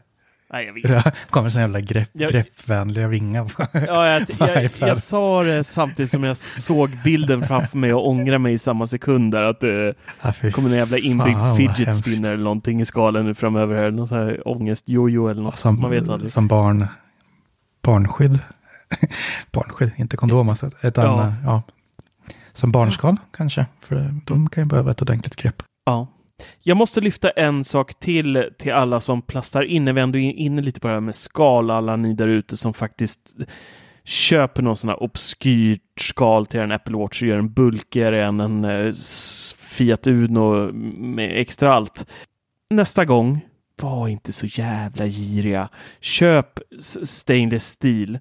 Nej, 0.55 0.67
jag 0.67 0.73
vet. 0.73 1.05
Det 1.05 1.13
kommer 1.31 1.49
sådana 1.49 1.63
jävla 1.63 1.81
grepp, 1.81 2.11
jag... 2.13 2.31
greppvänliga 2.31 3.09
vingar 3.09 3.45
på 3.45 3.79
ja, 3.87 4.07
jag, 4.07 4.27
jag, 4.39 4.71
jag, 4.79 4.99
sa 4.99 5.43
det 5.43 5.65
samtidigt 5.65 6.11
som 6.11 6.25
jag 6.25 6.37
såg 6.37 6.91
bilden 7.05 7.47
framför 7.47 7.79
mig 7.79 7.95
och 7.95 8.09
ångrade 8.09 8.39
mig 8.39 8.53
i 8.53 8.59
samma 8.59 8.87
sekund 8.87 9.33
där 9.33 9.43
att 9.43 9.61
det 9.61 9.95
ja, 10.23 10.33
kommer 10.53 10.71
en 10.71 10.77
jävla 10.77 10.99
inbyggd 10.99 11.39
fidget 11.57 11.97
spinner 11.97 12.33
eller 12.33 12.45
någonting 12.45 12.81
i 12.81 12.85
skalen 12.85 13.35
framöver 13.35 13.77
här. 13.77 13.91
Någon 13.91 14.09
sån 14.09 14.19
här 14.19 14.49
ångest 14.49 14.89
jojo 14.89 15.29
eller 15.29 15.43
något. 15.43 15.59
Som, 15.59 15.81
Man 15.81 15.91
vet 15.91 16.09
aldrig. 16.09 16.33
Som 16.33 16.49
barn, 16.49 16.87
barnskydd. 17.83 18.39
barnskydd, 19.53 19.91
inte 19.97 20.17
kondom 20.17 20.49
alltså. 20.49 20.71
Ett 20.81 20.97
ja. 20.97 21.03
Annat, 21.03 21.35
ja. 21.45 21.63
Som 22.53 22.73
barnskal 22.73 23.17
kanske, 23.37 23.67
för 23.81 24.15
de 24.25 24.49
kan 24.49 24.65
ju 24.65 24.69
behöva 24.69 24.91
ett 24.91 25.03
ordentligt 25.03 25.37
grepp. 25.37 25.63
Ja. 25.87 26.07
Jag 26.61 26.77
måste 26.77 27.01
lyfta 27.01 27.31
en 27.31 27.65
sak 27.65 27.95
till 27.95 28.51
till 28.59 28.73
alla 28.73 29.01
som 29.01 29.23
plastar 29.23 29.63
in, 29.63 29.85
när 29.85 29.93
vi 29.93 30.01
ändå 30.01 30.19
är 30.19 30.33
inne 30.33 30.63
lite 30.63 30.81
på 30.81 30.89
det 30.89 30.95
här 30.95 31.01
med 31.01 31.15
skal, 31.15 31.71
alla 31.71 31.97
ni 31.97 32.15
där 32.15 32.29
ute 32.29 32.57
som 32.57 32.75
faktiskt 32.75 33.37
köper 34.05 34.63
någon 34.63 34.77
sån 34.77 34.91
här 34.91 35.03
obskyrt 35.03 36.01
skal 36.01 36.47
till 36.47 36.61
en 36.61 36.73
Apple 36.73 36.97
Watch 36.97 37.23
och 37.23 37.29
gör 37.29 37.39
en 37.39 37.53
bulkigare 37.53 38.25
än 38.25 38.41
en 38.41 38.65
eh, 38.65 38.93
Fiat 39.59 40.07
Uno 40.07 40.73
med 40.99 41.41
extra 41.41 41.75
allt. 41.75 42.07
Nästa 42.71 43.05
gång, 43.05 43.41
var 43.83 44.09
inte 44.09 44.33
så 44.33 44.47
jävla 44.47 45.07
giriga. 45.07 45.69
Köp 46.01 46.61
stainless 47.03 47.69
steel. 47.69 48.19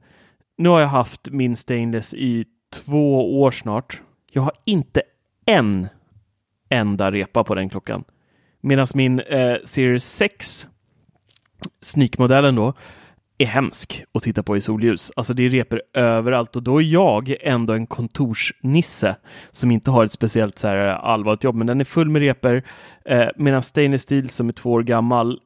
Nu 0.57 0.69
har 0.69 0.79
jag 0.79 0.87
haft 0.87 1.29
min 1.31 1.55
stainless 1.55 2.13
i 2.13 2.45
två 2.73 3.41
år 3.41 3.51
snart. 3.51 4.01
Jag 4.31 4.41
har 4.41 4.53
inte 4.65 5.01
en 5.45 5.87
enda 6.69 7.11
repa 7.11 7.43
på 7.43 7.55
den 7.55 7.69
klockan. 7.69 8.03
Medan 8.63 8.87
min 8.93 9.19
eh, 9.19 9.55
Series 9.63 10.13
6, 10.13 10.67
sneakmodellen 11.81 12.55
då, 12.55 12.73
är 13.37 13.45
hemsk 13.45 14.03
att 14.13 14.23
titta 14.23 14.43
på 14.43 14.57
i 14.57 14.61
solljus. 14.61 15.11
Alltså 15.15 15.33
det 15.33 15.43
är 15.43 15.49
repor 15.49 15.81
överallt 15.93 16.55
och 16.55 16.63
då 16.63 16.81
är 16.81 16.85
jag 16.85 17.35
ändå 17.41 17.73
en 17.73 17.87
kontorsnisse 17.87 19.15
som 19.51 19.71
inte 19.71 19.91
har 19.91 20.05
ett 20.05 20.11
speciellt 20.11 20.59
så 20.59 20.67
här 20.67 20.77
allvarligt 20.77 21.43
jobb, 21.43 21.55
men 21.55 21.67
den 21.67 21.81
är 21.81 21.85
full 21.85 22.09
med 22.09 22.21
repor. 22.21 22.63
Eh, 23.05 23.27
medan 23.35 23.63
Stainless 23.63 24.01
Steel 24.01 24.29
som 24.29 24.47
är 24.47 24.53
två 24.53 24.71
år 24.71 24.83
gammal 24.83 25.39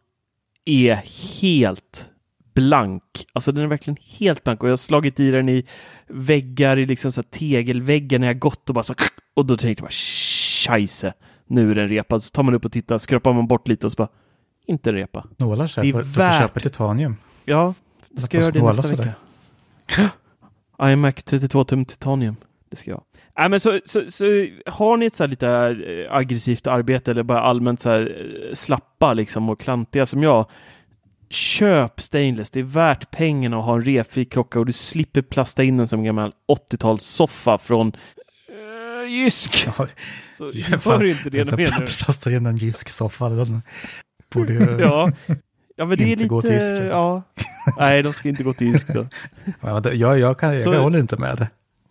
är 0.66 0.96
helt 1.42 2.10
blank. 2.54 3.26
Alltså 3.34 3.52
den 3.52 3.64
är 3.64 3.68
verkligen 3.68 3.98
helt 4.20 4.44
blank 4.44 4.64
och 4.64 4.70
jag 4.70 4.72
har 4.72 4.78
slagit 4.78 5.20
i 5.20 5.32
den 5.32 5.50
i 5.50 5.66
väggar, 6.08 6.78
i 6.78 6.86
liksom 6.86 7.12
så 7.12 7.22
här 7.22 7.30
tegelväggar 7.30 8.20
när 8.20 8.28
jag 8.28 8.40
gått 8.40 8.70
och 8.70 8.76
bara 8.76 8.84
så 8.84 8.94
och 9.34 9.46
då 9.46 9.58
tänkte 9.58 9.82
jag 9.82 9.86
bara 9.86 9.92
scheisse, 9.92 11.14
nu 11.48 11.72
är 11.72 11.76
den 11.76 11.88
repad. 11.88 12.24
Så 12.24 12.32
tar 12.32 12.44
man 12.44 12.54
upp 12.54 12.66
och 12.66 12.72
tittar, 12.72 12.98
skrapar 12.98 13.34
man 13.34 13.48
bort 13.48 13.68
lite 13.68 13.86
och 13.86 13.92
så 13.92 13.96
bara 13.96 14.08
inte 14.66 14.90
en 14.90 14.96
repa. 14.96 15.26
Nålar 15.38 15.68
så 15.68 15.82
Det 15.82 15.88
här, 15.88 15.94
är 16.00 16.04
för, 16.04 16.12
för 16.12 16.20
värt- 16.22 16.34
att 16.36 16.42
köpa 16.42 16.60
titanium. 16.60 17.16
Ja, 17.46 17.74
det 18.10 18.22
ska 18.22 18.38
jag 18.38 18.44
göra 18.44 18.52
det 18.74 18.78
nästa 18.78 18.96
vecka. 18.96 19.14
iMac 20.92 21.16
32 21.24 21.64
tum 21.64 21.86
titanium. 21.86 22.36
Det 22.70 22.76
ska 22.76 22.92
jag. 22.92 23.02
Nej, 23.40 23.50
men 23.50 23.60
så, 23.60 23.80
så, 23.86 24.02
så 24.12 24.26
har 24.66 24.98
ni 24.98 25.06
ett 25.06 25.16
så 25.16 25.24
här 25.24 25.28
lite 25.30 25.48
eh, 25.50 26.16
aggressivt 26.16 26.68
arbete 26.68 27.12
eller 27.12 27.24
bara 27.24 27.42
allmänt 27.42 27.80
så 27.82 27.90
här 27.90 28.00
eh, 28.50 28.54
slappa 28.54 29.14
liksom 29.14 29.50
och 29.50 29.60
klantiga 29.60 30.06
som 30.06 30.24
jag. 30.24 30.46
Köp 31.30 32.02
stainless. 32.02 32.50
Det 32.50 32.60
är 32.60 32.64
värt 32.64 33.12
pengarna 33.12 33.60
att 33.60 33.66
ha 33.66 33.76
en 33.76 33.82
repfri 33.82 34.26
klocka 34.26 34.60
och 34.60 34.66
du 34.66 34.72
slipper 34.74 35.22
plasta 35.22 35.64
in 35.64 35.78
den 35.78 35.88
som 35.88 36.00
en 36.00 36.06
gammal 36.06 36.32
80-talssoffa 36.72 37.58
från 37.58 37.92
Jysk. 39.10 39.68
Ja, 39.78 39.88
Så 40.38 40.52
gör 40.54 41.06
inte 41.06 41.30
det 41.30 41.44
den 41.44 41.56
mer 41.56 41.66
nu. 41.72 41.78
Plattplastar 41.78 42.32
in 42.32 42.46
en 42.46 42.58
jysk 42.58 42.90
soffa. 42.90 43.30
Den 43.30 43.62
borde 44.34 44.54
ju... 44.54 44.60
Ja. 44.80 45.12
ja, 45.76 45.86
men 45.86 45.98
det 45.98 46.04
är 46.04 46.08
Inte 46.08 46.16
lite... 46.24 46.28
gå 46.30 46.42
till 46.42 46.52
Jysk, 46.52 46.84
ja. 46.92 47.24
Nej, 47.78 48.04
de 48.04 48.14
ska 48.14 48.30
inte 48.30 48.44
gå 48.44 48.54
till 48.54 48.68
Jysk 48.68 48.88
då. 48.94 49.06
Ja, 49.62 49.80
det- 49.80 49.94
jag, 49.94 50.20
jag, 50.20 50.40
kan, 50.40 50.54
jag, 50.54 50.64
Så- 50.64 50.74
jag 50.74 50.82
håller 50.84 51.00
inte 51.00 51.18
med 51.18 51.38
det. 51.38 51.50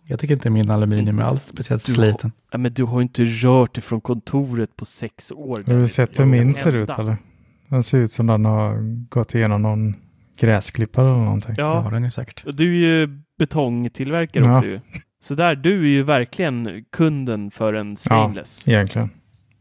Jag 0.09 0.19
tycker 0.19 0.33
inte 0.33 0.49
min 0.49 0.69
aluminium 0.71 1.19
är 1.19 1.23
alls 1.23 1.43
speciellt 1.47 1.85
Du 1.85 1.91
har- 1.91 1.95
sliten. 1.95 2.31
Ja, 2.51 2.57
men 2.57 2.73
du 2.73 2.83
har 2.83 2.99
ju 2.99 3.03
inte 3.03 3.23
rört 3.25 3.75
dig 3.75 3.81
från 3.81 4.01
kontoret 4.01 4.75
på 4.75 4.85
sex 4.85 5.31
år. 5.31 5.63
Har 5.67 5.73
du 5.79 5.87
sett 5.87 6.19
hur 6.19 6.25
min 6.25 6.53
ser 6.53 6.75
ut 6.75 6.89
eller? 6.89 7.17
Den 7.69 7.83
ser 7.83 7.97
ut 7.97 8.11
som 8.11 8.27
den 8.27 8.45
har 8.45 8.77
gått 9.09 9.35
igenom 9.35 9.61
någon 9.61 9.95
gräsklippare 10.39 11.05
eller 11.09 11.17
någonting. 11.23 11.55
Ja, 11.57 11.83
Ja, 11.85 11.89
den 11.91 12.03
är 12.03 12.09
säkert. 12.09 12.45
och 12.45 12.55
du 12.55 12.65
är 12.83 12.99
ju 12.99 13.19
betongtillverkare 13.39 14.43
Ja. 14.43 14.57
också 14.57 14.69
ju. 14.69 14.79
Så 15.27 15.35
där, 15.35 15.55
du 15.55 15.81
är 15.83 15.87
ju 15.89 16.03
verkligen 16.03 16.85
kunden 16.91 17.51
för 17.51 17.73
en 17.73 17.97
stainless. 17.97 18.67
Egentligen. 18.67 19.09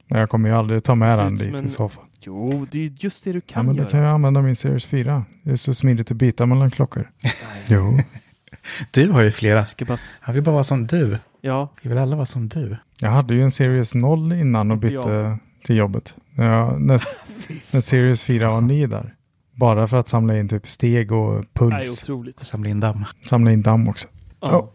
Men 0.09 0.21
jag 0.21 0.31
kommer 0.31 0.49
ju 0.49 0.55
aldrig 0.55 0.85
ta 0.85 0.95
med 0.95 1.19
den 1.19 1.35
dit 1.35 1.55
en- 1.55 1.65
i 1.65 1.69
så 1.69 1.89
fall. 1.89 2.05
Jo, 2.21 2.67
det 2.71 2.85
är 2.85 2.91
just 2.99 3.25
det 3.25 3.33
du 3.33 3.39
Ja, 3.39 3.43
kan 3.55 3.67
men 3.67 3.77
då 3.77 3.83
göra. 3.83 3.91
kan 3.91 4.01
jag 4.01 4.11
använda 4.15 4.43
min 4.43 4.57
Series 4.57 4.87
4. 4.87 5.25
Det 5.43 5.51
är 5.51 5.57
så 5.57 5.75
smidigt 5.75 6.11
att 6.11 6.17
byta 6.17 6.47
mellan 6.47 6.71
klockor. 6.71 7.11
Jo. 7.69 7.99
Du 8.91 9.11
har 9.11 9.23
ju 9.23 9.31
flera. 9.31 9.57
Jag 9.59 9.69
ska 9.69 9.85
bara... 9.85 9.99
Jag 10.27 10.33
vill 10.35 10.43
bara 10.43 10.53
vara 10.53 10.65
som 10.65 10.87
du. 10.87 11.19
Ja, 11.41 11.73
Vi 11.83 11.89
vill 11.89 11.99
alla 11.99 12.17
vara 12.17 12.27
som 12.27 12.49
du. 12.49 12.77
Jag 13.01 13.11
hade 13.11 13.35
ju 13.35 13.43
en 13.43 13.51
Series 13.51 13.95
0 13.95 14.33
innan 14.33 14.71
och 14.71 14.79
bytte 14.79 14.95
jag. 14.95 15.39
till 15.65 15.77
jobbet. 15.77 16.15
Ja, 16.37 16.77
när, 16.79 17.01
när 17.75 17.81
Series 17.81 18.25
4 18.25 18.51
var 18.51 18.61
ny 18.61 18.87
där. 18.87 19.15
Bara 19.55 19.87
för 19.87 19.97
att 19.97 20.09
samla 20.09 20.39
in 20.39 20.49
typ 20.49 20.67
steg 20.69 21.13
och 21.13 21.45
puls. 21.53 22.03
otroligt. 22.03 22.39
Samla 22.39 22.69
in 22.71 22.81
damm. 22.81 23.05
Samla 23.29 23.53
in 23.53 23.63
damm 23.63 23.89
också. 23.89 24.09
Ja. 24.41 24.71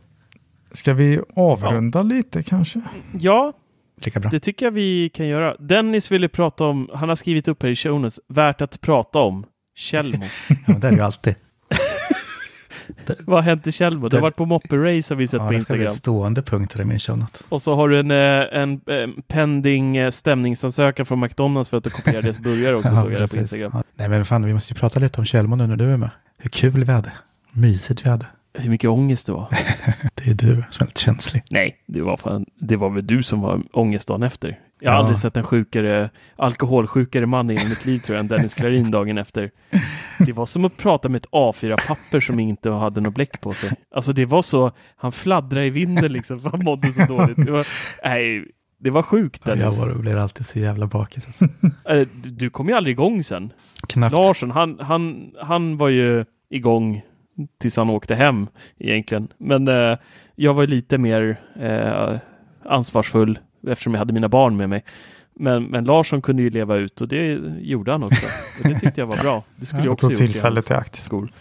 Ska 0.71 0.93
vi 0.93 1.21
avrunda 1.35 2.03
lite 2.03 2.43
kanske? 2.43 2.81
ja, 3.19 3.53
Lika 4.01 4.19
bra. 4.19 4.29
det 4.31 4.39
tycker 4.39 4.65
jag 4.65 4.71
vi 4.71 5.09
kan 5.09 5.27
göra. 5.27 5.55
Dennis 5.59 6.11
ville 6.11 6.27
prata 6.27 6.65
om, 6.65 6.89
han 6.93 7.09
har 7.09 7.15
skrivit 7.15 7.47
upp 7.47 7.63
här 7.63 7.69
i 7.69 7.75
show 7.75 8.01
notes, 8.01 8.19
värt 8.27 8.61
att 8.61 8.81
prata 8.81 9.19
om, 9.19 9.45
Tjällmo. 9.75 10.25
Ja, 10.67 10.73
det 10.73 10.87
är 10.87 10.91
ju 10.91 11.01
alltid. 11.01 11.35
Vad 13.25 13.37
har 13.37 13.41
hänt 13.43 13.67
i 13.67 13.71
Tjällmo? 13.71 14.09
Du 14.09 14.15
har 14.17 14.21
varit 14.21 14.35
på 14.35 14.45
moppe-race 14.45 15.11
har 15.11 15.15
vi 15.15 15.27
sett 15.27 15.39
Ja, 15.41 15.47
på 15.47 15.53
det 15.53 15.61
ska 15.61 15.73
bli 15.73 15.83
Instagram. 15.83 15.97
stående 15.97 16.41
punkter 16.41 16.81
i 16.81 16.85
min 16.85 16.99
show 16.99 17.17
note. 17.17 17.39
Och 17.49 17.61
så 17.61 17.75
har 17.75 17.89
du 17.89 17.99
en, 17.99 18.11
eh, 18.11 18.61
en, 18.61 18.81
en 18.85 19.21
pending 19.27 19.97
eh, 19.97 20.09
stämningsansökan 20.11 21.05
från 21.05 21.19
McDonalds 21.19 21.69
för 21.69 21.77
att 21.77 21.83
du 21.83 21.89
kopierar 21.89 22.21
deras 22.21 22.39
burgare 22.39 22.75
också, 22.75 22.89
såg 23.01 23.11
jag 23.13 23.31
på. 23.31 23.37
Instagram. 23.37 23.71
Ja. 23.75 23.83
Nej 23.95 24.09
men 24.09 24.25
fan, 24.25 24.45
vi 24.45 24.53
måste 24.53 24.73
ju 24.73 24.79
prata 24.79 24.99
lite 24.99 25.21
om 25.21 25.25
Tjällmo 25.25 25.55
nu 25.55 25.67
när 25.67 25.75
du 25.75 25.93
är 25.93 25.97
med. 25.97 26.09
Hur 26.37 26.49
kul 26.49 26.83
vi 26.83 26.91
hade. 26.91 27.11
Mysigt 27.51 28.05
vi 28.05 28.09
hade. 28.09 28.25
Hur 28.53 28.69
mycket 28.69 28.89
ångest 28.89 29.25
det 29.27 29.33
var. 29.33 29.47
Det 30.15 30.29
är 30.29 30.33
du 30.33 30.63
som 30.69 30.83
är 30.83 30.87
lite 30.87 31.01
känslig. 31.01 31.43
Nej, 31.49 31.75
det 31.87 32.01
var, 32.01 32.17
fan, 32.17 32.45
det 32.59 32.75
var 32.75 32.89
väl 32.89 33.07
du 33.07 33.23
som 33.23 33.41
var 33.41 33.61
ångest 33.71 34.07
dagen 34.07 34.23
efter. 34.23 34.59
Jag 34.79 34.91
har 34.91 34.95
Ja. 34.97 34.99
aldrig 35.01 35.17
sett 35.19 35.37
en 35.37 35.43
sjukare, 35.43 36.09
alkoholsjukare 36.35 37.25
man 37.25 37.49
i 37.51 37.53
mitt 37.53 37.85
liv 37.85 37.99
tror 37.99 38.15
jag 38.15 38.19
än 38.19 38.27
Dennis 38.27 38.55
Klarin 38.55 38.91
dagen 38.97 39.17
efter. 39.17 39.51
Det 40.19 40.33
var 40.33 40.45
som 40.45 40.65
att 40.65 40.77
prata 40.77 41.09
med 41.09 41.19
ett 41.19 41.29
A4-papper 41.31 42.19
som 42.19 42.39
inte 42.39 42.69
hade 42.69 43.01
något 43.01 43.13
bläck 43.13 43.41
på 43.41 43.53
sig. 43.53 43.71
Alltså 43.95 44.13
det 44.13 44.25
var 44.25 44.41
så, 44.41 44.71
han 44.95 45.11
fladdrade 45.11 45.65
i 45.65 45.69
vinden 45.69 46.13
liksom, 46.13 46.39
för 46.41 46.49
han 46.49 46.63
mådde 46.63 46.91
så 46.91 47.05
dåligt. 47.05 47.37
Det 47.45 47.51
var, 47.51 47.67
nej, 48.03 48.45
det 48.79 48.89
var 48.89 49.01
sjukt 49.01 49.45
Dennis. 49.45 49.77
jag 49.79 49.85
var, 49.87 49.93
blir 49.95 50.15
alltid 50.15 50.45
så 50.45 50.59
jävla 50.59 50.87
bakis. 50.87 51.27
Eh, 51.89 52.07
Du, 52.23 52.29
du 52.29 52.49
kom 52.49 52.67
ju 52.69 52.73
aldrig 52.73 52.93
igång 52.93 53.23
sen. 53.23 53.53
Knappt. 53.87 54.13
Larsson, 54.13 54.51
han, 54.51 54.79
han, 54.79 55.31
han 55.41 55.77
var 55.77 55.89
ju 55.89 56.25
igång 56.49 57.01
tills 57.57 57.77
han 57.77 57.89
åkte 57.89 58.15
hem 58.15 58.47
egentligen. 58.79 59.27
Men 59.37 59.67
eh, 59.67 59.97
jag 60.35 60.53
var 60.53 60.67
lite 60.67 60.97
mer 60.97 61.41
eh, 61.59 62.17
ansvarsfull 62.65 63.39
eftersom 63.67 63.93
jag 63.93 63.99
hade 63.99 64.13
mina 64.13 64.29
barn 64.29 64.57
med 64.57 64.69
mig. 64.69 64.83
Men, 65.33 65.63
men 65.63 65.85
Larsson 65.85 66.21
kunde 66.21 66.41
ju 66.41 66.49
leva 66.49 66.75
ut 66.75 67.01
och 67.01 67.07
det 67.07 67.41
gjorde 67.59 67.91
han 67.91 68.03
också. 68.03 68.25
Och 68.59 68.69
det 68.69 68.79
tyckte 68.79 69.01
jag 69.01 69.07
var 69.07 69.17
bra. 69.17 69.43
Det 69.55 69.65
skulle 69.65 69.83
jag 69.83 69.93
också 69.93 70.09
gjort 70.09 70.17
tillfället 70.17 70.69
hans 70.69 70.71
i 70.71 70.73
akt. 70.73 70.95
skol. 70.95 71.31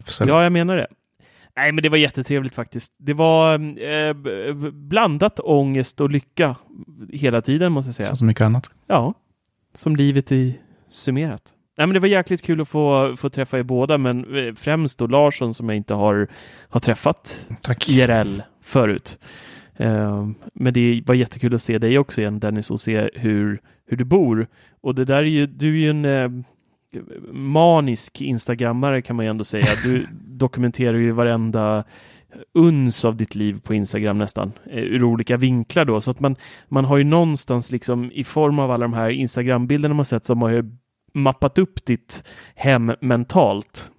Absolut. 0.00 0.28
Ja, 0.28 0.42
jag 0.42 0.52
menar 0.52 0.76
det. 0.76 0.86
Nej, 1.56 1.72
men 1.72 1.82
det 1.82 1.88
var 1.88 1.98
jättetrevligt 1.98 2.54
faktiskt. 2.54 2.92
Det 2.98 3.14
var 3.14 3.54
eh, 3.82 4.14
blandat 4.72 5.40
ångest 5.40 6.00
och 6.00 6.10
lycka 6.10 6.56
hela 7.12 7.42
tiden 7.42 7.72
måste 7.72 7.88
jag 7.88 7.94
säga. 7.94 8.06
Som 8.06 8.16
så 8.16 8.24
mycket 8.24 8.42
annat. 8.44 8.70
Ja, 8.86 9.14
som 9.74 9.96
livet 9.96 10.32
i 10.32 10.58
summerat. 10.88 11.54
Nej, 11.78 11.86
men 11.86 11.94
det 11.94 12.00
var 12.00 12.08
jäkligt 12.08 12.42
kul 12.42 12.60
att 12.60 12.68
få, 12.68 13.16
få 13.16 13.28
träffa 13.28 13.58
er 13.58 13.62
båda, 13.62 13.98
men 13.98 14.36
eh, 14.36 14.54
främst 14.54 14.98
då 14.98 15.06
Larsson 15.06 15.54
som 15.54 15.68
jag 15.68 15.76
inte 15.76 15.94
har, 15.94 16.28
har 16.68 16.80
träffat 16.80 17.48
Tack. 17.62 17.88
IRL 17.88 18.42
förut. 18.62 19.18
Eh, 19.76 20.28
men 20.54 20.74
det 20.74 21.02
var 21.06 21.14
jättekul 21.14 21.54
att 21.54 21.62
se 21.62 21.78
dig 21.78 21.98
också 21.98 22.20
igen 22.20 22.40
Dennis 22.40 22.70
och 22.70 22.80
se 22.80 23.10
hur, 23.14 23.60
hur 23.86 23.96
du 23.96 24.04
bor. 24.04 24.46
Och 24.80 24.94
det 24.94 25.04
där 25.04 25.16
är 25.16 25.22
ju, 25.22 25.46
du 25.46 25.68
är 25.68 25.78
ju 25.78 25.90
en 25.90 26.04
eh, 26.04 26.30
manisk 27.32 28.20
instagrammare 28.20 29.02
kan 29.02 29.16
man 29.16 29.24
ju 29.24 29.30
ändå 29.30 29.44
säga. 29.44 29.66
Du 29.84 30.06
dokumenterar 30.20 30.96
ju 30.96 31.12
varenda 31.12 31.84
uns 32.54 33.04
av 33.04 33.16
ditt 33.16 33.34
liv 33.34 33.60
på 33.66 33.74
Instagram 33.74 34.18
nästan, 34.18 34.52
eh, 34.70 34.78
ur 34.78 35.04
olika 35.04 35.36
vinklar 35.36 35.84
då, 35.84 36.00
så 36.00 36.10
att 36.10 36.20
man, 36.20 36.36
man 36.68 36.84
har 36.84 36.96
ju 36.96 37.04
någonstans 37.04 37.70
liksom 37.70 38.12
i 38.12 38.24
form 38.24 38.58
av 38.58 38.70
alla 38.70 38.84
de 38.84 38.94
här 38.94 39.10
Instagram-bilderna 39.10 39.94
man 39.94 40.04
sett 40.04 40.24
så 40.24 40.34
har 40.34 40.48
ju 40.48 40.64
mappat 41.18 41.58
upp 41.58 41.84
ditt 41.84 42.24
hem 42.54 42.92
mentalt. 43.00 43.90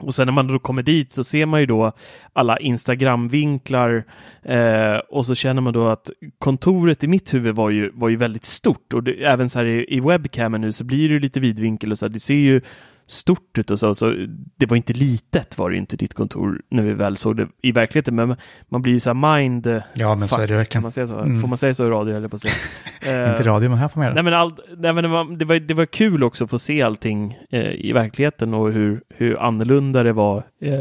Och 0.00 0.14
sen 0.14 0.26
när 0.26 0.32
man 0.32 0.46
då 0.46 0.58
kommer 0.58 0.82
dit 0.82 1.12
så 1.12 1.24
ser 1.24 1.46
man 1.46 1.60
ju 1.60 1.66
då 1.66 1.92
alla 2.32 2.58
Instagram-vinklar 2.58 4.04
eh, 4.42 4.96
och 4.96 5.26
så 5.26 5.34
känner 5.34 5.62
man 5.62 5.72
då 5.72 5.88
att 5.88 6.10
kontoret 6.38 7.04
i 7.04 7.08
mitt 7.08 7.34
huvud 7.34 7.54
var 7.54 7.70
ju, 7.70 7.90
var 7.94 8.08
ju 8.08 8.16
väldigt 8.16 8.44
stort 8.44 8.92
och 8.92 9.02
det, 9.02 9.24
även 9.24 9.50
så 9.50 9.58
här 9.58 9.66
i, 9.66 9.96
i 9.96 10.00
webcamen 10.00 10.60
nu 10.60 10.72
så 10.72 10.84
blir 10.84 11.08
det 11.08 11.14
ju 11.14 11.20
lite 11.20 11.40
vidvinkel 11.40 11.92
och 11.92 11.98
så 11.98 12.06
här, 12.06 12.10
det 12.10 12.20
ser 12.20 12.34
ju 12.34 12.60
stort 13.06 13.58
ut 13.58 13.70
och 13.70 13.78
så, 13.78 13.94
så 13.94 14.14
det 14.56 14.66
var 14.66 14.76
inte 14.76 14.92
litet 14.92 15.58
var 15.58 15.70
det 15.70 15.76
inte 15.76 15.96
ditt 15.96 16.14
kontor 16.14 16.62
när 16.70 16.82
vi 16.82 16.92
väl 16.92 17.16
såg 17.16 17.36
det 17.36 17.48
i 17.62 17.72
verkligheten 17.72 18.14
men 18.14 18.36
man 18.68 18.82
blir 18.82 18.92
ju 18.92 19.00
så 19.00 19.10
här 19.14 19.38
mind 19.38 19.82
Ja, 19.94 20.14
men 20.14 20.28
så 20.28 20.34
är 20.40 20.46
det 20.46 20.54
verkligen. 20.54 20.66
kan 20.66 20.82
man 20.82 20.92
säga 20.92 21.06
så? 21.06 21.18
Mm. 21.18 21.40
Får 21.40 21.48
man 21.48 21.58
säga 21.58 21.74
så 21.74 21.86
i 21.86 21.90
radio 21.90 22.16
eller 22.16 22.28
på 22.28 22.38
säga? 22.38 22.54
Eh, 23.06 23.30
Inte 23.30 23.42
radio, 23.42 23.68
men 23.70 23.78
här 23.78 23.88
får 23.88 24.00
man 24.00 24.04
göra 24.06 24.14
Nej 24.14 24.22
men, 24.24 24.34
all, 24.34 24.52
nej, 24.76 24.92
men 24.92 25.04
det, 25.04 25.08
var, 25.10 25.36
det, 25.36 25.44
var, 25.44 25.58
det 25.58 25.74
var 25.74 25.86
kul 25.86 26.24
också 26.24 26.44
att 26.44 26.50
få 26.50 26.58
se 26.58 26.82
allting 26.82 27.38
eh, 27.50 27.60
i 27.72 27.92
verkligheten 27.92 28.54
och 28.54 28.72
hur, 28.72 29.02
hur 29.08 29.42
annorlunda 29.42 30.02
det 30.02 30.12
var 30.12 30.42
eh, 30.62 30.72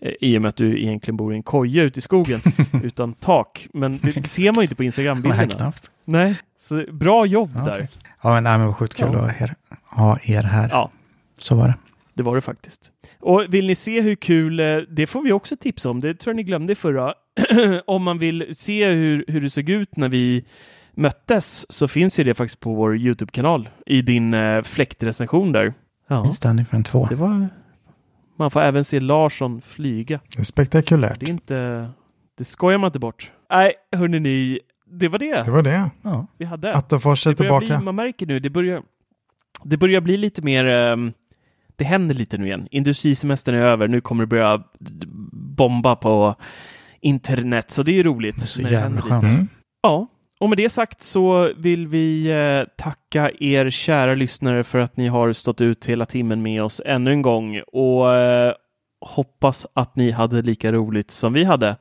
eh, 0.00 0.12
i 0.20 0.38
och 0.38 0.42
med 0.42 0.48
att 0.48 0.56
du 0.56 0.82
egentligen 0.82 1.16
bor 1.16 1.32
i 1.32 1.36
en 1.36 1.42
koja 1.42 1.82
ute 1.82 1.98
i 1.98 2.02
skogen 2.02 2.40
utan 2.84 3.12
tak. 3.12 3.66
Men 3.72 3.98
det 4.02 4.26
ser 4.26 4.52
man 4.52 4.62
inte 4.62 4.74
på 4.74 4.84
Instagram-bilderna. 4.84 5.72
Nej, 6.04 6.34
så 6.60 6.84
bra 6.92 7.26
jobb 7.26 7.50
Ja, 7.54 7.64
där. 7.64 7.88
Ja, 8.22 8.34
men, 8.34 8.44
nej, 8.44 8.58
men 8.58 8.66
vad 8.66 8.76
sjukt 8.76 8.94
kul 8.94 9.08
Ja. 9.12 9.30
att 9.30 9.50
ha 9.84 10.18
er 10.22 10.42
här. 10.42 10.68
Ja. 10.68 10.90
Så 11.40 11.54
var 11.54 11.68
det. 11.68 11.74
Det 12.14 12.22
var 12.22 12.34
det 12.34 12.40
faktiskt. 12.40 12.92
Och 13.20 13.44
vill 13.48 13.66
ni 13.66 13.74
se 13.74 14.00
hur 14.00 14.14
kul, 14.14 14.60
eh, 14.60 14.76
det 14.76 15.06
får 15.06 15.22
vi 15.22 15.32
också 15.32 15.56
tipsa 15.56 15.90
om, 15.90 16.00
det 16.00 16.14
tror 16.14 16.32
jag 16.32 16.36
ni 16.36 16.42
glömde 16.42 16.74
förra. 16.74 17.14
om 17.86 18.02
man 18.02 18.18
vill 18.18 18.46
se 18.52 18.90
hur, 18.90 19.24
hur 19.28 19.40
det 19.40 19.50
såg 19.50 19.68
ut 19.68 19.96
när 19.96 20.08
vi 20.08 20.44
möttes 20.94 21.72
så 21.72 21.88
finns 21.88 22.18
ju 22.20 22.24
det 22.24 22.34
faktiskt 22.34 22.60
på 22.60 22.74
vår 22.74 22.96
YouTube-kanal 22.96 23.68
i 23.86 24.02
din 24.02 24.34
eh, 24.34 24.62
fläktrecension 24.62 25.52
där. 25.52 25.74
Ja. 26.08 26.32
För 26.42 26.74
en 26.74 26.84
två. 26.84 27.06
Det 27.10 27.14
var... 27.14 27.48
Man 28.38 28.50
får 28.50 28.60
även 28.60 28.84
se 28.84 29.00
Larsson 29.00 29.60
flyga. 29.60 30.20
Det 30.34 30.40
är 30.40 30.44
spektakulärt. 30.44 31.20
Det 31.20 31.26
är 31.26 31.30
inte... 31.30 31.90
Det 32.38 32.44
skojar 32.44 32.78
man 32.78 32.88
inte 32.88 32.98
bort. 32.98 33.30
Nej, 33.50 33.72
hörni 33.92 34.20
ni, 34.20 34.60
det 34.86 35.08
var 35.08 35.18
det, 35.18 35.44
Det 35.44 35.50
var 35.50 35.62
det. 35.62 35.90
Ja. 36.02 36.26
vi 36.38 36.44
hade. 36.44 36.74
Attefors 36.74 37.26
är 37.26 37.30
det 37.30 37.36
börjar 37.36 37.60
tillbaka. 37.60 37.78
bli, 37.78 37.84
man 37.84 37.94
märker 37.94 38.26
nu, 38.26 38.40
det 38.40 38.50
börjar, 38.50 38.82
det 39.64 39.76
börjar 39.76 40.00
bli 40.00 40.16
lite 40.16 40.42
mer... 40.42 40.64
ehm, 40.64 41.12
det 41.80 41.84
händer 41.84 42.14
lite 42.14 42.38
nu 42.38 42.46
igen. 42.46 42.68
Industrisemestern 42.70 43.54
är 43.54 43.62
över, 43.62 43.88
nu 43.88 44.00
kommer 44.00 44.24
det 44.24 44.26
börja 44.26 44.62
bomba 45.56 45.96
på 45.96 46.34
internet, 47.00 47.70
så 47.70 47.82
det 47.82 47.98
är 47.98 48.04
roligt. 48.04 48.36
Det 48.36 48.44
är 48.44 48.46
så 48.46 48.60
jävla 48.60 49.02
skönt. 49.02 49.24
Mm. 49.24 49.48
Ja, 49.82 50.06
och 50.40 50.48
med 50.48 50.58
det 50.58 50.70
sagt 50.70 51.02
så 51.02 51.52
vill 51.56 51.86
vi 51.88 52.26
eh, 52.26 52.68
tacka 52.76 53.30
er 53.40 53.70
kära 53.70 54.14
lyssnare 54.14 54.64
för 54.64 54.78
att 54.78 54.96
ni 54.96 55.08
har 55.08 55.32
stått 55.32 55.60
ut 55.60 55.86
hela 55.86 56.06
timmen 56.06 56.42
med 56.42 56.62
oss 56.62 56.80
ännu 56.84 57.10
en 57.10 57.22
gång 57.22 57.60
och 57.72 58.14
eh, 58.14 58.52
hoppas 59.00 59.66
att 59.74 59.96
ni 59.96 60.10
hade 60.10 60.42
lika 60.42 60.72
roligt 60.72 61.10
som 61.10 61.32
vi 61.32 61.44
hade. 61.44 61.76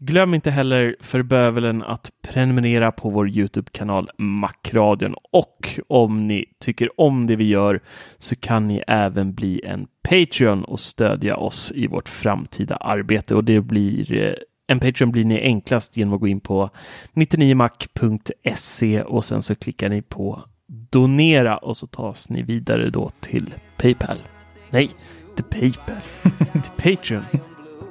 Glöm 0.00 0.34
inte 0.34 0.50
heller 0.50 0.96
för 1.00 1.22
bövelen 1.22 1.82
att 1.82 2.10
prenumerera 2.22 2.92
på 2.92 3.10
vår 3.10 3.28
Youtube-kanal 3.28 4.10
Macradion 4.18 5.14
och 5.32 5.80
om 5.88 6.28
ni 6.28 6.44
tycker 6.60 7.00
om 7.00 7.26
det 7.26 7.36
vi 7.36 7.44
gör 7.44 7.80
så 8.18 8.36
kan 8.36 8.68
ni 8.68 8.82
även 8.86 9.34
bli 9.34 9.60
en 9.64 9.86
Patreon 10.08 10.64
och 10.64 10.80
stödja 10.80 11.36
oss 11.36 11.72
i 11.74 11.86
vårt 11.86 12.08
framtida 12.08 12.76
arbete 12.76 13.34
och 13.34 13.44
det 13.44 13.60
blir 13.60 14.14
eh, 14.14 14.34
en 14.66 14.80
Patreon 14.80 15.12
blir 15.12 15.24
ni 15.24 15.40
enklast 15.40 15.96
genom 15.96 16.14
att 16.14 16.20
gå 16.20 16.28
in 16.28 16.40
på 16.40 16.70
99mac.se 17.14 19.02
och 19.02 19.24
sen 19.24 19.42
så 19.42 19.54
klickar 19.54 19.88
ni 19.88 20.02
på 20.02 20.42
donera 20.66 21.56
och 21.56 21.76
så 21.76 21.86
tas 21.86 22.28
ni 22.28 22.42
vidare 22.42 22.90
då 22.90 23.10
till 23.20 23.54
Paypal. 23.76 24.18
Nej, 24.70 24.90
inte 25.28 25.42
Paypal, 25.42 26.02
till 26.52 26.96
Patreon. 26.96 27.22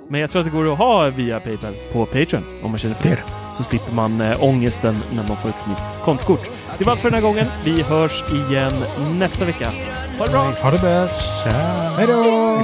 Men 0.09 0.21
jag 0.21 0.29
tror 0.29 0.39
att 0.39 0.45
det 0.45 0.51
går 0.51 0.71
att 0.73 0.77
ha 0.77 1.09
via 1.09 1.39
Paypal 1.39 1.75
på 1.91 2.05
Patreon 2.05 2.43
om 2.63 2.71
man 2.71 2.77
känner 2.77 2.95
för 2.95 3.09
Det. 3.09 3.23
Så 3.51 3.63
slipper 3.63 3.93
man 3.93 4.21
äh, 4.21 4.43
ångesten 4.43 4.97
när 5.11 5.27
man 5.27 5.37
får 5.37 5.49
ett 5.49 5.67
nytt 5.67 6.03
kontokort. 6.03 6.49
Det 6.77 6.85
var 6.85 6.91
allt 6.91 7.01
för 7.01 7.09
den 7.09 7.15
här 7.15 7.21
gången. 7.21 7.45
Vi 7.63 7.81
hörs 7.81 8.23
igen 8.31 8.73
nästa 9.19 9.45
vecka. 9.45 9.71
Ha 10.17 10.25
det 10.25 10.31
bra! 10.31 10.51
Ha 10.61 10.71
det 10.71 10.81
bäst. 10.81 11.21
Hej 11.97 12.07
då! 12.07 12.63